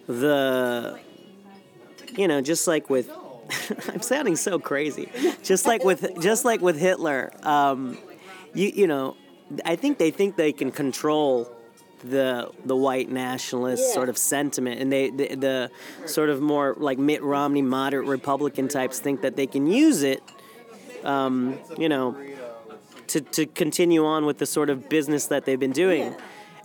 the 0.08 1.00
you 2.16 2.28
know 2.28 2.42
just 2.42 2.68
like 2.68 2.90
with 2.90 3.12
I'm 3.90 4.02
sounding 4.02 4.36
so 4.36 4.60
crazy. 4.60 5.12
Just 5.44 5.66
like 5.66 5.84
with 5.84 6.22
just 6.22 6.46
like 6.46 6.62
with 6.62 6.80
Hitler, 6.80 7.32
um, 7.44 7.98
you 8.54 8.72
you 8.74 8.88
know, 8.88 9.16
I 9.66 9.76
think 9.76 9.98
they 9.98 10.12
think 10.12 10.36
they 10.36 10.52
can 10.52 10.72
control 10.72 11.52
the 12.04 12.50
the 12.66 12.76
white 12.76 13.10
nationalist 13.10 13.84
Yeah. 13.88 13.94
sort 13.94 14.10
of 14.10 14.18
sentiment, 14.18 14.82
and 14.82 14.92
they 14.92 15.10
the, 15.10 15.36
the 15.36 15.72
sort 16.06 16.30
of 16.30 16.42
more 16.42 16.76
like 16.78 16.98
Mitt 16.98 17.22
Romney, 17.24 17.62
moderate 17.62 18.08
Republican 18.08 18.68
types 18.68 19.00
think 19.00 19.22
that 19.22 19.36
they 19.36 19.48
can 19.48 19.68
use 19.68 20.04
it, 20.04 20.24
um, 21.04 21.58
you 21.78 21.90
know, 21.90 22.16
to 23.08 23.22
to 23.22 23.46
continue 23.46 24.06
on 24.06 24.26
with 24.26 24.38
the 24.38 24.46
sort 24.46 24.70
of 24.70 24.88
business 24.90 25.28
that 25.28 25.46
they've 25.46 25.60
been 25.60 25.72
doing, 25.74 26.04
Yeah. 26.04 26.18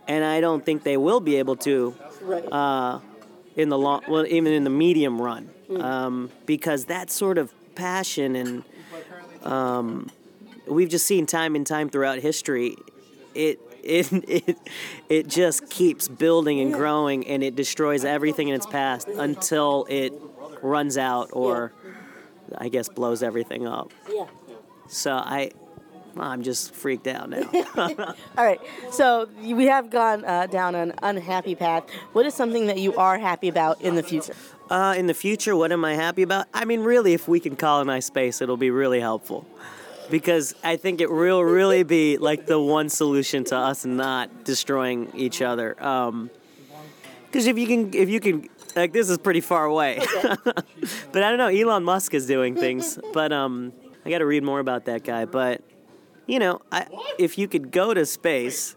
and 0.09 0.24
I 0.24 0.41
don't 0.41 0.64
think 0.64 0.82
they 0.85 0.97
will 0.97 1.20
be 1.20 1.37
able 1.37 1.57
to 1.57 1.95
Right. 2.22 2.45
uh, 2.53 3.01
in 3.57 3.68
the 3.68 3.78
long, 3.78 4.03
well, 4.09 4.26
even 4.26 4.53
in 4.53 4.64
the 4.64 4.70
medium 4.70 5.20
run, 5.20 5.49
um, 5.78 6.30
because 6.47 6.87
that 6.87 7.11
sort 7.11 7.39
of 7.39 7.53
passion 7.74 8.35
and 8.37 8.64
um, 9.43 10.11
we've 10.66 10.89
just 10.89 11.07
seen 11.07 11.26
time 11.26 11.55
and 11.55 11.66
time 11.66 11.89
throughout 11.91 12.18
history, 12.18 12.76
it 13.35 13.61
it 13.85 14.12
it 14.28 14.59
it 15.09 15.26
just 15.28 15.68
keeps 15.70 16.09
building 16.09 16.61
and 16.61 16.72
growing, 16.72 17.26
and 17.26 17.43
it 17.43 17.55
destroys 17.55 18.05
everything 18.05 18.49
in 18.49 18.55
its 18.55 18.66
past 18.66 19.09
until 19.09 19.87
it 19.89 20.12
runs 20.62 20.97
out 20.97 21.30
or, 21.32 21.72
I 22.57 22.68
guess, 22.68 22.89
blows 22.89 23.22
everything 23.22 23.66
up. 23.66 23.93
yeah. 24.09 24.26
So 24.89 25.12
I. 25.12 25.51
I'm 26.16 26.45
just 26.45 26.72
freaked 26.76 27.09
out 27.09 27.28
now. 27.28 27.43
All 27.76 28.45
right. 28.45 28.61
So 28.93 29.28
we 29.43 29.66
have 29.66 29.91
gone 29.91 30.24
uh, 30.24 30.47
down 30.47 30.76
an 30.76 30.93
unhappy 31.03 31.57
path. 31.57 31.91
What 32.12 32.24
is 32.24 32.35
something 32.35 32.66
that 32.66 32.78
you 32.78 32.95
are 32.95 33.18
happy 33.18 33.49
about 33.49 33.80
in 33.80 33.97
the 33.97 34.03
future? 34.05 34.37
Uh, 34.70 34.95
in 34.97 35.09
the 35.09 35.14
future, 35.14 35.57
what 35.57 35.72
am 35.72 35.85
I 35.85 35.95
happy 35.95 36.22
about? 36.22 36.47
I 36.55 36.66
mean, 36.66 36.82
really, 36.82 37.14
if 37.14 37.26
we 37.26 37.41
can 37.41 37.57
colonize 37.57 38.07
space, 38.07 38.41
it'll 38.41 38.57
be 38.57 38.70
really 38.70 39.01
helpful. 39.01 39.45
Because 40.11 40.55
I 40.62 40.76
think 40.76 41.00
it 41.00 41.11
will 41.11 41.42
really 41.42 41.82
be 41.82 42.18
like 42.18 42.46
the 42.46 42.61
one 42.61 42.88
solution 42.88 43.44
to 43.44 43.57
us 43.57 43.84
not 43.84 44.44
destroying 44.44 45.11
each 45.14 45.42
other. 45.42 45.74
Because 47.26 47.46
if 47.46 47.59
you 47.59 47.66
can, 47.66 47.94
if 47.94 48.09
you 48.09 48.20
can, 48.20 48.48
like 48.76 48.92
this 48.92 49.09
is 49.09 49.18
pretty 49.18 49.40
far 49.40 49.64
away. 49.64 50.00
but 50.22 51.22
I 51.22 51.30
don't 51.30 51.38
know. 51.38 51.48
Elon 51.48 51.84
Musk 51.84 52.14
is 52.14 52.26
doing 52.26 52.55
things, 52.55 52.98
but 53.12 53.32
um, 53.32 53.72
I 54.05 54.11
got 54.11 54.18
to 54.18 54.26
read 54.26 54.42
more 54.42 54.61
about 54.61 54.84
that 54.84 55.05
guy. 55.05 55.24
But 55.24 55.62
you 56.26 56.38
know, 56.38 56.61
I, 56.70 56.86
if 57.18 57.38
you 57.38 57.48
could 57.48 57.70
go 57.70 57.94
to 57.94 58.07
space, 58.07 58.76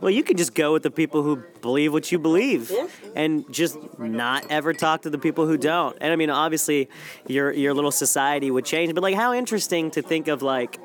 well, 0.00 0.10
you 0.10 0.22
could 0.22 0.36
just 0.36 0.54
go 0.54 0.72
with 0.72 0.82
the 0.82 0.90
people 0.90 1.22
who 1.22 1.42
believe 1.60 1.92
what 1.92 2.10
you 2.12 2.18
believe, 2.18 2.72
and 3.14 3.50
just 3.52 3.78
not 3.98 4.44
ever 4.50 4.72
talk 4.72 5.02
to 5.02 5.10
the 5.10 5.18
people 5.18 5.46
who 5.46 5.56
don't. 5.56 5.96
And 6.00 6.12
I 6.12 6.16
mean, 6.16 6.30
obviously, 6.30 6.88
your 7.26 7.52
your 7.52 7.74
little 7.74 7.90
society 7.90 8.50
would 8.50 8.64
change. 8.64 8.94
But 8.94 9.02
like, 9.02 9.14
how 9.14 9.32
interesting 9.32 9.90
to 9.92 10.02
think 10.02 10.28
of 10.28 10.42
like, 10.42 10.78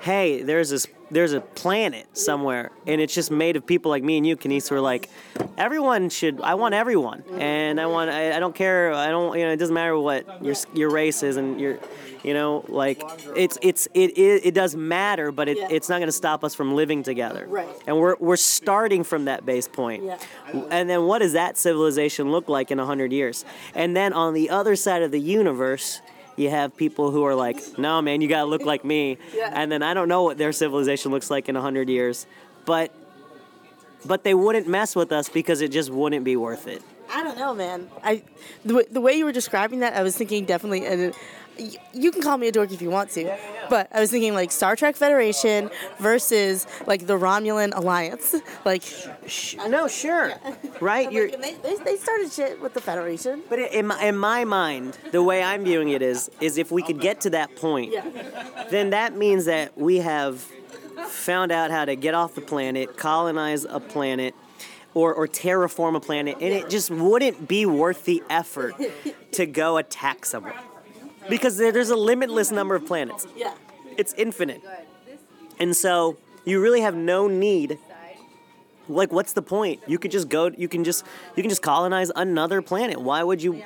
hey, 0.00 0.42
there's 0.42 0.70
this 0.70 0.86
there's 1.14 1.32
a 1.32 1.40
planet 1.40 2.16
somewhere, 2.16 2.70
and 2.86 3.00
it's 3.00 3.14
just 3.14 3.30
made 3.30 3.56
of 3.56 3.64
people 3.66 3.90
like 3.90 4.02
me 4.02 4.16
and 4.16 4.26
you, 4.26 4.36
Kenice, 4.36 4.68
who 4.68 4.74
are 4.76 4.80
like, 4.80 5.08
everyone 5.56 6.08
should. 6.10 6.40
I 6.40 6.54
want 6.54 6.74
everyone, 6.74 7.22
and 7.38 7.80
I 7.80 7.86
want. 7.86 8.10
I, 8.10 8.36
I 8.36 8.40
don't 8.40 8.54
care. 8.54 8.92
I 8.92 9.08
don't. 9.08 9.38
You 9.38 9.46
know, 9.46 9.52
it 9.52 9.56
doesn't 9.56 9.74
matter 9.74 9.98
what 9.98 10.44
your 10.44 10.54
your 10.74 10.90
race 10.90 11.22
is, 11.22 11.36
and 11.36 11.60
your 11.60 11.78
you 12.22 12.34
know, 12.34 12.64
like 12.68 13.02
it's 13.36 13.58
it's 13.62 13.86
it 13.94 14.18
it, 14.18 14.46
it 14.46 14.54
does 14.54 14.74
matter, 14.74 15.30
but 15.30 15.48
it, 15.48 15.58
Yeah. 15.58 15.68
it's 15.70 15.88
not 15.88 15.98
going 15.98 16.08
to 16.08 16.12
stop 16.12 16.42
us 16.42 16.54
from 16.54 16.74
living 16.74 17.02
together. 17.02 17.46
Right. 17.48 17.68
And 17.86 17.98
we're 17.98 18.16
we're 18.18 18.36
starting 18.36 19.04
from 19.04 19.26
that 19.26 19.46
base 19.46 19.68
point. 19.68 20.04
Yeah. 20.04 20.18
And 20.70 20.88
then 20.90 21.04
what 21.04 21.20
does 21.20 21.32
that 21.32 21.56
civilization 21.56 22.32
look 22.32 22.48
like 22.48 22.70
in 22.70 22.78
hundred 22.78 23.12
years? 23.12 23.44
And 23.74 23.96
then 23.96 24.12
on 24.12 24.34
the 24.34 24.50
other 24.50 24.76
side 24.76 25.02
of 25.02 25.10
the 25.10 25.20
universe. 25.20 26.00
You 26.36 26.50
have 26.50 26.76
people 26.76 27.10
who 27.10 27.24
are 27.24 27.34
like, 27.34 27.78
no, 27.78 28.02
man, 28.02 28.20
you 28.20 28.28
gotta 28.28 28.46
look 28.48 28.62
like 28.62 28.84
me. 28.84 29.18
Yeah. 29.34 29.50
And 29.52 29.70
then 29.70 29.82
I 29.82 29.94
don't 29.94 30.08
know 30.08 30.22
what 30.22 30.38
their 30.38 30.52
civilization 30.52 31.10
looks 31.10 31.30
like 31.30 31.48
in 31.48 31.54
hundred 31.54 31.88
years, 31.88 32.26
but 32.64 32.92
but 34.04 34.22
they 34.24 34.34
wouldn't 34.34 34.68
mess 34.68 34.94
with 34.94 35.12
us 35.12 35.28
because 35.28 35.60
it 35.60 35.70
just 35.72 35.90
wouldn't 35.90 36.24
be 36.24 36.36
worth 36.36 36.66
it. 36.66 36.82
I 37.12 37.22
don't 37.22 37.38
know, 37.38 37.54
man. 37.54 37.88
I 38.02 38.22
the, 38.64 38.74
way- 38.74 38.86
the 38.90 39.00
way 39.00 39.14
you 39.14 39.24
were 39.24 39.32
describing 39.32 39.80
that, 39.80 39.94
I 39.94 40.02
was 40.02 40.16
thinking 40.16 40.44
definitely, 40.44 40.86
and 40.86 41.14
you 41.92 42.10
can 42.10 42.22
call 42.22 42.36
me 42.38 42.48
a 42.48 42.52
dork 42.52 42.72
if 42.72 42.82
you 42.82 42.90
want 42.90 43.10
to, 43.10 43.36
but 43.70 43.88
I 43.92 44.00
was 44.00 44.10
thinking 44.10 44.34
like 44.34 44.50
Star 44.50 44.76
Trek 44.76 44.96
Federation 44.96 45.70
versus 45.98 46.66
like 46.86 47.06
the 47.06 47.18
Romulan 47.18 47.72
Alliance. 47.74 48.34
Like, 48.64 48.82
No, 49.68 49.88
sure, 49.88 50.32
right? 50.80 51.10
You're, 51.12 51.28
like, 51.30 51.62
they, 51.62 51.76
they, 51.76 51.84
they 51.84 51.96
started 51.96 52.32
shit 52.32 52.60
with 52.62 52.72
the 52.72 52.80
Federation. 52.80 53.42
But 53.50 53.58
in 53.58 53.88
my, 53.88 54.02
in 54.02 54.16
my 54.16 54.44
mind, 54.44 54.96
the 55.12 55.22
way 55.22 55.42
I'm 55.42 55.64
viewing 55.64 55.90
it 55.90 56.00
is, 56.00 56.30
is 56.40 56.56
if 56.56 56.72
we 56.72 56.82
could 56.82 56.98
get 57.00 57.20
to 57.22 57.30
that 57.30 57.54
point, 57.56 57.92
Yeah. 57.92 58.04
then 58.70 58.90
that 58.90 59.14
means 59.16 59.44
that 59.44 59.76
we 59.76 59.98
have 59.98 60.40
found 61.08 61.52
out 61.52 61.70
how 61.70 61.84
to 61.84 61.94
get 61.94 62.14
off 62.14 62.34
the 62.34 62.40
planet, 62.40 62.96
colonize 62.96 63.64
a 63.64 63.80
planet, 63.80 64.34
or, 64.94 65.12
or 65.12 65.26
terraform 65.26 65.96
a 65.96 66.00
planet, 66.00 66.36
and 66.40 66.52
it 66.54 66.70
just 66.70 66.90
wouldn't 66.90 67.46
be 67.46 67.66
worth 67.66 68.04
the 68.04 68.22
effort 68.30 68.74
to 69.32 69.44
go 69.44 69.76
attack 69.76 70.24
someone. 70.24 70.54
Because 71.28 71.56
there, 71.56 71.72
there's 71.72 71.90
a 71.90 71.96
limitless 71.96 72.50
number 72.50 72.74
of 72.74 72.86
planets. 72.86 73.26
Yeah. 73.36 73.54
It's 73.96 74.12
infinite. 74.14 74.62
And 75.58 75.76
so 75.76 76.16
you 76.44 76.60
really 76.60 76.80
have 76.80 76.94
no 76.94 77.28
need 77.28 77.78
like 78.88 79.12
what's 79.12 79.32
the 79.32 79.42
point 79.42 79.80
you 79.86 79.98
could 79.98 80.10
just 80.10 80.28
go 80.28 80.50
you 80.58 80.68
can 80.68 80.84
just 80.84 81.06
you 81.36 81.42
can 81.42 81.48
just 81.48 81.62
colonize 81.62 82.10
another 82.16 82.60
planet 82.60 83.00
why 83.00 83.22
would 83.22 83.42
you 83.42 83.62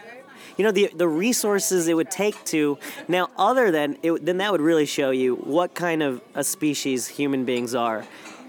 you 0.57 0.65
know 0.65 0.71
the 0.71 0.91
the 0.95 1.09
resources 1.09 1.89
it 1.89 1.95
would 1.95 2.11
take 2.11 2.45
to 2.45 2.79
now 3.09 3.29
other 3.37 3.71
than 3.71 3.99
it, 4.03 4.25
then 4.25 4.39
that 4.39 4.53
would 4.53 4.61
really 4.61 4.87
show 4.87 5.11
you 5.11 5.35
what 5.37 5.75
kind 5.75 6.03
of 6.03 6.21
a 6.35 6.45
species 6.45 7.09
human 7.09 7.45
beings 7.45 7.75
are 7.75 8.07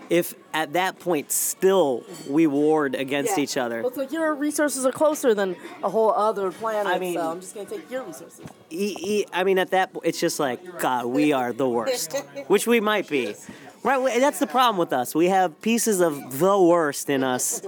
if 0.09 0.33
at 0.53 0.73
that 0.73 0.99
point 0.99 1.31
still 1.31 2.03
we 2.27 2.47
warred 2.47 2.95
against 2.95 3.37
Yeah. 3.37 3.43
each 3.43 3.57
other 3.57 3.79
Well, 3.81 3.89
it's 3.89 3.97
like 3.97 4.11
your 4.11 4.33
resources 4.33 4.85
are 4.85 4.91
closer 4.91 5.33
than 5.35 5.55
a 5.83 5.89
whole 5.89 6.11
other 6.11 6.51
planet, 6.51 6.91
I 6.91 6.97
mean- 6.99 7.13
so 7.15 7.29
I'm 7.31 7.41
just 7.41 7.53
gonna 7.55 7.69
take 7.69 7.89
your 7.91 8.03
resources. 8.03 8.41
E- 8.71 8.95
e- 8.99 9.25
I 9.33 9.43
mean, 9.43 9.57
at 9.59 9.71
that 9.71 9.93
point, 9.93 10.05
it's 10.05 10.19
just 10.19 10.39
like, 10.39 10.59
God, 10.79 11.05
we 11.05 11.31
are 11.33 11.53
the 11.53 11.67
worst, 11.69 12.13
which 12.47 12.65
we 12.67 12.79
might 12.79 13.07
be. 13.07 13.35
Right? 13.83 14.19
That's 14.19 14.39
the 14.39 14.47
problem 14.47 14.77
with 14.77 14.91
us. 14.91 15.15
We 15.15 15.27
have 15.29 15.61
pieces 15.61 16.01
of 16.01 16.39
the 16.39 16.59
worst 16.59 17.09
in 17.09 17.23
us, 17.23 17.61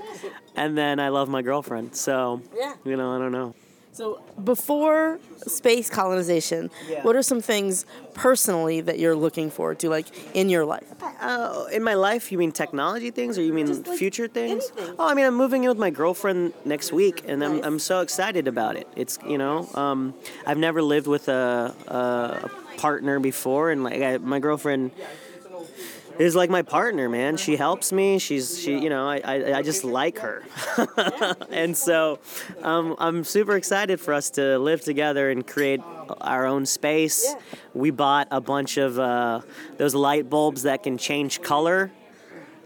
and 0.56 0.78
then 0.78 1.00
I 1.00 1.08
love 1.10 1.30
my 1.30 1.42
girlfriend. 1.42 1.96
So, 1.96 2.42
Yeah. 2.58 2.74
you 2.84 2.98
know, 2.98 3.16
I 3.16 3.18
don't 3.18 3.32
know. 3.32 3.54
So 4.02 4.20
before 4.44 5.20
space 5.46 5.88
colonization, 5.88 6.72
Yeah. 6.90 7.04
what 7.04 7.16
are 7.16 7.22
some 7.22 7.40
things 7.40 7.86
personally 8.16 8.82
that 8.82 8.98
you're 8.98 9.16
looking 9.16 9.52
forward 9.52 9.78
to, 9.82 9.90
like 9.90 10.08
in 10.34 10.50
your 10.50 10.66
life? 10.66 10.88
Uh, 11.22 11.66
in 11.72 11.84
my 11.84 11.94
life, 11.94 12.32
you 12.32 12.40
mean 12.40 12.52
technology 12.52 13.12
things, 13.12 13.38
or 13.38 13.44
you 13.44 13.54
mean 13.54 13.68
like, 13.84 14.00
future 14.00 14.28
things? 14.28 14.72
anything. 14.76 14.96
Oh, 14.98 15.08
I 15.08 15.14
mean, 15.14 15.28
I'm 15.28 15.36
moving 15.36 15.66
in 15.66 15.70
with 15.70 15.78
my 15.78 15.92
girlfriend 15.92 16.54
next 16.66 16.92
week, 16.92 17.26
and 17.28 17.44
I'm, 17.44 17.64
I'm 17.64 17.78
so 17.78 18.02
excited 18.02 18.48
about 18.48 18.76
it. 18.76 18.88
It's 18.96 19.20
you 19.28 19.38
know, 19.38 19.70
um, 19.76 20.16
I've 20.48 20.58
never 20.58 20.82
lived 20.82 21.06
with 21.06 21.30
a, 21.30 21.76
a, 21.88 21.96
a 21.96 22.78
partner 22.78 23.20
before, 23.20 23.70
and 23.70 23.84
like 23.84 24.02
I, 24.02 24.18
my 24.18 24.40
girlfriend 24.40 24.90
is 26.26 26.36
like 26.36 26.50
my 26.50 26.62
partner, 26.62 27.10
man. 27.10 27.38
She 27.38 27.56
helps 27.56 27.92
me. 27.92 28.20
She's 28.20 28.60
she, 28.60 28.78
you 28.78 28.90
know, 28.90 29.08
I 29.08 29.22
I, 29.24 29.54
I 29.60 29.62
just 29.62 29.84
like 29.84 30.20
her, 30.20 30.44
and 31.50 31.76
so 31.76 32.20
um, 32.64 32.96
I'm 33.00 33.24
super 33.24 33.56
excited 33.56 34.00
for 34.00 34.14
us 34.14 34.30
to 34.32 34.58
live 34.60 34.82
together 34.82 35.30
and 35.32 35.46
create 35.46 35.82
our 36.22 36.46
own 36.46 36.66
space. 36.66 37.34
We 37.74 37.92
bought 37.92 38.28
a 38.32 38.42
bunch 38.42 38.78
of 38.78 39.00
uh, 39.00 39.42
those 39.78 39.96
light 39.96 40.30
bulbs 40.30 40.64
that 40.64 40.84
can 40.84 40.98
change 40.98 41.42
color. 41.42 41.92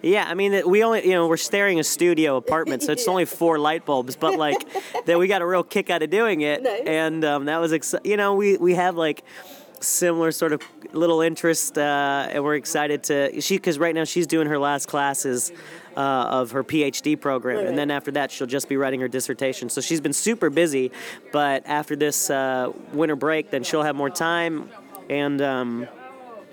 Yeah, 0.01 0.25
I 0.27 0.35
mean, 0.35 0.69
we 0.69 0.83
only, 0.83 1.03
you 1.03 1.13
know, 1.13 1.27
we're 1.27 1.35
staring 1.37 1.79
a 1.79 1.83
studio 1.83 2.35
apartment, 2.37 2.83
so 2.83 2.91
it's 2.91 3.07
only 3.13 3.25
four 3.25 3.57
light 3.57 3.85
bulbs, 3.85 4.15
but 4.15 4.37
like, 4.37 4.57
that 5.05 5.17
we 5.17 5.27
got 5.27 5.41
a 5.41 5.47
real 5.47 5.63
kick 5.63 5.89
out 5.89 6.03
of 6.03 6.11
doing 6.11 6.41
it, 6.41 6.61
Nice. 6.63 6.81
and 6.85 7.25
um, 7.25 7.45
that 7.45 7.59
was, 7.59 7.73
ex- 7.73 7.95
you 8.03 8.15
know, 8.15 8.35
we 8.35 8.57
we 8.57 8.75
have 8.75 8.95
like 8.97 9.23
similar 9.85 10.31
sort 10.31 10.53
of 10.53 10.61
little 10.91 11.21
interest, 11.21 11.77
uh, 11.77 12.27
and 12.29 12.43
we're 12.43 12.55
excited 12.55 13.03
to 13.03 13.41
she 13.41 13.57
because 13.57 13.79
right 13.79 13.95
now 13.95 14.03
she's 14.03 14.27
doing 14.27 14.47
her 14.47 14.59
last 14.59 14.87
classes. 14.87 15.51
Uh, 15.95 16.41
of 16.41 16.51
her 16.51 16.61
PhD 16.61 17.17
program, 17.17 17.65
and 17.65 17.77
then 17.77 17.89
after 17.89 18.11
that, 18.11 18.29
she'll 18.29 18.45
just 18.47 18.67
be 18.67 18.75
writing 18.75 18.99
her 18.99 19.07
dissertation. 19.07 19.69
So 19.69 19.79
she's 19.79 20.01
been 20.01 20.11
super 20.11 20.49
busy, 20.49 20.91
but 21.31 21.65
after 21.65 21.95
this 21.95 22.29
uh, 22.29 22.73
winter 22.91 23.15
break, 23.15 23.49
then 23.49 23.63
she'll 23.63 23.83
have 23.83 23.95
more 23.95 24.09
time, 24.09 24.69
and 25.09 25.41
um, 25.41 25.87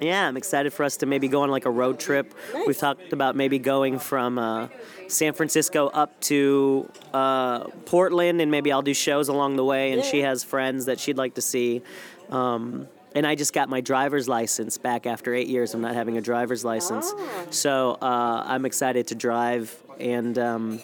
yeah, 0.03 0.27
I'm 0.27 0.37
excited 0.37 0.73
for 0.73 0.85
us 0.85 0.97
to 0.99 1.07
maybe 1.07 1.29
go 1.29 1.43
on 1.43 1.51
like 1.51 1.65
a 1.65 1.71
road 1.71 1.99
trip. 1.99 2.35
We've 2.67 2.77
talked 2.77 3.13
about 3.13 3.37
maybe 3.37 3.59
going 3.59 3.99
from 3.99 4.39
uh, 4.39 4.69
San 5.09 5.33
Francisco 5.33 5.89
up 5.89 6.21
to 6.23 6.91
uh, 7.13 7.65
Portland, 7.87 8.41
and 8.41 8.51
maybe 8.51 8.73
I'll 8.73 8.83
do 8.83 8.95
shows 8.95 9.29
along 9.29 9.57
the 9.57 9.65
way. 9.65 9.93
And 9.93 10.05
she 10.05 10.21
has 10.21 10.45
friends 10.45 10.87
that 10.87 10.99
she'd 10.99 11.17
like 11.17 11.35
to 11.35 11.43
see. 11.43 11.83
Um, 12.31 12.89
and 13.15 13.27
I 13.27 13.35
just 13.35 13.53
got 13.53 13.69
my 13.69 13.81
driver's 13.81 14.29
license 14.29 14.79
back 14.79 15.07
after 15.07 15.35
eight 15.35 15.49
years 15.49 15.75
of 15.75 15.81
not 15.81 15.95
having 15.95 16.17
a 16.17 16.21
driver's 16.21 16.65
license. 16.65 17.13
So 17.51 17.99
uh, 18.01 18.45
I'm 18.47 18.65
excited 18.65 19.09
to 19.09 19.15
drive. 19.15 19.77
And 19.99 20.39
um, 20.39 20.81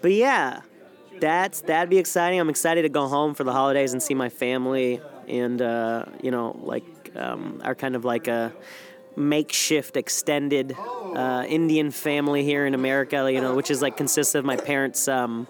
but 0.00 0.12
yeah, 0.12 0.62
that's 1.20 1.60
that'd 1.62 1.90
be 1.90 1.98
exciting. 1.98 2.40
I'm 2.40 2.48
excited 2.50 2.82
to 2.82 2.88
go 2.88 3.08
home 3.08 3.34
for 3.34 3.44
the 3.44 3.52
holidays 3.52 3.92
and 3.92 4.02
see 4.02 4.14
my 4.14 4.28
family, 4.28 5.00
and 5.26 5.60
uh, 5.60 6.04
you 6.22 6.30
know, 6.30 6.58
like 6.62 6.84
um, 7.16 7.60
our 7.64 7.74
kind 7.74 7.96
of 7.96 8.04
like 8.04 8.28
a 8.28 8.52
makeshift 9.16 9.96
extended 9.96 10.76
uh, 10.78 11.44
Indian 11.48 11.90
family 11.90 12.44
here 12.44 12.66
in 12.66 12.74
America. 12.74 13.30
You 13.32 13.40
know, 13.40 13.54
which 13.54 13.70
is 13.70 13.82
like 13.82 13.96
consists 13.96 14.34
of 14.34 14.44
my 14.44 14.56
parents. 14.56 15.08
Um, 15.08 15.46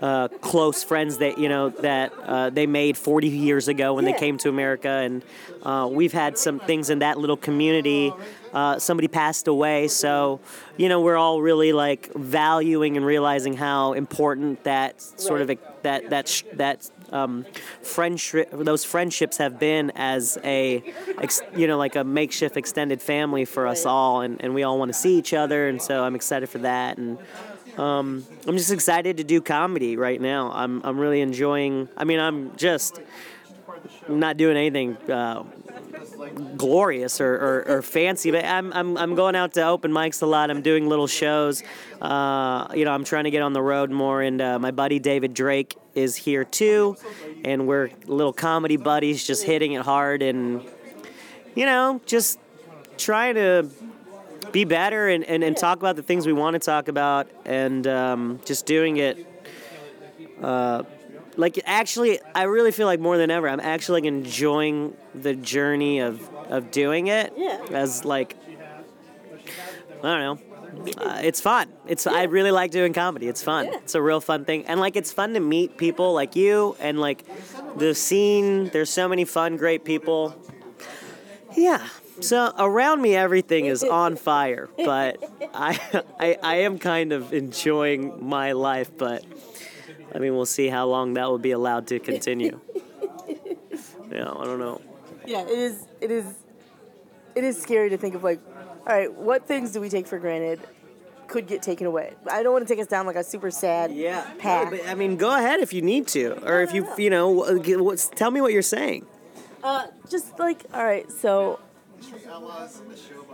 uh, 0.00 0.28
close 0.28 0.82
friends 0.82 1.18
that 1.18 1.38
you 1.38 1.48
know 1.48 1.70
that 1.70 2.12
uh, 2.24 2.50
they 2.50 2.66
made 2.66 2.96
40 2.96 3.28
years 3.28 3.68
ago 3.68 3.94
when 3.94 4.04
Yeah. 4.06 4.12
they 4.12 4.18
came 4.18 4.36
to 4.38 4.48
America, 4.48 4.88
and 4.88 5.22
uh, 5.62 5.88
we've 5.90 6.12
had 6.12 6.36
some 6.38 6.60
things 6.60 6.90
in 6.90 6.98
that 7.00 7.18
little 7.18 7.36
community. 7.36 8.12
Uh, 8.52 8.78
somebody 8.78 9.08
passed 9.08 9.48
away, 9.48 9.88
so 9.88 10.40
you 10.76 10.88
know 10.88 11.00
we're 11.00 11.16
all 11.16 11.40
really 11.42 11.72
like 11.72 12.12
valuing 12.14 12.96
and 12.96 13.04
realizing 13.04 13.54
how 13.54 13.92
important 13.94 14.62
that 14.64 15.00
sort 15.00 15.40
of 15.42 15.48
that 15.82 16.10
that 16.10 16.28
sh- 16.28 16.42
that 16.54 16.90
um, 17.12 17.44
friendship 17.82 18.48
those 18.52 18.84
friendships 18.84 19.36
have 19.38 19.58
been 19.58 19.92
as 19.94 20.38
a 20.44 20.82
ex, 21.20 21.40
you 21.54 21.66
know 21.66 21.76
like 21.78 21.96
a 21.96 22.04
makeshift 22.04 22.56
extended 22.56 23.00
family 23.02 23.44
for 23.44 23.66
us 23.66 23.84
all, 23.86 24.20
and, 24.22 24.42
and 24.42 24.54
we 24.54 24.62
all 24.62 24.78
want 24.78 24.90
to 24.90 24.98
see 24.98 25.16
each 25.18 25.32
other, 25.34 25.68
and 25.68 25.80
so 25.80 26.04
I'm 26.04 26.14
excited 26.14 26.48
for 26.48 26.58
that 26.58 26.98
and. 26.98 27.18
Um, 27.78 28.24
I'm 28.46 28.56
just 28.56 28.72
excited 28.72 29.18
to 29.18 29.24
do 29.24 29.40
comedy 29.40 29.96
right 29.96 30.20
now. 30.20 30.50
I'm 30.52 30.82
I'm 30.84 30.98
really 30.98 31.20
enjoying. 31.20 31.88
I 31.96 32.04
mean, 32.04 32.20
I'm 32.20 32.56
just 32.56 33.00
not 34.08 34.36
doing 34.36 34.56
anything 34.56 34.96
uh, 35.10 35.44
glorious 36.56 37.20
or, 37.20 37.34
or, 37.34 37.68
or 37.68 37.82
fancy, 37.82 38.30
but 38.30 38.44
I'm, 38.44 38.72
I'm 38.72 38.96
I'm 38.96 39.14
going 39.14 39.36
out 39.36 39.54
to 39.54 39.66
open 39.66 39.92
mics 39.92 40.22
a 40.22 40.26
lot. 40.26 40.50
I'm 40.50 40.62
doing 40.62 40.88
little 40.88 41.06
shows. 41.06 41.62
Uh, 42.00 42.68
you 42.74 42.84
know, 42.84 42.92
I'm 42.92 43.04
trying 43.04 43.24
to 43.24 43.30
get 43.30 43.42
on 43.42 43.52
the 43.52 43.62
road 43.62 43.90
more. 43.90 44.22
And 44.22 44.40
uh, 44.40 44.58
my 44.58 44.70
buddy 44.70 44.98
David 44.98 45.34
Drake 45.34 45.76
is 45.94 46.16
here 46.16 46.44
too, 46.44 46.96
and 47.44 47.66
we're 47.66 47.90
little 48.06 48.32
comedy 48.32 48.76
buddies, 48.76 49.26
just 49.26 49.44
hitting 49.44 49.72
it 49.72 49.82
hard 49.82 50.22
and 50.22 50.62
you 51.54 51.64
know, 51.64 52.00
just 52.06 52.38
trying 52.98 53.34
to 53.34 53.68
be 54.52 54.64
better 54.64 55.08
and, 55.08 55.24
and, 55.24 55.42
and 55.44 55.56
talk 55.56 55.78
about 55.78 55.96
the 55.96 56.02
things 56.02 56.26
we 56.26 56.32
want 56.32 56.54
to 56.54 56.58
talk 56.60 56.88
about 56.88 57.28
and 57.44 57.86
um, 57.86 58.40
just 58.44 58.66
doing 58.66 58.96
it 58.98 59.26
uh, 60.42 60.82
like 61.36 61.58
actually 61.66 62.18
i 62.34 62.44
really 62.44 62.72
feel 62.72 62.86
like 62.86 63.00
more 63.00 63.18
than 63.18 63.30
ever 63.30 63.48
i'm 63.48 63.60
actually 63.60 64.00
like 64.00 64.08
enjoying 64.08 64.94
the 65.14 65.34
journey 65.34 66.00
of 66.00 66.26
of 66.48 66.70
doing 66.70 67.08
it 67.08 67.32
Yeah. 67.36 67.62
as 67.70 68.04
like 68.04 68.36
i 70.02 70.02
don't 70.02 70.20
know 70.20 70.38
uh, 70.98 71.20
it's 71.24 71.40
fun. 71.40 71.72
It's 71.86 72.06
i 72.06 72.24
really 72.24 72.50
like 72.50 72.70
doing 72.70 72.92
comedy. 72.92 73.28
It's 73.28 73.42
fun. 73.42 73.64
Yeah. 73.64 73.78
it's 73.78 73.94
a 73.94 74.02
real 74.02 74.20
fun 74.20 74.44
thing. 74.44 74.66
And 74.66 74.78
like 74.78 74.94
it's 74.94 75.10
fun 75.10 75.32
to 75.32 75.40
meet 75.40 75.78
people 75.78 76.12
like 76.12 76.36
you 76.36 76.76
and 76.80 77.00
like 77.00 77.24
the 77.78 77.94
scene. 77.94 78.68
There's 78.68 78.90
so 78.90 79.08
many 79.08 79.24
fun 79.24 79.56
great 79.56 79.84
people. 79.86 80.36
Yeah. 81.56 81.86
So 82.20 82.52
around 82.58 83.02
me, 83.02 83.14
everything 83.14 83.66
is 83.66 83.82
on 84.02 84.16
fire, 84.16 84.68
but 84.84 85.22
I, 85.54 85.78
I, 86.18 86.38
I 86.42 86.54
am 86.60 86.78
kind 86.78 87.12
of 87.12 87.32
enjoying 87.32 88.26
my 88.26 88.52
life. 88.52 88.90
But 88.96 89.24
I 90.14 90.18
mean, 90.18 90.34
we'll 90.34 90.46
see 90.46 90.68
how 90.68 90.86
long 90.86 91.14
that 91.14 91.28
will 91.28 91.38
be 91.38 91.50
allowed 91.52 91.86
to 91.88 91.98
continue. 91.98 92.60
Yeah, 94.10 94.30
I 94.30 94.44
don't 94.44 94.60
know. 94.60 94.80
Yeah, 95.26 95.42
it 95.42 95.48
is. 95.58 95.84
It 96.00 96.10
is. 96.12 96.24
It 97.34 97.42
is 97.44 97.60
scary 97.60 97.90
to 97.90 97.98
think 97.98 98.14
of 98.14 98.22
like, 98.24 98.40
all 98.86 98.94
right, 98.94 99.12
what 99.12 99.46
things 99.46 99.72
do 99.72 99.80
we 99.80 99.88
take 99.90 100.06
for 100.06 100.18
granted 100.18 100.60
could 101.26 101.46
get 101.48 101.60
taken 101.60 101.86
away? 101.86 102.14
I 102.30 102.42
don't 102.42 102.52
want 102.52 102.66
to 102.66 102.72
take 102.72 102.80
us 102.80 102.86
down 102.86 103.04
like 103.04 103.16
a 103.16 103.24
super 103.24 103.50
sad 103.50 103.90
Yeah, 103.92 104.22
path. 104.38 104.70
but 104.70 104.86
I 104.88 104.94
mean, 104.94 105.16
go 105.16 105.36
ahead 105.36 105.58
if 105.60 105.72
you 105.72 105.82
need 105.82 106.06
to, 106.08 106.38
or 106.48 106.62
if 106.62 106.72
you, 106.72 106.86
you 106.96 107.10
know, 107.10 107.28
what's, 107.28 108.08
tell 108.08 108.30
me 108.30 108.40
what 108.40 108.52
you're 108.52 108.62
saying. 108.62 109.04
Uh, 109.62 109.88
just 110.08 110.38
like, 110.38 110.64
all 110.72 110.84
right, 110.84 111.10
so. 111.10 111.58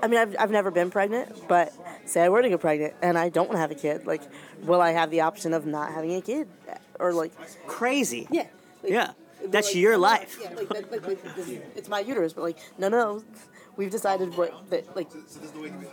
I 0.03 0.09
mean, 0.09 0.19
I've, 0.21 0.37
I've 0.39 0.51
never 0.51 0.71
been 0.71 0.91
pregnant, 0.91 1.47
but 1.49 1.73
say 2.07 2.23
I 2.23 2.29
were 2.29 2.43
to 2.43 2.49
get 2.49 2.61
pregnant 2.61 2.95
and 3.03 3.17
I 3.19 3.29
don't 3.29 3.47
want 3.49 3.57
to 3.57 3.61
have 3.61 3.71
a 3.71 3.75
kid, 3.77 4.07
like, 4.07 4.23
will 4.63 4.81
I 4.81 4.93
have 4.93 5.11
the 5.11 5.21
option 5.23 5.53
of 5.53 5.67
not 5.67 5.93
having 5.93 6.15
a 6.15 6.21
kid? 6.21 6.49
Or, 6.99 7.13
like, 7.13 7.33
Crazy. 7.67 8.27
yeah. 8.31 8.47
Like, 8.83 8.93
Yeah, 8.93 9.11
that's 9.47 9.69
like, 9.69 9.77
your 9.77 9.99
life. 9.99 10.39
Yeah, 10.41 10.51
like, 10.55 10.69
that, 10.69 10.93
like, 10.93 11.07
like, 11.07 11.37
this 11.37 11.49
it's 11.77 11.89
my 11.89 12.01
uterus, 12.01 12.33
but, 12.33 12.43
like, 12.43 12.59
no, 12.79 12.89
no, 12.89 13.17
no. 13.17 13.25
We've 13.77 13.91
decided 13.91 14.37
what, 14.37 14.69
that, 14.71 14.95
like, 14.95 15.09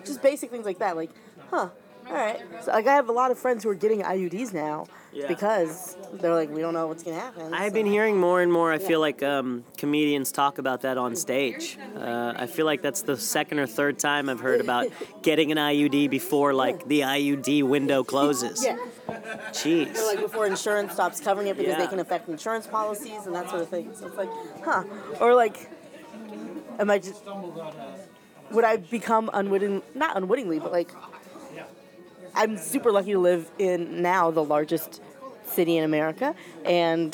just 0.05 0.22
basic 0.22 0.51
things 0.51 0.65
like 0.65 0.80
that. 0.80 0.95
Like, 0.95 1.11
huh, 1.49 1.70
all 2.10 2.16
right. 2.16 2.39
So, 2.64 2.72
like, 2.72 2.88
I 2.88 2.93
have 2.95 3.10
a 3.10 3.12
lot 3.12 3.32
of 3.32 3.38
friends 3.38 3.64
who 3.64 3.70
are 3.70 3.76
getting 3.76 4.01
IUDs 4.01 4.53
now 4.53 4.88
Yeah. 5.14 5.28
because 5.28 5.95
they're 6.14 6.34
like, 6.34 6.49
we 6.49 6.60
don't 6.62 6.74
know 6.74 6.88
what's 6.88 7.03
going 7.03 7.16
to 7.16 7.22
happen. 7.22 7.53
I've 7.53 7.70
so- 7.70 7.74
been 7.76 7.86
hearing 7.86 8.18
more 8.18 8.41
and 8.41 8.51
more. 8.51 8.72
I 8.72 8.80
feel 8.80 8.99
like 8.99 9.22
um, 9.24 9.64
comedians 9.78 10.32
talk 10.32 10.57
about 10.57 10.82
that 10.82 10.97
on 10.97 11.16
stage. 11.16 11.78
Uh, 11.95 12.34
I 12.36 12.47
feel 12.47 12.66
like 12.66 12.82
that's 12.82 13.03
the 13.03 13.16
second 13.18 13.60
or 13.60 13.68
third 13.68 13.99
time 13.99 14.30
I've 14.30 14.39
heard 14.39 14.62
about 14.62 14.88
getting 15.22 15.51
an 15.51 15.57
IUD 15.57 16.10
before 16.10 16.53
like 16.53 16.88
the 16.88 17.01
IUD 17.01 17.64
window 17.64 18.03
closes. 18.03 18.64
Yeah. 18.66 18.78
Jeez. 19.51 19.97
Or, 19.97 20.05
like 20.05 20.20
before 20.20 20.45
insurance 20.47 20.93
stops 20.93 21.20
covering 21.20 21.47
it 21.47 21.57
because 21.57 21.74
Yeah. 21.74 21.80
they 21.80 21.88
can 21.88 21.99
affect 21.99 22.28
insurance 22.30 22.68
policies 22.68 23.26
and 23.26 23.36
that 23.36 23.49
sort 23.49 23.62
of 23.62 23.70
thing. 23.70 23.91
So 23.95 24.07
it's 24.07 24.18
like, 24.18 24.30
huh? 24.64 24.84
Or 25.20 25.34
like, 25.36 25.70
am 26.80 26.89
I 26.89 26.99
just 26.99 27.24
would 28.51 28.64
I 28.66 28.78
become 28.78 29.30
unwitting? 29.34 29.84
Not 29.93 30.18
unwittingly, 30.18 30.60
but 30.60 30.72
like, 30.72 30.89
I'm 32.39 32.55
super 32.55 32.89
lucky 32.89 33.11
to 33.11 33.19
live 33.19 33.51
in 33.59 34.01
now 34.01 34.31
the 34.31 34.43
largest 34.43 35.01
city 35.43 35.75
in 35.75 35.83
America, 35.83 36.33
and 36.63 37.13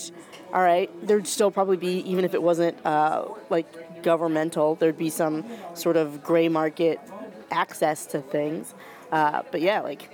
all 0.53 0.61
right, 0.61 0.87
there'd 1.07 1.25
still 1.25 1.49
probably 1.49 1.77
be 1.77 1.97
even 2.11 2.25
if 2.25 2.35
it 2.35 2.43
wasn't 2.43 2.77
uh, 2.85 3.25
like 3.49 4.03
governmental, 4.03 4.75
there'd 4.75 4.99
be 4.99 5.09
some 5.09 5.43
sort 5.73 5.97
of 5.97 6.23
gray 6.23 6.47
market 6.47 6.99
access 7.49 8.05
to 8.05 8.21
things. 8.21 8.75
Uh, 9.11 9.41
but 9.51 9.61
yeah, 9.61 9.81
like, 9.81 10.11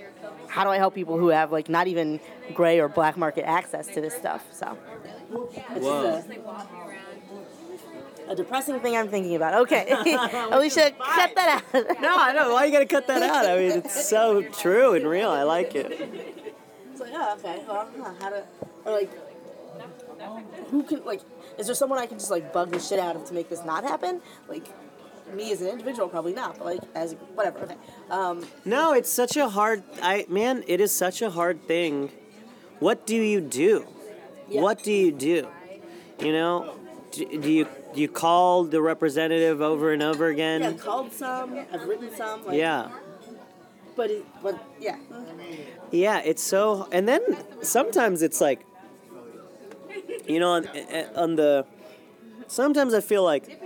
how 0.48 0.64
do 0.64 0.70
I 0.70 0.78
help 0.78 0.94
people 0.94 1.18
who 1.18 1.28
have 1.28 1.52
like 1.52 1.68
not 1.68 1.88
even 1.88 2.18
gray 2.54 2.80
or 2.80 2.88
black 2.88 3.18
market 3.18 3.46
access 3.46 3.88
to 3.88 4.00
this 4.00 4.14
stuff? 4.14 4.46
So, 4.50 4.66
Whoa. 5.74 6.24
A, 8.28 8.34
depressing 8.34 8.80
thing 8.80 8.96
I'm 8.96 9.08
thinking 9.08 9.34
about. 9.36 9.54
Okay, 9.62 9.86
Alicia, 10.50 10.92
cut 10.98 11.34
that 11.34 11.62
out. 11.74 12.00
No, 12.00 12.14
I 12.16 12.32
know. 12.32 12.52
Why 12.52 12.64
you 12.64 12.72
gotta 12.72 12.86
cut 12.86 13.06
that 13.06 13.22
out? 13.22 13.46
I 13.46 13.56
mean, 13.56 13.70
it's 13.78 14.08
so 14.08 14.42
true 14.42 14.94
and 14.94 15.06
real. 15.06 15.30
I 15.30 15.42
like 15.42 15.74
it. 15.74 15.90
It's 16.90 17.00
like, 17.00 17.12
oh, 17.14 17.36
okay, 17.38 17.62
well, 17.66 17.88
huh, 17.98 18.12
how 18.20 18.30
to, 18.30 18.44
or 18.84 18.92
like, 18.92 19.10
who 20.70 20.82
can, 20.82 21.04
like, 21.04 21.20
is 21.58 21.66
there 21.66 21.74
someone 21.74 21.98
I 21.98 22.06
can 22.06 22.18
just, 22.18 22.30
like, 22.30 22.52
bug 22.52 22.70
the 22.70 22.78
shit 22.78 22.98
out 22.98 23.16
of 23.16 23.24
to 23.26 23.34
make 23.34 23.48
this 23.48 23.64
not 23.64 23.84
happen? 23.84 24.20
Like, 24.48 24.66
me 25.34 25.52
as 25.52 25.60
an 25.62 25.68
individual, 25.68 26.08
probably 26.08 26.34
not, 26.34 26.58
but, 26.58 26.66
like, 26.66 26.80
as, 26.94 27.14
whatever, 27.34 27.60
okay. 27.60 27.76
Um, 28.10 28.44
No, 28.64 28.92
it's 28.92 29.10
such 29.10 29.36
a 29.36 29.48
hard. 29.48 29.82
I 30.02 30.26
man, 30.28 30.64
it 30.66 30.80
is 30.80 30.92
such 30.92 31.22
a 31.22 31.30
hard 31.30 31.66
thing. 31.66 32.10
What 32.78 33.06
do 33.06 33.16
you 33.16 33.40
do? 33.40 33.86
Yeah. 34.48 34.60
What 34.60 34.82
do 34.82 34.92
you 34.92 35.12
do? 35.12 35.48
You 36.20 36.32
know, 36.32 36.76
do, 37.12 37.40
do 37.40 37.50
you 37.50 37.66
you 38.00 38.08
call 38.08 38.64
the 38.64 38.80
representative 38.80 39.60
over 39.60 39.92
and 39.92 40.02
over 40.02 40.28
yeah, 40.28 40.34
again? 40.34 40.62
I've 40.62 40.80
called 40.80 41.12
some, 41.12 41.58
I've 41.72 41.86
written 41.86 42.14
some, 42.14 42.44
like, 42.46 42.56
Yeah. 42.58 42.90
but, 43.96 44.10
it, 44.10 44.24
but, 44.42 44.62
yeah. 44.80 44.96
Yeah, 45.90 46.20
it's 46.24 46.42
so. 46.42 46.88
And 46.90 47.06
then 47.06 47.20
sometimes 47.62 48.22
it's 48.22 48.40
like, 48.40 48.64
you 50.26 50.40
know, 50.40 50.52
on, 50.52 50.68
on 51.14 51.36
the. 51.36 51.66
Sometimes 52.46 52.94
I 52.94 53.00
feel 53.00 53.24
like, 53.24 53.60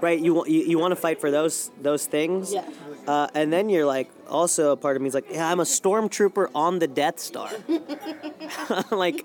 right? 0.00 0.18
You 0.18 0.34
want 0.34 0.50
you, 0.50 0.60
you 0.62 0.78
want 0.78 0.92
to 0.92 0.96
fight 0.96 1.20
for 1.20 1.30
those 1.30 1.70
those 1.80 2.06
things. 2.06 2.52
Yeah. 2.52 2.68
Uh, 3.06 3.28
and 3.34 3.52
then 3.52 3.68
you're 3.68 3.86
like, 3.86 4.10
also 4.28 4.72
a 4.72 4.76
part 4.76 4.96
of 4.96 5.02
me 5.02 5.08
is 5.08 5.14
like, 5.14 5.26
yeah, 5.30 5.50
I'm 5.50 5.58
a 5.58 5.64
stormtrooper 5.64 6.50
on 6.54 6.78
the 6.78 6.86
Death 6.86 7.18
Star. 7.18 7.50
like, 8.90 9.24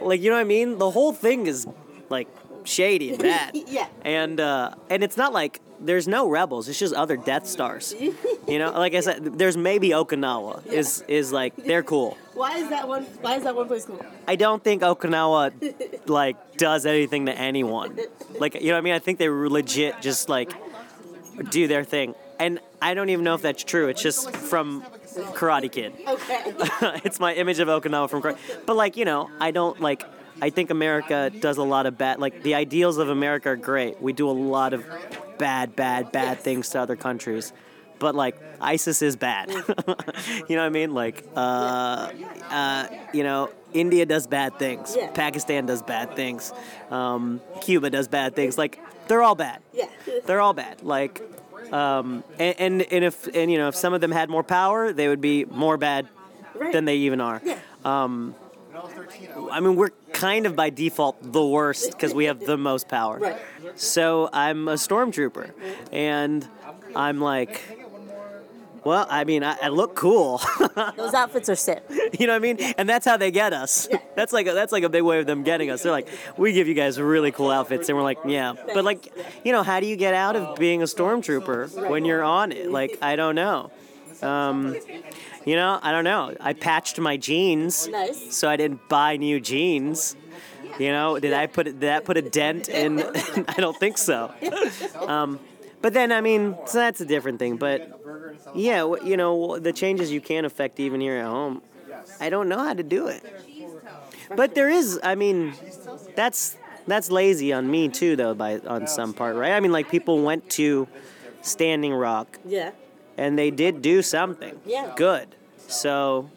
like 0.00 0.20
you 0.20 0.30
know 0.30 0.36
what 0.36 0.40
I 0.40 0.44
mean? 0.44 0.78
The 0.78 0.90
whole 0.90 1.12
thing 1.12 1.46
is 1.46 1.66
like 2.08 2.28
shady 2.66 3.10
and 3.10 3.22
bad. 3.22 3.56
Yeah. 3.66 3.88
And 4.02 4.40
uh, 4.40 4.74
and 4.90 5.02
it's 5.02 5.16
not 5.16 5.32
like 5.32 5.60
there's 5.80 6.08
no 6.08 6.28
rebels. 6.28 6.68
It's 6.68 6.78
just 6.78 6.94
other 6.94 7.16
Death 7.16 7.46
Stars. 7.46 7.94
You 8.48 8.60
know, 8.60 8.70
like 8.70 8.94
I 8.94 9.00
said, 9.00 9.36
there's 9.40 9.56
maybe 9.56 9.88
Okinawa 9.88 10.64
is 10.66 11.02
is 11.08 11.32
like 11.32 11.56
they're 11.56 11.82
cool. 11.82 12.16
Why 12.34 12.58
is 12.58 12.68
that 12.70 12.86
one, 12.86 13.02
why 13.22 13.36
is 13.38 13.42
that 13.42 13.56
one 13.56 13.66
place 13.66 13.86
cool? 13.86 14.00
I 14.28 14.36
don't 14.36 14.62
think 14.62 14.82
Okinawa 14.82 16.08
like 16.08 16.56
does 16.56 16.86
anything 16.86 17.26
to 17.26 17.36
anyone. 17.36 17.98
Like 18.38 18.54
you 18.54 18.68
know 18.68 18.74
what 18.74 18.78
I 18.78 18.80
mean? 18.82 18.92
I 18.94 19.00
think 19.00 19.18
they 19.18 19.28
legit 19.28 20.00
just 20.00 20.28
like 20.28 20.52
do 21.50 21.66
their 21.66 21.82
thing. 21.82 22.14
And 22.38 22.60
I 22.80 22.94
don't 22.94 23.08
even 23.08 23.24
know 23.24 23.34
if 23.34 23.42
that's 23.42 23.64
true. 23.64 23.88
It's 23.88 24.02
just 24.02 24.30
from 24.36 24.82
Karate 25.34 25.72
Kid. 25.72 25.94
Okay. 26.06 26.42
it's 27.04 27.18
my 27.18 27.34
image 27.34 27.58
of 27.58 27.68
Okinawa 27.68 28.08
from 28.08 28.22
Karate. 28.22 28.38
But 28.64 28.76
like, 28.76 28.96
you 28.96 29.04
know, 29.04 29.30
I 29.40 29.50
don't 29.50 29.80
like 29.80 30.04
I 30.40 30.50
think 30.50 30.70
America 30.70 31.30
does 31.30 31.56
a 31.58 31.62
lot 31.62 31.86
of 31.86 31.96
bad 31.98 32.18
like 32.18 32.42
the 32.42 32.54
ideals 32.54 32.98
of 32.98 33.08
America 33.08 33.50
are 33.50 33.56
great. 33.56 34.00
We 34.02 34.12
do 34.12 34.28
a 34.28 34.32
lot 34.32 34.72
of 34.74 34.84
bad, 35.38 35.76
bad, 35.76 36.12
bad 36.12 36.40
things 36.40 36.68
to 36.70 36.80
other 36.80 36.96
countries. 36.96 37.52
But 37.98 38.14
like 38.14 38.36
ISIS 38.60 39.00
is 39.00 39.16
bad. 39.16 39.50
you 39.50 39.56
know 39.58 39.66
what 39.66 40.58
I 40.58 40.68
mean? 40.68 40.92
Like 40.92 41.24
uh 41.34 42.10
uh 42.50 42.86
you 43.14 43.22
know, 43.22 43.50
India 43.72 44.04
does 44.06 44.26
bad 44.26 44.58
things. 44.58 44.96
Pakistan 45.14 45.64
does 45.66 45.82
bad 45.82 46.14
things. 46.16 46.52
Um, 46.90 47.40
Cuba 47.62 47.88
does 47.90 48.08
bad 48.08 48.36
things. 48.36 48.58
Like 48.58 48.78
they're 49.08 49.22
all 49.22 49.34
bad. 49.34 49.60
Yeah. 49.72 49.86
They're 50.26 50.40
all 50.40 50.52
bad. 50.52 50.82
Like, 50.82 51.22
um, 51.72 52.24
and, 52.38 52.54
and 52.58 52.82
and 52.82 53.04
if 53.04 53.26
and 53.34 53.50
you 53.52 53.56
know 53.58 53.68
if 53.68 53.76
some 53.76 53.94
of 53.94 54.00
them 54.00 54.10
had 54.10 54.28
more 54.28 54.42
power, 54.42 54.92
they 54.92 55.06
would 55.08 55.20
be 55.20 55.44
more 55.44 55.76
bad 55.76 56.08
Right. 56.54 56.72
than 56.72 56.86
they 56.86 56.96
even 56.96 57.20
are. 57.20 57.40
Yeah. 57.44 57.58
I 59.50 59.60
mean, 59.60 59.76
we're 59.76 59.90
kind 60.12 60.46
of 60.46 60.56
by 60.56 60.70
default 60.70 61.16
the 61.32 61.44
worst 61.44 61.92
because 61.92 62.14
we 62.14 62.26
have 62.26 62.40
the 62.40 62.56
most 62.56 62.88
power. 62.88 63.18
Right. 63.18 63.36
So 63.74 64.28
I'm 64.32 64.68
a 64.68 64.74
stormtrooper, 64.74 65.52
and 65.92 66.46
I'm 66.94 67.20
like, 67.20 67.62
well, 68.84 69.06
I 69.10 69.24
mean, 69.24 69.42
I, 69.42 69.56
I 69.60 69.68
look 69.68 69.96
cool. 69.96 70.40
Those 70.96 71.12
outfits 71.12 71.48
are 71.48 71.56
sick. 71.56 71.82
you 72.18 72.26
know 72.28 72.34
what 72.34 72.36
I 72.36 72.38
mean? 72.54 72.58
And 72.78 72.88
that's 72.88 73.04
how 73.04 73.16
they 73.16 73.32
get 73.32 73.52
us. 73.52 73.88
That's 74.14 74.32
like 74.32 74.46
a, 74.46 74.54
that's 74.54 74.72
like 74.72 74.82
a 74.82 74.88
big 74.88 75.02
way 75.02 75.18
of 75.18 75.26
them 75.26 75.42
getting 75.42 75.68
us. 75.68 75.82
They're 75.82 75.92
like, 75.92 76.08
we 76.38 76.54
give 76.54 76.68
you 76.68 76.72
guys 76.72 76.98
really 76.98 77.32
cool 77.32 77.50
outfits, 77.50 77.90
and 77.90 77.98
we're 77.98 78.02
like, 78.04 78.16
yeah. 78.24 78.54
But 78.72 78.82
like, 78.82 79.12
you 79.44 79.52
know, 79.52 79.62
how 79.62 79.78
do 79.78 79.86
you 79.86 79.94
get 79.96 80.14
out 80.14 80.36
of 80.36 80.58
being 80.58 80.80
a 80.80 80.86
stormtrooper 80.86 81.90
when 81.90 82.06
you're 82.06 82.22
on 82.22 82.50
it? 82.50 82.70
Like, 82.70 82.96
I 83.02 83.14
don't 83.14 83.34
know. 83.34 83.70
Um, 84.22 84.74
you 85.46 85.56
know, 85.56 85.78
I 85.82 85.92
don't 85.92 86.04
know. 86.04 86.34
I 86.40 86.52
patched 86.52 86.98
my 86.98 87.16
jeans, 87.16 87.88
Nice. 87.88 88.36
so 88.36 88.48
I 88.50 88.56
didn't 88.56 88.86
buy 88.88 89.16
new 89.16 89.40
jeans. 89.40 90.16
You 90.78 90.90
know, 90.92 91.18
did 91.18 91.32
I 91.32 91.46
put 91.46 91.64
did 91.64 91.80
that 91.80 92.04
put 92.04 92.18
a 92.18 92.22
dent 92.22 92.68
in? 92.68 93.00
I 93.48 93.54
don't 93.56 93.76
think 93.78 93.96
so. 93.96 94.30
Um, 95.06 95.40
but 95.80 95.94
then, 95.94 96.12
I 96.12 96.20
mean, 96.20 96.54
so 96.66 96.78
that's 96.78 97.00
a 97.00 97.06
different 97.06 97.38
thing. 97.38 97.56
But 97.56 97.78
yeah, 98.54 98.84
you 99.04 99.16
know, 99.16 99.58
the 99.58 99.72
changes 99.72 100.10
you 100.12 100.20
can 100.20 100.44
affect 100.44 100.78
even 100.80 101.00
here 101.00 101.16
at 101.16 101.24
home. 101.26 101.62
I 102.20 102.28
don't 102.28 102.48
know 102.48 102.58
how 102.58 102.74
to 102.74 102.82
do 102.82 103.06
it. 103.06 103.22
But 104.34 104.54
there 104.54 104.68
is, 104.68 104.98
I 105.02 105.14
mean, 105.14 105.54
that's 106.16 106.56
that's 106.86 107.10
lazy 107.10 107.52
on 107.52 107.70
me 107.70 107.88
too, 107.88 108.16
though, 108.16 108.34
by 108.34 108.58
on 108.60 108.86
some 108.86 109.14
part, 109.14 109.36
right? 109.36 109.52
I 109.52 109.60
mean, 109.60 109.72
like 109.72 109.88
people 109.90 110.22
went 110.22 110.50
to 110.50 110.88
Standing 111.42 111.94
Rock 111.94 112.38
Yeah. 112.44 112.72
and 113.16 113.38
they 113.38 113.50
did 113.50 113.80
do 113.82 114.02
something 114.02 114.58
Yeah. 114.66 114.92
good. 114.96 115.28
So 115.68 116.30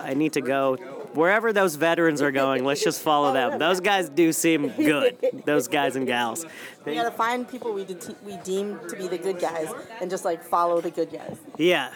I 0.00 0.14
need 0.14 0.32
to 0.34 0.40
go 0.40 0.76
wherever 1.14 1.52
those 1.52 1.76
veterans 1.76 2.22
are 2.22 2.32
going. 2.32 2.64
Let's 2.64 2.82
just 2.82 3.02
follow 3.02 3.32
them. 3.32 3.58
Those 3.58 3.80
guys 3.80 4.08
do 4.08 4.32
seem 4.32 4.68
good. 4.68 5.18
Those 5.44 5.68
guys 5.68 5.96
and 5.96 6.06
gals. 6.06 6.46
We 6.84 6.94
gotta 6.94 7.10
find 7.10 7.48
people 7.48 7.72
we, 7.74 7.84
de- 7.84 8.16
we 8.24 8.36
deem 8.38 8.78
to 8.88 8.96
be 8.96 9.08
the 9.08 9.18
good 9.18 9.38
guys 9.38 9.68
and 10.00 10.10
just 10.10 10.24
like 10.24 10.42
follow 10.42 10.80
the 10.80 10.90
good 10.90 11.12
guys. 11.12 11.36
Yeah, 11.58 11.92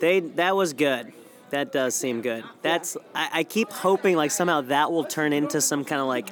they 0.00 0.20
that 0.20 0.56
was 0.56 0.72
good. 0.72 1.12
That 1.50 1.70
does 1.72 1.94
seem 1.94 2.22
good. 2.22 2.44
That's 2.62 2.96
I, 3.14 3.28
I 3.32 3.44
keep 3.44 3.70
hoping 3.70 4.16
like 4.16 4.30
somehow 4.30 4.62
that 4.62 4.90
will 4.90 5.04
turn 5.04 5.32
into 5.32 5.60
some 5.60 5.84
kind 5.84 6.00
of 6.00 6.08
like 6.08 6.28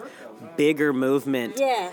bigger 0.56 0.92
movement 0.92 1.54
Yeah. 1.58 1.90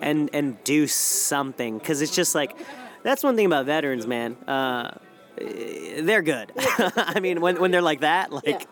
and 0.00 0.28
and 0.32 0.62
do 0.64 0.86
something 0.86 1.78
because 1.78 2.02
it's 2.02 2.14
just 2.14 2.34
like 2.34 2.56
that's 3.02 3.22
one 3.22 3.36
thing 3.36 3.46
about 3.46 3.66
veterans, 3.66 4.06
man. 4.06 4.36
Uh, 4.48 4.96
Eh, 5.38 6.00
they're 6.02 6.22
good. 6.22 6.52
I 6.56 7.20
mean, 7.20 7.40
when, 7.40 7.60
when 7.60 7.70
they're 7.70 7.82
like 7.82 8.00
that, 8.00 8.32
like, 8.32 8.68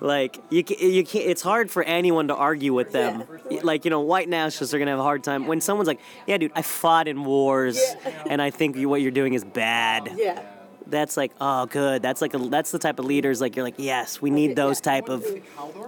like 0.00 0.38
you 0.50 0.64
you 0.78 1.04
can't. 1.04 1.26
It's 1.26 1.42
hard 1.42 1.70
for 1.70 1.82
anyone 1.82 2.28
to 2.28 2.34
argue 2.34 2.74
with 2.74 2.92
them. 2.92 3.24
Like 3.62 3.84
you 3.84 3.90
know, 3.90 4.00
white 4.00 4.28
nationalists 4.28 4.74
are 4.74 4.78
gonna 4.78 4.90
have 4.92 5.00
a 5.00 5.04
hard 5.04 5.24
time 5.24 5.46
when 5.46 5.60
someone's 5.60 5.88
like, 5.88 6.00
"Yeah, 6.26 6.38
dude, 6.38 6.52
I 6.54 6.62
fought 6.62 7.08
in 7.08 7.24
wars, 7.24 7.80
and 8.28 8.42
I 8.42 8.50
think 8.50 8.76
you, 8.76 8.88
what 8.88 9.00
you're 9.00 9.10
doing 9.10 9.34
is 9.34 9.44
bad." 9.44 10.12
Yeah. 10.16 10.42
That's 10.86 11.16
like, 11.16 11.32
oh, 11.40 11.64
good. 11.64 12.02
That's 12.02 12.20
like 12.20 12.34
a, 12.34 12.38
that's 12.38 12.70
the 12.70 12.78
type 12.78 12.98
of 12.98 13.06
leaders. 13.06 13.40
Like 13.40 13.56
you're 13.56 13.64
like, 13.64 13.76
yes, 13.78 14.20
we 14.20 14.28
need 14.28 14.54
those 14.54 14.82
type 14.82 15.08
of 15.08 15.24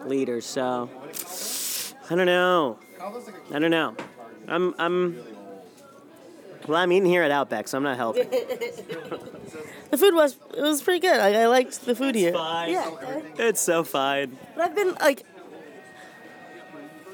leaders. 0.07 0.47
So 0.47 0.89
I 2.09 2.15
don't 2.15 2.25
know. 2.27 2.79
I 3.53 3.59
don't 3.59 3.71
know. 3.71 3.95
I'm 4.49 4.75
I'm. 4.79 5.36
Well, 6.67 6.79
I'm 6.79 6.93
eating 6.93 7.09
here 7.09 7.23
at 7.23 7.31
Outback, 7.31 7.69
so 7.69 7.79
I'm 7.79 7.85
not 7.85 7.97
helping. 7.97 8.29
The 9.91 9.97
food 9.99 10.15
was 10.15 10.37
it 10.57 10.61
was 10.61 10.83
pretty 10.83 10.99
good. 10.99 11.17
Like, 11.19 11.37
I 11.37 11.47
liked 11.47 11.87
the 11.87 11.95
food 11.95 12.17
here. 12.17 12.33
fine. 12.33 12.73
Yeah. 12.73 12.91
It's 13.39 13.61
so 13.61 13.85
fine. 13.85 14.37
But 14.57 14.65
I've 14.65 14.75
been 14.75 14.95
like 14.95 15.23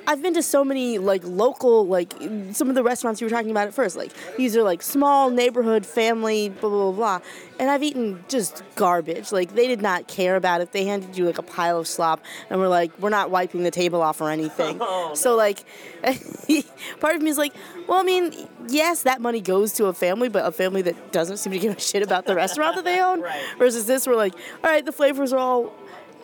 I've 0.07 0.23
been 0.23 0.35
to 0.35 0.43
so 0.43 0.65
many 0.65 0.99
like 0.99 1.23
local 1.25 1.87
like 1.87 2.13
some 2.53 2.69
of 2.69 2.75
the 2.75 2.83
restaurants 2.83 3.21
you 3.21 3.27
were 3.27 3.31
talking 3.31 3.51
about 3.51 3.69
at 3.69 3.75
first. 3.75 3.97
Like 3.97 4.13
these 4.37 4.57
are 4.57 4.63
like 4.63 4.83
small 4.83 5.31
neighborhood 5.31 5.87
family 5.87 6.49
blah 6.49 6.71
blah 6.71 6.91
blah 6.91 6.93
blah. 6.93 7.21
And 7.59 7.71
I've 7.71 7.83
eaten 7.83 8.25
just 8.29 8.63
garbage. 8.75 9.31
Like 9.31 9.55
they 9.55 9.69
did 9.69 9.81
not 9.81 10.09
care 10.09 10.37
about 10.37 10.61
it. 10.61 10.73
They 10.73 10.85
handed 10.85 11.17
you 11.17 11.25
like 11.25 11.39
a 11.39 11.43
pile 11.43 11.79
of 11.79 11.87
slop 11.87 12.25
and 12.51 12.59
we're 12.59 12.69
like, 12.69 12.97
we're 12.99 13.11
not 13.11 13.31
wiping 13.31 13.63
the 13.63 13.71
table 13.71 14.03
off 14.03 14.21
or 14.21 14.31
anything. 14.31 14.81
Oh, 14.95 15.15
so 15.15 15.37
like 15.37 15.65
part 17.01 17.15
of 17.15 17.23
me 17.23 17.31
is 17.31 17.39
like, 17.39 17.55
well 17.87 18.01
I 18.01 18.03
mean, 18.03 18.49
yes, 18.69 19.03
that 19.05 19.21
money 19.21 19.41
goes 19.41 19.73
to 19.75 19.87
a 19.87 19.93
family, 19.93 20.29
but 20.29 20.45
a 20.45 20.51
family 20.51 20.83
that 20.83 21.13
doesn't 21.13 21.37
seem 21.37 21.53
to 21.53 21.59
give 21.59 21.77
a 21.77 21.81
shit 21.81 22.03
about 22.03 22.27
the 22.27 22.35
restaurant 22.35 22.77
that 22.77 22.85
they 22.85 23.01
own. 23.03 23.21
Right. 23.21 23.41
Versus 23.59 23.87
this, 23.87 24.07
we're 24.07 24.17
like, 24.17 24.35
all 24.65 24.71
right, 24.71 24.85
the 24.85 24.93
flavors 24.93 25.33
are 25.33 25.39
all 25.39 25.73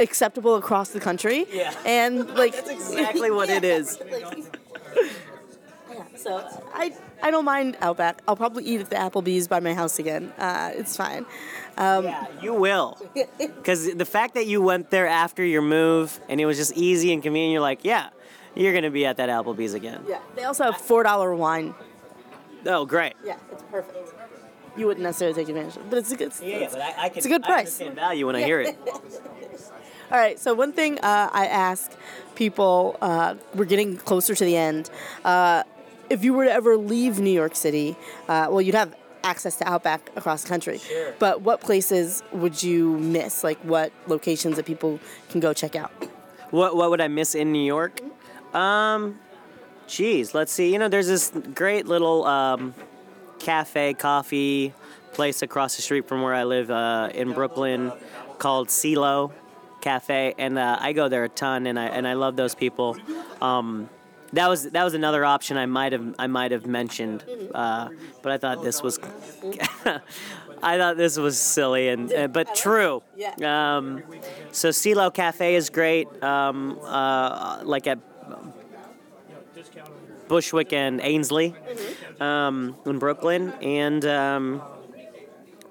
acceptable 0.00 0.56
across 0.56 0.90
the 0.90 1.00
country. 1.00 1.46
Yeah. 1.52 1.74
And 1.84 2.28
like 2.36 2.54
That's 2.54 2.70
exactly 2.70 3.30
what 3.30 3.50
it 3.50 3.64
is. 3.64 3.98
yeah, 5.92 6.04
so 6.16 6.44
I 6.74 6.94
I 7.22 7.30
don't 7.30 7.44
mind 7.44 7.76
Outback. 7.80 8.22
I'll 8.28 8.36
probably 8.36 8.64
eat 8.64 8.80
at 8.80 8.90
the 8.90 8.96
Applebee's 8.96 9.48
by 9.48 9.60
my 9.60 9.74
house 9.74 9.98
again. 9.98 10.32
Uh, 10.38 10.70
it's 10.74 10.96
fine. 10.96 11.26
Um, 11.76 12.04
Yeah, 12.04 12.26
you 12.42 12.54
will. 12.54 12.98
Because 13.38 13.92
the 13.94 14.04
fact 14.04 14.34
that 14.34 14.46
you 14.46 14.60
went 14.62 14.90
there 14.90 15.06
after 15.06 15.44
your 15.44 15.62
move 15.62 16.18
and 16.28 16.40
it 16.40 16.46
was 16.46 16.56
just 16.56 16.72
easy 16.76 17.12
and 17.12 17.22
convenient, 17.22 17.52
you're 17.52 17.60
like, 17.62 17.84
yeah, 17.84 18.10
you're 18.54 18.72
gonna 18.74 18.90
be 18.90 19.04
at 19.06 19.16
that 19.16 19.28
Applebee's 19.28 19.74
again. 19.74 20.04
yeah. 20.08 20.20
They 20.36 20.44
also 20.44 20.64
have 20.64 20.76
four 20.76 21.02
dollar 21.02 21.34
wine. 21.34 21.74
Oh, 22.66 22.84
great. 22.86 23.14
Yeah, 23.24 23.36
it's 23.52 23.62
perfect. 23.70 23.96
You 24.76 24.86
wouldn't 24.86 25.02
necessarily 25.04 25.34
take 25.34 25.48
advantage 25.48 25.76
of 25.76 25.82
it, 25.82 25.90
but 25.90 25.98
it's 25.98 26.12
a 26.12 26.16
good. 26.16 26.28
it's- 26.28 26.72
but 26.72 26.80
I, 26.82 27.04
I 27.04 27.08
can, 27.08 27.18
It's 27.18 27.26
a 27.26 27.28
good 27.28 27.42
I 27.44 27.46
price. 27.46 27.58
understand 27.80 27.94
value 27.96 28.26
when 28.26 28.36
I 28.36 28.42
hear 28.42 28.60
it. 28.60 28.76
All 30.10 30.16
right. 30.18 30.38
So 30.38 30.54
one 30.54 30.72
thing 30.72 30.98
uh, 31.00 31.28
I 31.32 31.46
ask 31.46 31.92
people, 32.34 32.96
uh, 33.02 33.34
we're 33.54 33.66
getting 33.66 33.98
closer 33.98 34.34
to 34.34 34.44
the 34.44 34.56
end. 34.56 34.88
Uh, 35.22 35.64
if 36.08 36.24
you 36.24 36.32
were 36.32 36.44
to 36.44 36.52
ever 36.52 36.78
leave 36.78 37.18
New 37.18 37.30
York 37.30 37.54
City, 37.54 37.94
uh, 38.26 38.48
well, 38.50 38.62
you'd 38.62 38.74
have 38.74 38.94
access 39.22 39.56
to 39.56 39.68
Outback 39.68 40.10
across 40.16 40.42
the 40.42 40.48
country. 40.48 40.78
Sure. 40.78 41.14
But 41.18 41.42
what 41.42 41.60
places 41.60 42.22
would 42.32 42.62
you 42.62 42.98
miss? 42.98 43.44
Like 43.44 43.58
what 43.58 43.92
locations 44.06 44.56
that 44.56 44.64
people 44.64 44.98
can 45.28 45.40
go 45.40 45.52
check 45.52 45.76
out? 45.76 45.90
What 46.50 46.74
what 46.74 46.88
would 46.88 47.02
I 47.02 47.08
miss 47.08 47.34
in 47.34 47.52
New 47.52 47.64
York? 47.64 48.00
Um, 48.54 49.18
geez, 49.86 50.32
let's 50.32 50.50
see. 50.52 50.72
You 50.72 50.78
know, 50.78 50.88
there's 50.88 51.08
this 51.08 51.30
great 51.54 51.86
little 51.86 52.24
um, 52.24 52.74
cafe, 53.38 53.92
coffee 53.92 54.72
place 55.12 55.42
across 55.42 55.76
the 55.76 55.82
street 55.82 56.08
from 56.08 56.22
where 56.22 56.32
I 56.32 56.44
live 56.44 56.70
uh, 56.70 57.10
in 57.12 57.32
Brooklyn 57.32 57.92
called 58.38 58.68
CeeLo 58.68 59.32
Cafe, 59.88 60.34
and 60.36 60.58
uh, 60.58 60.76
I 60.78 60.92
go 60.92 61.08
there 61.08 61.24
a 61.24 61.30
ton, 61.30 61.66
and 61.66 61.78
I 61.78 61.86
and 61.86 62.06
I 62.06 62.12
love 62.12 62.36
those 62.36 62.54
people. 62.54 62.98
Um, 63.40 63.88
that 64.34 64.48
was 64.48 64.64
that 64.64 64.84
was 64.84 64.92
another 64.92 65.24
option 65.24 65.56
I 65.56 65.64
might 65.64 65.92
have 65.92 66.14
I 66.18 66.26
might 66.26 66.52
have 66.52 66.66
mentioned, 66.66 67.24
uh, 67.54 67.88
but 68.22 68.30
I 68.32 68.36
thought 68.36 68.62
this 68.62 68.82
was. 68.82 69.00
I 70.60 70.76
thought 70.76 70.96
this 70.96 71.16
was 71.16 71.38
silly 71.38 71.88
and 71.88 72.12
uh, 72.12 72.26
but 72.26 72.54
true. 72.54 73.02
Um, 73.42 74.02
so 74.50 74.70
CeeLo 74.70 75.14
Cafe 75.14 75.54
is 75.54 75.70
great, 75.70 76.08
um, 76.22 76.78
uh, 76.82 77.60
like 77.62 77.86
at 77.86 78.00
Bushwick 80.26 80.72
and 80.72 81.00
Ainslie 81.00 81.54
um, 82.20 82.76
in 82.84 82.98
Brooklyn. 82.98 83.52
And 83.62 84.04
um, 84.04 84.62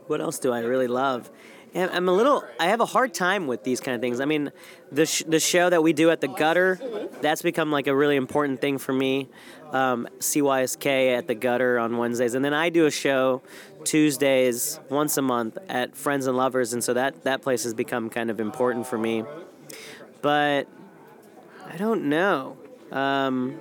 what 0.08 0.22
else 0.22 0.40
do 0.40 0.54
I 0.54 0.62
really 0.62 0.88
love? 0.88 1.30
I'm 1.78 2.10
a 2.10 2.12
little. 2.12 2.44
I 2.60 2.68
have 2.68 2.82
a 2.82 2.86
hard 2.86 3.14
time 3.14 3.46
with 3.46 3.64
these 3.64 3.80
kind 3.80 3.94
of 3.94 4.02
things. 4.02 4.20
I 4.20 4.26
mean, 4.26 4.52
the 4.92 5.06
sh- 5.06 5.24
the 5.28 5.40
show 5.40 5.70
that 5.70 5.84
we 5.84 5.94
do 5.94 6.10
at 6.10 6.22
the 6.22 6.28
Gutter, 6.28 6.80
that's 7.22 7.42
become 7.42 7.72
like 7.72 7.88
a 7.88 7.96
really 7.96 8.16
important 8.16 8.62
thing 8.62 8.78
for 8.78 8.94
me. 8.94 9.28
Um, 9.72 10.08
CYSK 10.20 11.18
at 11.18 11.28
the 11.28 11.36
Gutter 11.36 11.78
on 11.78 11.98
Wednesdays, 11.98 12.34
and 12.34 12.44
then 12.44 12.54
I 12.54 12.70
do 12.70 12.86
a 12.86 12.92
show 12.92 13.42
Tuesdays 13.84 14.80
once 14.90 15.18
a 15.18 15.22
month 15.22 15.58
at 15.70 15.96
Friends 15.96 16.26
and 16.26 16.38
Lovers, 16.38 16.74
and 16.74 16.84
so 16.84 16.94
that 16.94 17.24
that 17.24 17.42
place 17.42 17.64
has 17.64 17.74
become 17.74 18.10
kind 18.10 18.30
of 18.30 18.40
important 18.40 18.88
for 18.88 18.98
me. 18.98 19.24
But 20.22 20.68
I 21.70 21.78
don't 21.78 22.06
know. 22.06 22.58
Um, 22.92 23.60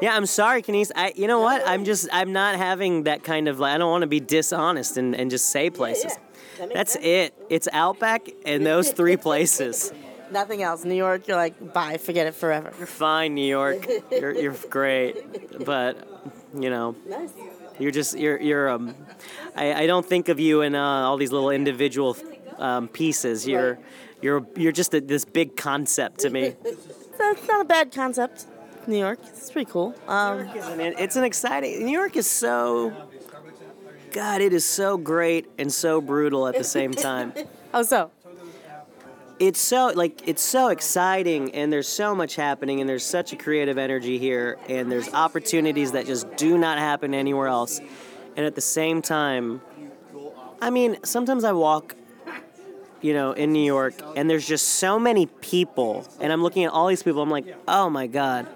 Yeah, 0.00 0.16
I'm 0.16 0.26
sorry, 0.26 0.62
Kenice. 0.62 0.90
I, 0.96 1.12
you 1.16 1.26
know 1.26 1.40
what? 1.40 1.62
I'm 1.66 1.84
just, 1.84 2.08
I'm 2.12 2.32
not 2.32 2.56
having 2.56 3.04
that 3.04 3.22
kind 3.24 3.48
of. 3.48 3.60
Like, 3.60 3.74
I 3.74 3.78
don't 3.78 3.90
want 3.90 4.02
to 4.02 4.08
be 4.08 4.20
dishonest 4.20 4.96
and, 4.96 5.14
and 5.14 5.30
just 5.30 5.50
say 5.50 5.70
places. 5.70 6.16
That 6.58 6.68
makes 6.68 6.74
That's 6.74 6.92
sense. 6.94 7.04
it. 7.04 7.34
It's 7.50 7.68
Outback 7.72 8.28
and 8.44 8.64
those 8.64 8.90
three 8.92 9.16
places. 9.16 9.92
Nothing 10.30 10.62
else. 10.62 10.84
New 10.84 10.94
York, 10.94 11.28
you're 11.28 11.36
like, 11.36 11.74
bye, 11.74 11.98
forget 11.98 12.26
it 12.26 12.34
forever. 12.34 12.72
You're 12.78 12.86
fine, 12.86 13.34
New 13.34 13.46
York. 13.46 13.86
You're, 14.10 14.32
you're 14.34 14.56
great, 14.70 15.64
but 15.64 16.08
you 16.58 16.70
know, 16.70 16.96
Nice. 17.06 17.32
You're 17.78 17.90
just 17.90 18.18
you're 18.18 18.40
you're 18.40 18.68
um, 18.68 18.94
I, 19.56 19.74
I 19.82 19.86
don't 19.86 20.06
think 20.06 20.28
of 20.28 20.38
you 20.38 20.60
in 20.62 20.74
uh, 20.74 20.80
all 20.82 21.16
these 21.16 21.32
little 21.32 21.50
individual 21.50 22.16
um, 22.58 22.88
pieces. 22.88 23.46
You're 23.46 23.78
you're 24.20 24.46
you're 24.56 24.72
just 24.72 24.94
a, 24.94 25.00
this 25.00 25.24
big 25.24 25.56
concept 25.56 26.20
to 26.20 26.30
me. 26.30 26.54
That's 27.18 27.46
not 27.48 27.60
a 27.60 27.64
bad 27.64 27.92
concept. 27.92 28.46
New 28.86 28.98
York, 28.98 29.18
it's 29.22 29.50
pretty 29.50 29.70
cool. 29.70 29.94
Um? 30.08 30.50
It's 30.54 31.16
an 31.16 31.24
exciting. 31.24 31.84
New 31.84 31.92
York 31.92 32.16
is 32.16 32.28
so. 32.28 32.92
God, 34.12 34.42
it 34.42 34.52
is 34.52 34.64
so 34.64 34.98
great 34.98 35.48
and 35.58 35.72
so 35.72 36.00
brutal 36.00 36.46
at 36.46 36.56
the 36.56 36.64
same 36.64 36.92
time. 36.92 37.32
oh, 37.74 37.82
so 37.82 38.10
it's 39.42 39.60
so 39.60 39.90
like 39.96 40.28
it's 40.28 40.42
so 40.42 40.68
exciting 40.68 41.52
and 41.52 41.72
there's 41.72 41.88
so 41.88 42.14
much 42.14 42.36
happening 42.36 42.80
and 42.80 42.88
there's 42.88 43.04
such 43.04 43.32
a 43.32 43.36
creative 43.36 43.76
energy 43.76 44.16
here 44.16 44.56
and 44.68 44.90
there's 44.90 45.12
opportunities 45.12 45.90
that 45.92 46.06
just 46.06 46.36
do 46.36 46.56
not 46.56 46.78
happen 46.78 47.12
anywhere 47.12 47.48
else 47.48 47.80
and 48.36 48.46
at 48.46 48.54
the 48.54 48.60
same 48.60 49.02
time 49.02 49.60
i 50.60 50.70
mean 50.70 50.96
sometimes 51.02 51.42
i 51.42 51.50
walk 51.50 51.96
you 53.00 53.12
know 53.12 53.32
in 53.32 53.52
new 53.52 53.64
york 53.64 53.94
and 54.14 54.30
there's 54.30 54.46
just 54.46 54.68
so 54.68 54.96
many 54.96 55.26
people 55.26 56.06
and 56.20 56.32
i'm 56.32 56.40
looking 56.40 56.62
at 56.62 56.70
all 56.70 56.86
these 56.86 57.02
people 57.02 57.20
i'm 57.20 57.30
like 57.30 57.56
oh 57.66 57.90
my 57.90 58.06
god 58.06 58.46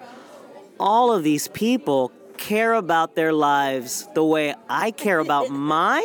all 0.78 1.12
of 1.12 1.22
these 1.22 1.48
people 1.48 2.12
care 2.36 2.74
about 2.74 3.14
their 3.14 3.32
lives 3.32 4.08
the 4.14 4.24
way 4.24 4.54
i 4.68 4.90
care 4.90 5.18
about 5.18 5.48
mine 5.74 6.02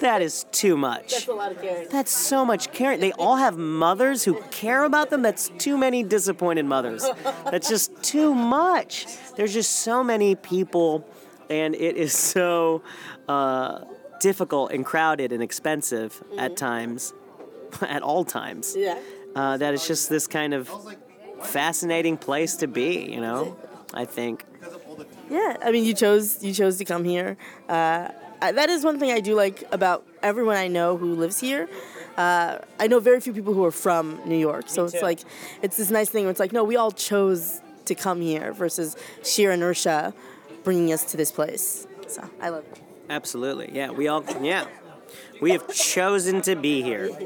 that 0.00 0.22
is 0.22 0.46
too 0.52 0.76
much. 0.76 1.10
that's 1.10 1.28
a 1.28 1.32
lot 1.32 1.52
of 1.52 1.60
caring. 1.60 1.88
That's 1.90 2.10
so 2.10 2.44
much 2.44 2.72
caring. 2.72 3.00
They 3.00 3.12
all 3.12 3.36
have 3.36 3.56
mothers 3.56 4.24
who 4.24 4.40
care 4.50 4.84
about 4.84 5.10
them. 5.10 5.22
That's 5.22 5.50
too 5.58 5.76
many 5.76 6.02
disappointed 6.02 6.66
mothers. 6.66 7.08
That's 7.44 7.68
just 7.68 8.02
too 8.02 8.34
much. 8.34 9.06
There's 9.36 9.52
just 9.52 9.80
so 9.80 10.04
many 10.04 10.34
people, 10.34 11.06
and 11.50 11.74
it 11.74 11.96
is 11.96 12.12
so 12.12 12.82
uh, 13.28 13.84
difficult 14.20 14.72
and 14.72 14.84
crowded 14.84 15.32
and 15.32 15.42
expensive 15.42 16.22
at 16.36 16.56
times, 16.56 17.12
at 17.82 18.02
all 18.02 18.24
times. 18.24 18.76
Yeah. 18.76 18.98
Uh, 19.34 19.56
that 19.56 19.74
it's 19.74 19.86
just 19.86 20.08
this 20.08 20.26
kind 20.26 20.54
of 20.54 20.70
fascinating 21.42 22.16
place 22.16 22.56
to 22.56 22.68
be. 22.68 23.10
You 23.10 23.20
know, 23.20 23.56
I 23.98 24.04
think. 24.04 24.44
Yeah, 25.28 25.56
I 25.62 25.72
mean, 25.72 25.84
you 25.84 25.92
chose 25.92 26.42
you 26.42 26.52
chose 26.54 26.78
to 26.78 26.84
come 26.84 27.04
here. 27.04 27.36
Uh, 27.68 28.08
I- 28.40 28.52
that 28.52 28.70
is 28.70 28.84
one 28.84 28.98
thing 29.00 29.10
I 29.10 29.20
do 29.20 29.34
like 29.34 29.64
about 29.72 30.06
everyone 30.22 30.56
I 30.56 30.68
know 30.68 30.96
who 30.96 31.14
lives 31.14 31.40
here. 31.40 31.68
Uh, 32.16 32.58
I 32.78 32.86
know 32.86 33.00
very 33.00 33.20
few 33.20 33.32
people 33.32 33.54
who 33.54 33.64
are 33.64 33.72
from 33.86 34.20
New 34.24 34.36
York, 34.50 34.68
so 34.68 34.84
it's 34.84 35.02
like 35.02 35.20
it's 35.62 35.76
this 35.76 35.90
nice 35.90 36.10
thing 36.10 36.24
where 36.24 36.30
it's 36.30 36.40
like, 36.40 36.52
no, 36.52 36.62
we 36.62 36.76
all 36.76 36.92
chose 36.92 37.60
to 37.86 37.94
come 37.96 38.20
here 38.20 38.52
versus 38.52 38.96
sheer 39.24 39.50
inertia 39.50 40.14
bringing 40.62 40.92
us 40.92 41.02
to 41.10 41.16
this 41.16 41.32
place. 41.32 41.86
So 42.06 42.22
I 42.40 42.48
love 42.50 42.64
it. 42.72 42.80
Absolutely. 43.10 43.70
Yeah, 43.72 43.90
we 43.90 44.06
all. 44.06 44.24
Yeah, 44.40 44.66
we 45.40 45.50
have 45.56 45.66
chosen 45.74 46.40
to 46.42 46.54
be 46.54 46.82
here. 46.82 47.10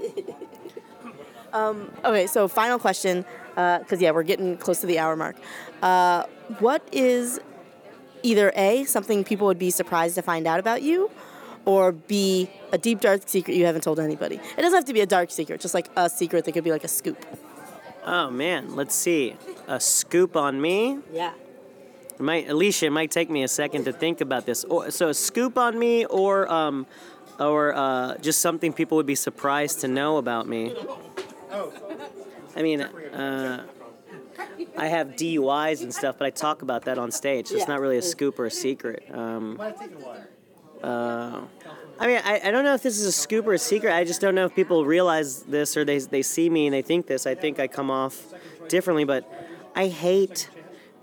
Okay, 1.54 2.26
so 2.26 2.48
final 2.48 2.78
question, 2.78 3.26
because 3.54 4.00
yeah, 4.00 4.10
we're 4.10 4.22
getting 4.22 4.56
close 4.56 4.80
to 4.80 4.86
the 4.86 4.98
hour 4.98 5.16
mark. 5.16 5.36
Uh, 5.82 6.24
what 6.60 6.86
is 6.92 7.40
either 8.22 8.52
A, 8.54 8.84
something 8.84 9.24
people 9.24 9.46
would 9.48 9.58
be 9.58 9.70
surprised 9.70 10.14
to 10.14 10.22
find 10.22 10.46
out 10.46 10.60
about 10.60 10.82
you, 10.82 11.10
or 11.64 11.92
B, 11.92 12.48
a 12.72 12.78
deep 12.78 13.00
dark 13.00 13.28
secret 13.28 13.56
you 13.56 13.66
haven't 13.66 13.82
told 13.82 13.98
anybody? 13.98 14.36
It 14.36 14.62
doesn't 14.62 14.76
have 14.76 14.84
to 14.86 14.92
be 14.92 15.00
a 15.00 15.06
dark 15.06 15.30
secret, 15.30 15.60
just 15.60 15.74
like 15.74 15.88
a 15.96 16.08
secret 16.08 16.44
that 16.44 16.52
could 16.52 16.64
be 16.64 16.70
like 16.70 16.84
a 16.84 16.88
scoop. 16.88 17.26
Oh 18.04 18.30
man, 18.30 18.74
let's 18.74 18.94
see. 18.94 19.36
A 19.68 19.78
scoop 19.78 20.36
on 20.36 20.60
me. 20.60 20.98
Yeah. 21.12 21.32
It 22.14 22.20
might 22.20 22.48
Alicia, 22.48 22.86
it 22.86 22.90
might 22.90 23.10
take 23.10 23.30
me 23.30 23.42
a 23.42 23.48
second 23.48 23.84
to 23.84 23.92
think 23.92 24.20
about 24.20 24.46
this. 24.46 24.64
Or, 24.64 24.90
so 24.90 25.08
a 25.08 25.14
scoop 25.14 25.56
on 25.58 25.78
me, 25.78 26.04
or 26.06 26.50
um, 26.50 26.86
or 27.38 27.74
uh, 27.74 28.18
just 28.18 28.40
something 28.40 28.72
people 28.72 28.96
would 28.96 29.06
be 29.06 29.14
surprised 29.14 29.80
to 29.80 29.88
know 29.88 30.16
about 30.18 30.48
me. 30.48 30.74
I 32.54 32.62
mean, 32.62 32.82
uh, 32.82 33.64
I 34.76 34.86
have 34.86 35.08
DUIs 35.08 35.82
and 35.82 35.94
stuff, 35.94 36.16
but 36.18 36.26
I 36.26 36.30
talk 36.30 36.62
about 36.62 36.84
that 36.84 36.98
on 36.98 37.10
stage. 37.10 37.48
So 37.48 37.56
it's 37.56 37.68
not 37.68 37.80
really 37.80 37.98
a 37.98 38.02
scoop 38.02 38.38
or 38.38 38.46
a 38.46 38.50
secret. 38.50 39.04
Um, 39.12 39.60
uh, 40.82 41.42
I 41.98 42.06
mean, 42.06 42.20
I, 42.24 42.40
I 42.44 42.50
don't 42.50 42.64
know 42.64 42.74
if 42.74 42.82
this 42.82 42.98
is 42.98 43.06
a 43.06 43.12
scoop 43.12 43.46
or 43.46 43.52
a 43.52 43.58
secret. 43.58 43.94
I 43.94 44.04
just 44.04 44.20
don't 44.20 44.34
know 44.34 44.46
if 44.46 44.54
people 44.54 44.84
realize 44.84 45.42
this 45.42 45.76
or 45.76 45.84
they, 45.84 45.98
they 45.98 46.22
see 46.22 46.50
me 46.50 46.66
and 46.66 46.74
they 46.74 46.82
think 46.82 47.06
this. 47.06 47.26
I 47.26 47.34
think 47.34 47.60
I 47.60 47.68
come 47.68 47.90
off 47.90 48.34
differently, 48.68 49.04
but 49.04 49.30
I 49.74 49.88
hate 49.88 50.48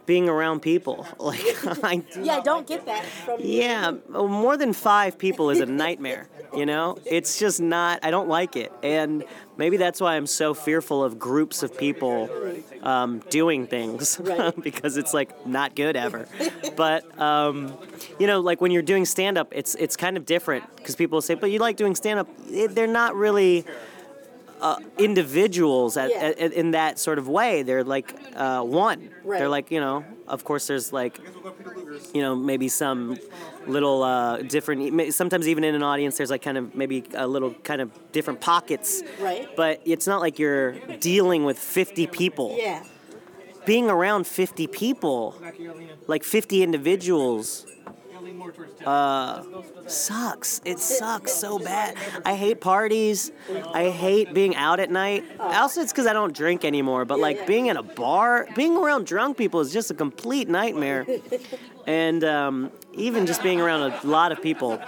being 0.09 0.27
around 0.27 0.61
people. 0.61 1.05
Like, 1.29 1.83
I, 1.83 1.97
do. 1.97 2.23
Yeah, 2.23 2.37
I 2.37 2.39
don't 2.41 2.65
get 2.65 2.85
that 2.87 3.05
from 3.05 3.39
yeah, 3.43 3.91
more 4.09 4.57
than 4.57 4.73
five 4.73 5.19
people 5.19 5.51
is 5.51 5.59
a 5.59 5.65
nightmare. 5.65 6.27
You 6.55 6.65
know, 6.65 6.97
it's 7.05 7.37
just 7.37 7.61
not. 7.61 7.99
I 8.01 8.09
don't 8.09 8.27
like 8.27 8.55
it, 8.55 8.71
and 8.81 9.23
maybe 9.57 9.77
that's 9.77 10.01
why 10.01 10.15
I'm 10.15 10.25
so 10.25 10.55
fearful 10.55 11.03
of 11.03 11.19
groups 11.19 11.61
of 11.61 11.77
people 11.77 12.29
um, 12.81 13.19
doing 13.29 13.67
things 13.67 14.19
because 14.63 14.97
it's 14.97 15.13
like 15.13 15.45
not 15.45 15.75
good 15.75 15.95
ever. 15.95 16.27
But 16.75 17.19
um, 17.19 17.77
you 18.17 18.25
know, 18.25 18.39
like 18.39 18.61
when 18.61 18.71
you're 18.71 18.81
doing 18.81 19.05
stand 19.05 19.37
up, 19.37 19.49
it's 19.51 19.75
it's 19.75 19.95
kind 19.95 20.17
of 20.17 20.25
different 20.25 20.63
because 20.77 20.95
people 20.95 21.21
say, 21.21 21.35
"But 21.35 21.51
you 21.51 21.59
like 21.59 21.75
doing 21.75 21.95
stand 21.95 22.19
up?" 22.19 22.27
They're 22.49 22.87
not 22.87 23.15
really. 23.15 23.65
Uh, 24.61 24.75
individuals 24.97 25.95
at, 25.97 26.09
Yeah. 26.09 26.33
at, 26.45 26.51
in 26.53 26.71
that 26.71 26.99
sort 26.99 27.17
of 27.17 27.27
way 27.29 27.63
they're 27.63 27.83
like 27.83 28.13
uh, 28.35 28.61
one 28.61 29.09
Right. 29.23 29.39
they're 29.39 29.47
like 29.57 29.71
you 29.71 29.79
know 29.79 30.03
of 30.27 30.43
course 30.43 30.67
there's 30.67 30.91
like 30.91 31.17
you 32.13 32.21
know 32.21 32.35
maybe 32.35 32.67
some 32.67 33.17
little 33.67 34.03
uh, 34.03 34.37
different 34.55 35.13
sometimes 35.13 35.47
even 35.47 35.63
in 35.63 35.75
an 35.75 35.83
audience 35.83 36.17
there's 36.17 36.29
like 36.29 36.41
kind 36.41 36.57
of 36.57 36.75
maybe 36.75 37.03
a 37.13 37.25
little 37.27 37.53
kind 37.63 37.79
of 37.81 37.89
different 38.11 38.41
pockets 38.41 39.01
Right. 39.21 39.47
but 39.55 39.81
it's 39.85 40.07
not 40.07 40.19
like 40.19 40.39
you're 40.39 40.71
dealing 40.99 41.45
with 41.45 41.57
50 41.57 42.07
people 42.07 42.55
Yeah. 42.59 42.83
being 43.65 43.89
around 43.89 44.27
50 44.27 44.67
people 44.67 45.35
like 46.07 46.23
50 46.25 46.63
individuals 46.63 47.65
uh, 48.85 49.43
sucks. 49.87 50.61
It 50.65 50.79
sucks 50.79 51.33
so 51.33 51.59
bad. 51.59 51.95
I 52.25 52.35
hate 52.35 52.61
parties. 52.61 53.31
I 53.73 53.89
hate 53.89 54.33
being 54.33 54.55
out 54.55 54.79
at 54.79 54.89
night. 54.89 55.23
Also 55.39 55.81
it's 55.81 55.91
because 55.91 56.07
i 56.07 56.13
don't 56.13 56.35
drink 56.35 56.63
anymore 56.65 57.05
but 57.05 57.19
like 57.19 57.45
being 57.47 57.67
in 57.67 57.77
a 57.77 57.83
bar 57.83 58.47
being 58.55 58.77
around 58.77 59.05
drunk 59.05 59.37
people 59.37 59.59
is 59.59 59.71
just 59.73 59.91
a 59.91 59.93
complete 59.93 60.47
nightmare. 60.47 61.05
And 61.87 62.23
um, 62.23 62.71
even 62.93 63.25
just 63.25 63.41
being 63.41 63.59
around 63.59 63.91
a 63.91 64.07
lot 64.07 64.31
of 64.31 64.41
people 64.41 64.79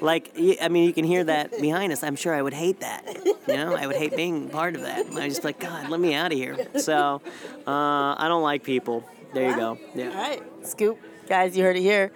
like 0.00 0.32
I 0.60 0.68
mean 0.68 0.84
you 0.84 0.92
can 0.92 1.04
hear 1.04 1.24
that 1.24 1.60
behind 1.60 1.92
us. 1.92 2.02
I'm 2.02 2.16
sure 2.16 2.34
i 2.34 2.42
would 2.42 2.54
hate 2.54 2.80
that. 2.80 3.02
You 3.24 3.56
know 3.56 3.74
i 3.74 3.86
would 3.86 3.96
hate 3.96 4.16
being 4.16 4.48
part 4.48 4.74
of 4.74 4.82
that. 4.82 5.06
I 5.14 5.28
just 5.28 5.44
like 5.44 5.60
god 5.60 5.88
let 5.88 6.00
me 6.00 6.14
out 6.14 6.32
of 6.32 6.38
here. 6.38 6.56
So 6.78 7.20
uh, 7.66 8.14
i 8.18 8.26
don't 8.28 8.42
like 8.42 8.62
people. 8.62 9.04
There 9.34 9.50
you 9.50 9.56
go. 9.56 9.78
Yeah. 9.94 10.14
Right, 10.16 10.42
scoop, 10.62 10.98
guys, 11.28 11.56
you 11.56 11.62
heard 11.64 11.76
it 11.76 11.82
here. 11.82 12.10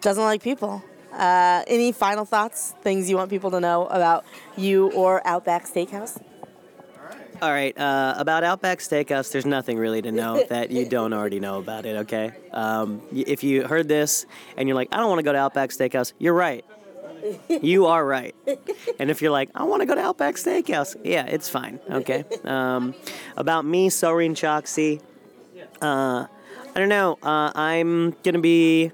Doesn't 0.00 0.22
like 0.22 0.42
people. 0.42 0.82
Uh, 1.12 1.64
any 1.66 1.92
final 1.92 2.24
thoughts? 2.24 2.74
Things 2.82 3.10
you 3.10 3.16
want 3.16 3.30
people 3.30 3.50
to 3.50 3.60
know 3.60 3.86
about 3.86 4.24
you 4.56 4.92
or 4.92 5.26
Outback 5.26 5.66
Steakhouse? 5.66 6.20
all 7.40 7.50
right 7.50 7.78
uh, 7.78 8.14
about 8.18 8.42
outback 8.42 8.80
steakhouse 8.80 9.30
there's 9.30 9.46
nothing 9.46 9.78
really 9.78 10.02
to 10.02 10.10
know 10.10 10.42
that 10.48 10.70
you 10.70 10.84
don't 10.84 11.12
already 11.12 11.38
know 11.38 11.58
about 11.58 11.86
it 11.86 11.96
okay 11.98 12.32
um, 12.52 13.00
if 13.12 13.44
you 13.44 13.64
heard 13.64 13.86
this 13.86 14.26
and 14.56 14.68
you're 14.68 14.74
like 14.74 14.88
i 14.92 14.96
don't 14.96 15.08
want 15.08 15.18
to 15.18 15.22
go 15.22 15.32
to 15.32 15.38
outback 15.38 15.70
steakhouse 15.70 16.12
you're 16.18 16.34
right 16.34 16.64
you 17.48 17.86
are 17.86 18.04
right 18.04 18.34
and 18.98 19.10
if 19.10 19.22
you're 19.22 19.30
like 19.30 19.50
i 19.54 19.62
want 19.62 19.80
to 19.80 19.86
go 19.86 19.94
to 19.94 20.00
outback 20.00 20.34
steakhouse 20.34 20.96
yeah 21.04 21.26
it's 21.26 21.48
fine 21.48 21.78
okay 21.90 22.24
um, 22.44 22.94
about 23.36 23.64
me 23.64 23.88
Soreen 23.88 24.34
Choxy, 24.34 25.00
uh, 25.80 26.26
i 26.26 26.74
don't 26.74 26.88
know 26.88 27.18
uh, 27.22 27.52
i'm 27.54 28.16
gonna 28.24 28.40
be 28.40 28.90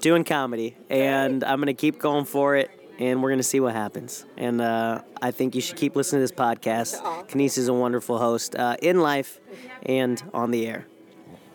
doing 0.00 0.24
comedy 0.24 0.76
and 0.88 1.44
i'm 1.44 1.60
gonna 1.60 1.74
keep 1.74 1.98
going 1.98 2.24
for 2.24 2.56
it 2.56 2.70
and 2.98 3.22
we're 3.22 3.30
gonna 3.30 3.42
see 3.42 3.60
what 3.60 3.74
happens 3.74 4.24
and 4.36 4.60
uh, 4.60 5.00
i 5.22 5.30
think 5.30 5.54
you 5.54 5.60
should 5.60 5.76
keep 5.76 5.94
listening 5.96 6.18
to 6.18 6.22
this 6.22 6.32
podcast 6.32 7.00
Kenice 7.28 7.58
is 7.58 7.68
a 7.68 7.74
wonderful 7.74 8.18
host 8.18 8.56
uh, 8.56 8.76
in 8.82 9.00
life 9.00 9.38
and 9.82 10.22
on 10.32 10.50
the 10.50 10.66
air 10.66 10.86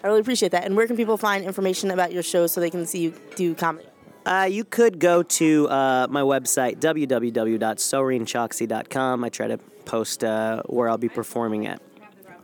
I 0.04 0.08
really 0.08 0.20
appreciate 0.20 0.52
that. 0.52 0.66
And 0.66 0.76
where 0.76 0.86
can 0.86 0.98
people 0.98 1.16
find 1.16 1.46
information 1.46 1.90
about 1.90 2.12
your 2.12 2.24
show 2.24 2.46
so 2.46 2.60
they 2.60 2.70
can 2.70 2.86
see 2.86 3.00
you 3.00 3.14
do 3.36 3.56
comedy? 3.56 3.88
Uh, 4.26 4.50
you 4.52 4.66
could 4.66 5.00
go 5.00 5.24
to 5.24 5.70
uh, 5.70 6.08
my 6.10 6.22
website, 6.22 6.82
www.soreenchoxy.com. 6.82 9.24
I 9.24 9.30
try 9.30 9.48
to 9.48 9.58
post 9.86 10.26
uh, 10.26 10.62
where 10.66 10.90
I'll 10.90 10.98
be 10.98 11.08
performing 11.10 11.68
at 11.68 11.82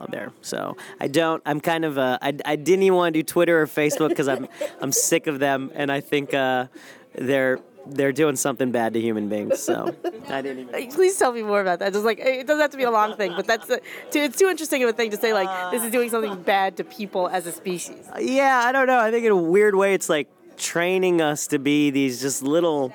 there. 0.09 0.31
So 0.41 0.77
I 0.99 1.07
don't, 1.07 1.41
I'm 1.45 1.59
kind 1.59 1.85
of, 1.85 1.97
uh, 1.97 2.17
I, 2.21 2.33
I 2.45 2.55
didn't 2.55 2.83
even 2.83 2.97
want 2.97 3.13
to 3.13 3.19
do 3.19 3.23
Twitter 3.23 3.61
or 3.61 3.67
Facebook 3.67 4.09
because 4.09 4.27
I'm, 4.27 4.47
I'm 4.81 4.91
sick 4.91 5.27
of 5.27 5.39
them 5.39 5.71
and 5.75 5.91
I 5.91 6.01
think 6.01 6.33
uh, 6.33 6.67
they're, 7.15 7.59
they're 7.85 8.11
doing 8.11 8.35
something 8.35 8.71
bad 8.71 8.93
to 8.93 9.01
human 9.01 9.29
beings. 9.29 9.59
So 9.59 9.95
I 10.27 10.41
didn't 10.41 10.69
even. 10.69 10.91
Please 10.91 11.17
tell 11.17 11.31
me 11.31 11.41
more 11.41 11.61
about 11.61 11.79
that. 11.79 11.93
Just 11.93 12.05
like 12.05 12.19
it 12.19 12.45
doesn't 12.45 12.61
have 12.61 12.71
to 12.71 12.77
be 12.77 12.83
a 12.83 12.91
long 12.91 13.15
thing, 13.15 13.33
but 13.35 13.47
that's 13.47 13.69
a, 13.69 13.79
too, 14.11 14.19
it's 14.19 14.37
too 14.37 14.47
interesting 14.47 14.83
of 14.83 14.89
a 14.89 14.93
thing 14.93 15.11
to 15.11 15.17
say. 15.17 15.33
Like 15.33 15.71
this 15.71 15.83
is 15.83 15.91
doing 15.91 16.09
something 16.09 16.41
bad 16.43 16.77
to 16.77 16.83
people 16.83 17.27
as 17.27 17.47
a 17.47 17.51
species. 17.51 18.07
Yeah, 18.19 18.61
I 18.63 18.71
don't 18.71 18.87
know. 18.87 18.99
I 18.99 19.11
think 19.11 19.25
in 19.25 19.31
a 19.31 19.35
weird 19.35 19.75
way, 19.75 19.93
it's 19.93 20.09
like 20.09 20.27
training 20.57 21.21
us 21.21 21.47
to 21.47 21.59
be 21.59 21.89
these 21.89 22.21
just 22.21 22.43
little 22.43 22.93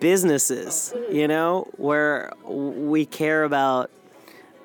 businesses, 0.00 0.94
you 1.10 1.28
know, 1.28 1.68
where 1.76 2.32
we 2.44 3.06
care 3.06 3.44
about 3.44 3.90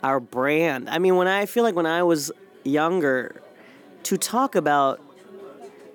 our 0.04 0.20
brand. 0.20 0.90
I 0.90 1.00
mean, 1.00 1.16
when 1.16 1.28
I 1.28 1.46
feel 1.46 1.64
like 1.64 1.76
when 1.76 1.86
I 1.86 2.04
was 2.04 2.32
younger, 2.64 3.42
to 4.04 4.18
talk 4.18 4.56
about 4.56 5.02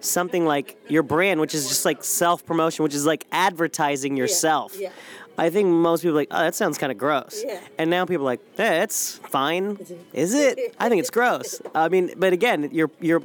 something 0.00 0.44
like 0.44 0.76
your 0.88 1.02
brand, 1.02 1.40
which 1.40 1.54
is 1.54 1.68
just 1.68 1.84
like 1.84 2.04
self 2.04 2.44
promotion, 2.44 2.82
which 2.82 2.94
is 2.94 3.06
like 3.06 3.26
advertising 3.32 4.16
yourself. 4.16 4.78
yeah. 4.78 4.90
I 5.38 5.48
think 5.48 5.68
most 5.68 6.02
people 6.02 6.16
are 6.16 6.20
like, 6.20 6.28
oh, 6.30 6.40
that 6.40 6.54
sounds 6.54 6.76
kind 6.76 6.92
of 6.92 6.98
gross. 6.98 7.42
Yeah. 7.46 7.58
And 7.78 7.88
now 7.88 8.04
people 8.04 8.24
are 8.24 8.32
like, 8.32 8.40
hey, 8.56 8.82
it's 8.82 9.16
fine. 9.16 9.78
Is 10.12 10.34
it? 10.34 10.74
I 10.78 10.90
think 10.90 11.00
it's 11.00 11.10
gross. 11.18 11.62
I 11.74 11.88
mean, 11.88 12.12
but 12.18 12.34
again, 12.34 12.68
you're 12.70 12.90
you're 13.00 13.22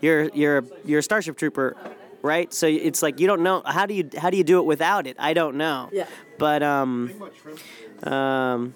you're 0.00 0.30
you're 0.30 0.64
you're 0.84 1.00
a 1.00 1.02
Starship 1.02 1.36
Trooper, 1.36 1.76
right? 2.22 2.52
So 2.54 2.66
it's 2.66 3.02
like 3.02 3.20
you 3.20 3.26
don't 3.26 3.42
know 3.42 3.62
how 3.66 3.84
do 3.84 3.92
you 3.92 4.08
how 4.16 4.30
do 4.30 4.38
you 4.38 4.44
do 4.44 4.60
it 4.60 4.64
without 4.64 5.06
it? 5.06 5.16
I 5.18 5.34
don't 5.34 5.56
know. 5.56 5.90
Yeah. 5.92 6.06
But 6.38 6.62
um, 6.62 7.12
um, 8.04 8.74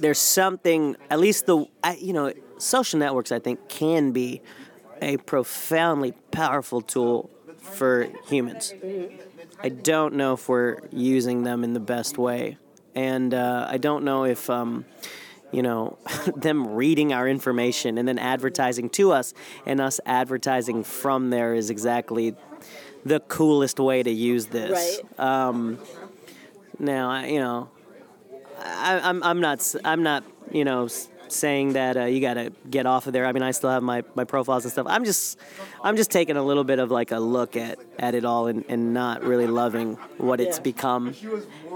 there's 0.00 0.18
something 0.18 0.96
at 1.10 1.18
least 1.20 1.46
the 1.46 1.66
I- 1.82 1.96
you 2.00 2.12
know 2.12 2.32
social 2.58 2.98
networks 2.98 3.32
I 3.32 3.38
think 3.38 3.68
can 3.68 4.12
be 4.12 4.40
a 5.00 5.16
profoundly 5.18 6.12
powerful 6.30 6.80
tool 6.80 7.30
for 7.60 8.08
humans. 8.28 8.74
I 9.62 9.68
don't 9.68 10.14
know 10.14 10.34
if 10.34 10.48
we're 10.48 10.78
using 10.92 11.42
them 11.42 11.64
in 11.64 11.72
the 11.72 11.80
best 11.80 12.18
way, 12.18 12.58
and 12.94 13.32
uh, 13.34 13.66
I 13.68 13.78
don't 13.78 14.04
know 14.04 14.24
if 14.24 14.48
um, 14.50 14.84
you 15.52 15.62
know 15.62 15.98
them 16.36 16.74
reading 16.74 17.12
our 17.12 17.28
information 17.28 17.98
and 17.98 18.06
then 18.08 18.18
advertising 18.18 18.90
to 18.90 19.12
us 19.12 19.34
and 19.66 19.80
us 19.80 20.00
advertising 20.06 20.84
from 20.84 21.30
there 21.30 21.54
is 21.54 21.70
exactly 21.70 22.34
the 23.04 23.20
coolest 23.20 23.78
way 23.80 24.02
to 24.02 24.10
use 24.10 24.46
this. 24.46 25.00
Right. 25.18 25.78
Now, 26.80 27.10
I, 27.10 27.26
you 27.26 27.40
know, 27.40 27.70
I, 28.64 29.00
I'm 29.02 29.22
I'm 29.22 29.40
not 29.40 29.74
I'm 29.84 30.02
not 30.02 30.24
you 30.50 30.64
know 30.64 30.88
saying 31.28 31.74
that 31.74 31.96
uh, 31.98 32.04
you 32.04 32.20
got 32.22 32.34
to 32.34 32.50
get 32.70 32.86
off 32.86 33.06
of 33.06 33.12
there. 33.12 33.26
I 33.26 33.32
mean, 33.32 33.42
I 33.42 33.50
still 33.50 33.68
have 33.68 33.82
my, 33.82 34.02
my 34.14 34.24
profiles 34.24 34.64
and 34.64 34.72
stuff. 34.72 34.86
I'm 34.88 35.04
just 35.04 35.38
I'm 35.84 35.94
just 35.96 36.10
taking 36.10 36.38
a 36.38 36.42
little 36.42 36.64
bit 36.64 36.78
of 36.78 36.90
like 36.90 37.10
a 37.10 37.18
look 37.18 37.54
at, 37.54 37.78
at 37.98 38.14
it 38.14 38.24
all 38.24 38.46
and, 38.46 38.64
and 38.66 38.94
not 38.94 39.22
really 39.22 39.46
loving 39.46 39.96
what 40.16 40.40
it's 40.40 40.56
Yeah. 40.56 40.62
become. 40.62 41.14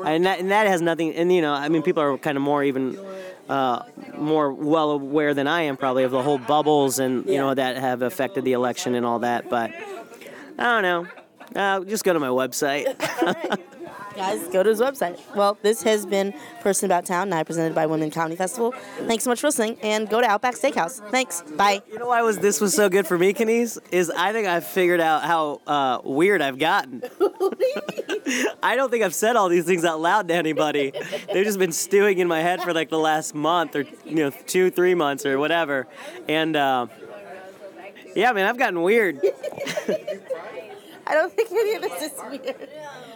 And 0.07 0.24
that 0.24 0.41
and 0.41 0.51
that 0.51 0.66
has 0.68 0.80
nothing. 0.80 1.14
And 1.14 1.30
you 1.30 1.43
know, 1.43 1.53
I 1.53 1.68
mean, 1.68 1.83
people 1.83 2.03
are 2.03 2.16
kind 2.18 2.37
of 2.37 2.43
more 2.43 2.64
even. 2.64 2.99
Uh, 3.49 3.83
more 4.16 4.53
well 4.53 4.93
aware 4.93 5.35
than 5.35 5.47
I 5.49 5.62
am 5.62 5.76
probably 5.76 6.05
of 6.05 6.12
the 6.12 6.22
whole 6.22 6.39
bubbles 6.39 7.01
and 7.01 7.26
you 7.26 7.33
Yeah. 7.35 7.41
know 7.41 7.55
that 7.55 7.76
have 7.76 8.01
affected 8.01 8.45
the 8.45 8.53
election 8.53 8.95
and 8.95 9.05
all 9.05 9.18
that, 9.18 9.51
but 9.51 9.72
I 10.59 10.62
don't 10.80 10.83
know. 10.83 11.07
Uh, 11.55 11.85
just 11.85 12.05
go 12.05 12.12
to 12.14 12.20
my 12.20 12.28
website. 12.28 12.87
Guys, 14.14 14.46
go 14.48 14.62
to 14.62 14.70
his 14.70 14.80
website. 14.80 15.18
Well, 15.34 15.58
this 15.62 15.82
has 15.82 16.04
been 16.04 16.34
Person 16.60 16.86
About 16.86 17.06
Town, 17.06 17.28
now 17.28 17.42
presented 17.44 17.74
by 17.74 17.86
Women 17.86 18.10
Comedy 18.10 18.36
Festival. 18.36 18.74
Thanks 19.06 19.24
so 19.24 19.30
much 19.30 19.40
for 19.40 19.46
listening, 19.48 19.78
and 19.82 20.08
go 20.08 20.20
to 20.20 20.26
Outback 20.26 20.54
Steakhouse. 20.54 21.00
Thanks. 21.10 21.42
Bye. 21.56 21.82
You 21.90 21.98
know 21.98 22.08
why 22.08 22.22
was 22.22 22.38
this 22.38 22.60
was 22.60 22.74
so 22.74 22.88
good 22.88 23.06
for 23.06 23.16
me, 23.16 23.32
Kenice? 23.32 23.78
Is 23.90 24.10
I 24.10 24.32
think 24.32 24.46
I've 24.46 24.66
figured 24.66 25.00
out 25.00 25.22
how 25.24 25.60
uh, 25.66 26.00
weird 26.04 26.42
I've 26.42 26.58
gotten. 26.58 27.02
I 28.62 28.76
don't 28.76 28.90
think 28.90 29.02
I've 29.02 29.14
said 29.14 29.36
all 29.36 29.48
these 29.48 29.64
things 29.64 29.84
out 29.84 30.00
loud 30.00 30.28
to 30.28 30.34
anybody. 30.34 30.92
They've 31.32 31.44
just 31.44 31.58
been 31.58 31.72
stewing 31.72 32.18
in 32.18 32.28
my 32.28 32.40
head 32.40 32.62
for 32.62 32.72
like 32.72 32.90
the 32.90 32.98
last 32.98 33.34
month 33.34 33.76
or 33.76 33.84
you 34.04 34.16
know 34.16 34.30
two, 34.46 34.70
three 34.70 34.94
months 34.94 35.26
or 35.26 35.38
whatever. 35.38 35.86
And 36.28 36.54
uh, 36.56 36.86
yeah, 38.14 38.32
man, 38.32 38.46
I've 38.46 38.58
gotten 38.58 38.82
weird. 38.82 39.20
I 41.06 41.14
don't 41.14 41.32
think 41.32 41.50
any 41.50 41.74
of 41.74 41.82
this 41.82 42.12
is 42.12 42.12
weird. 42.28 42.68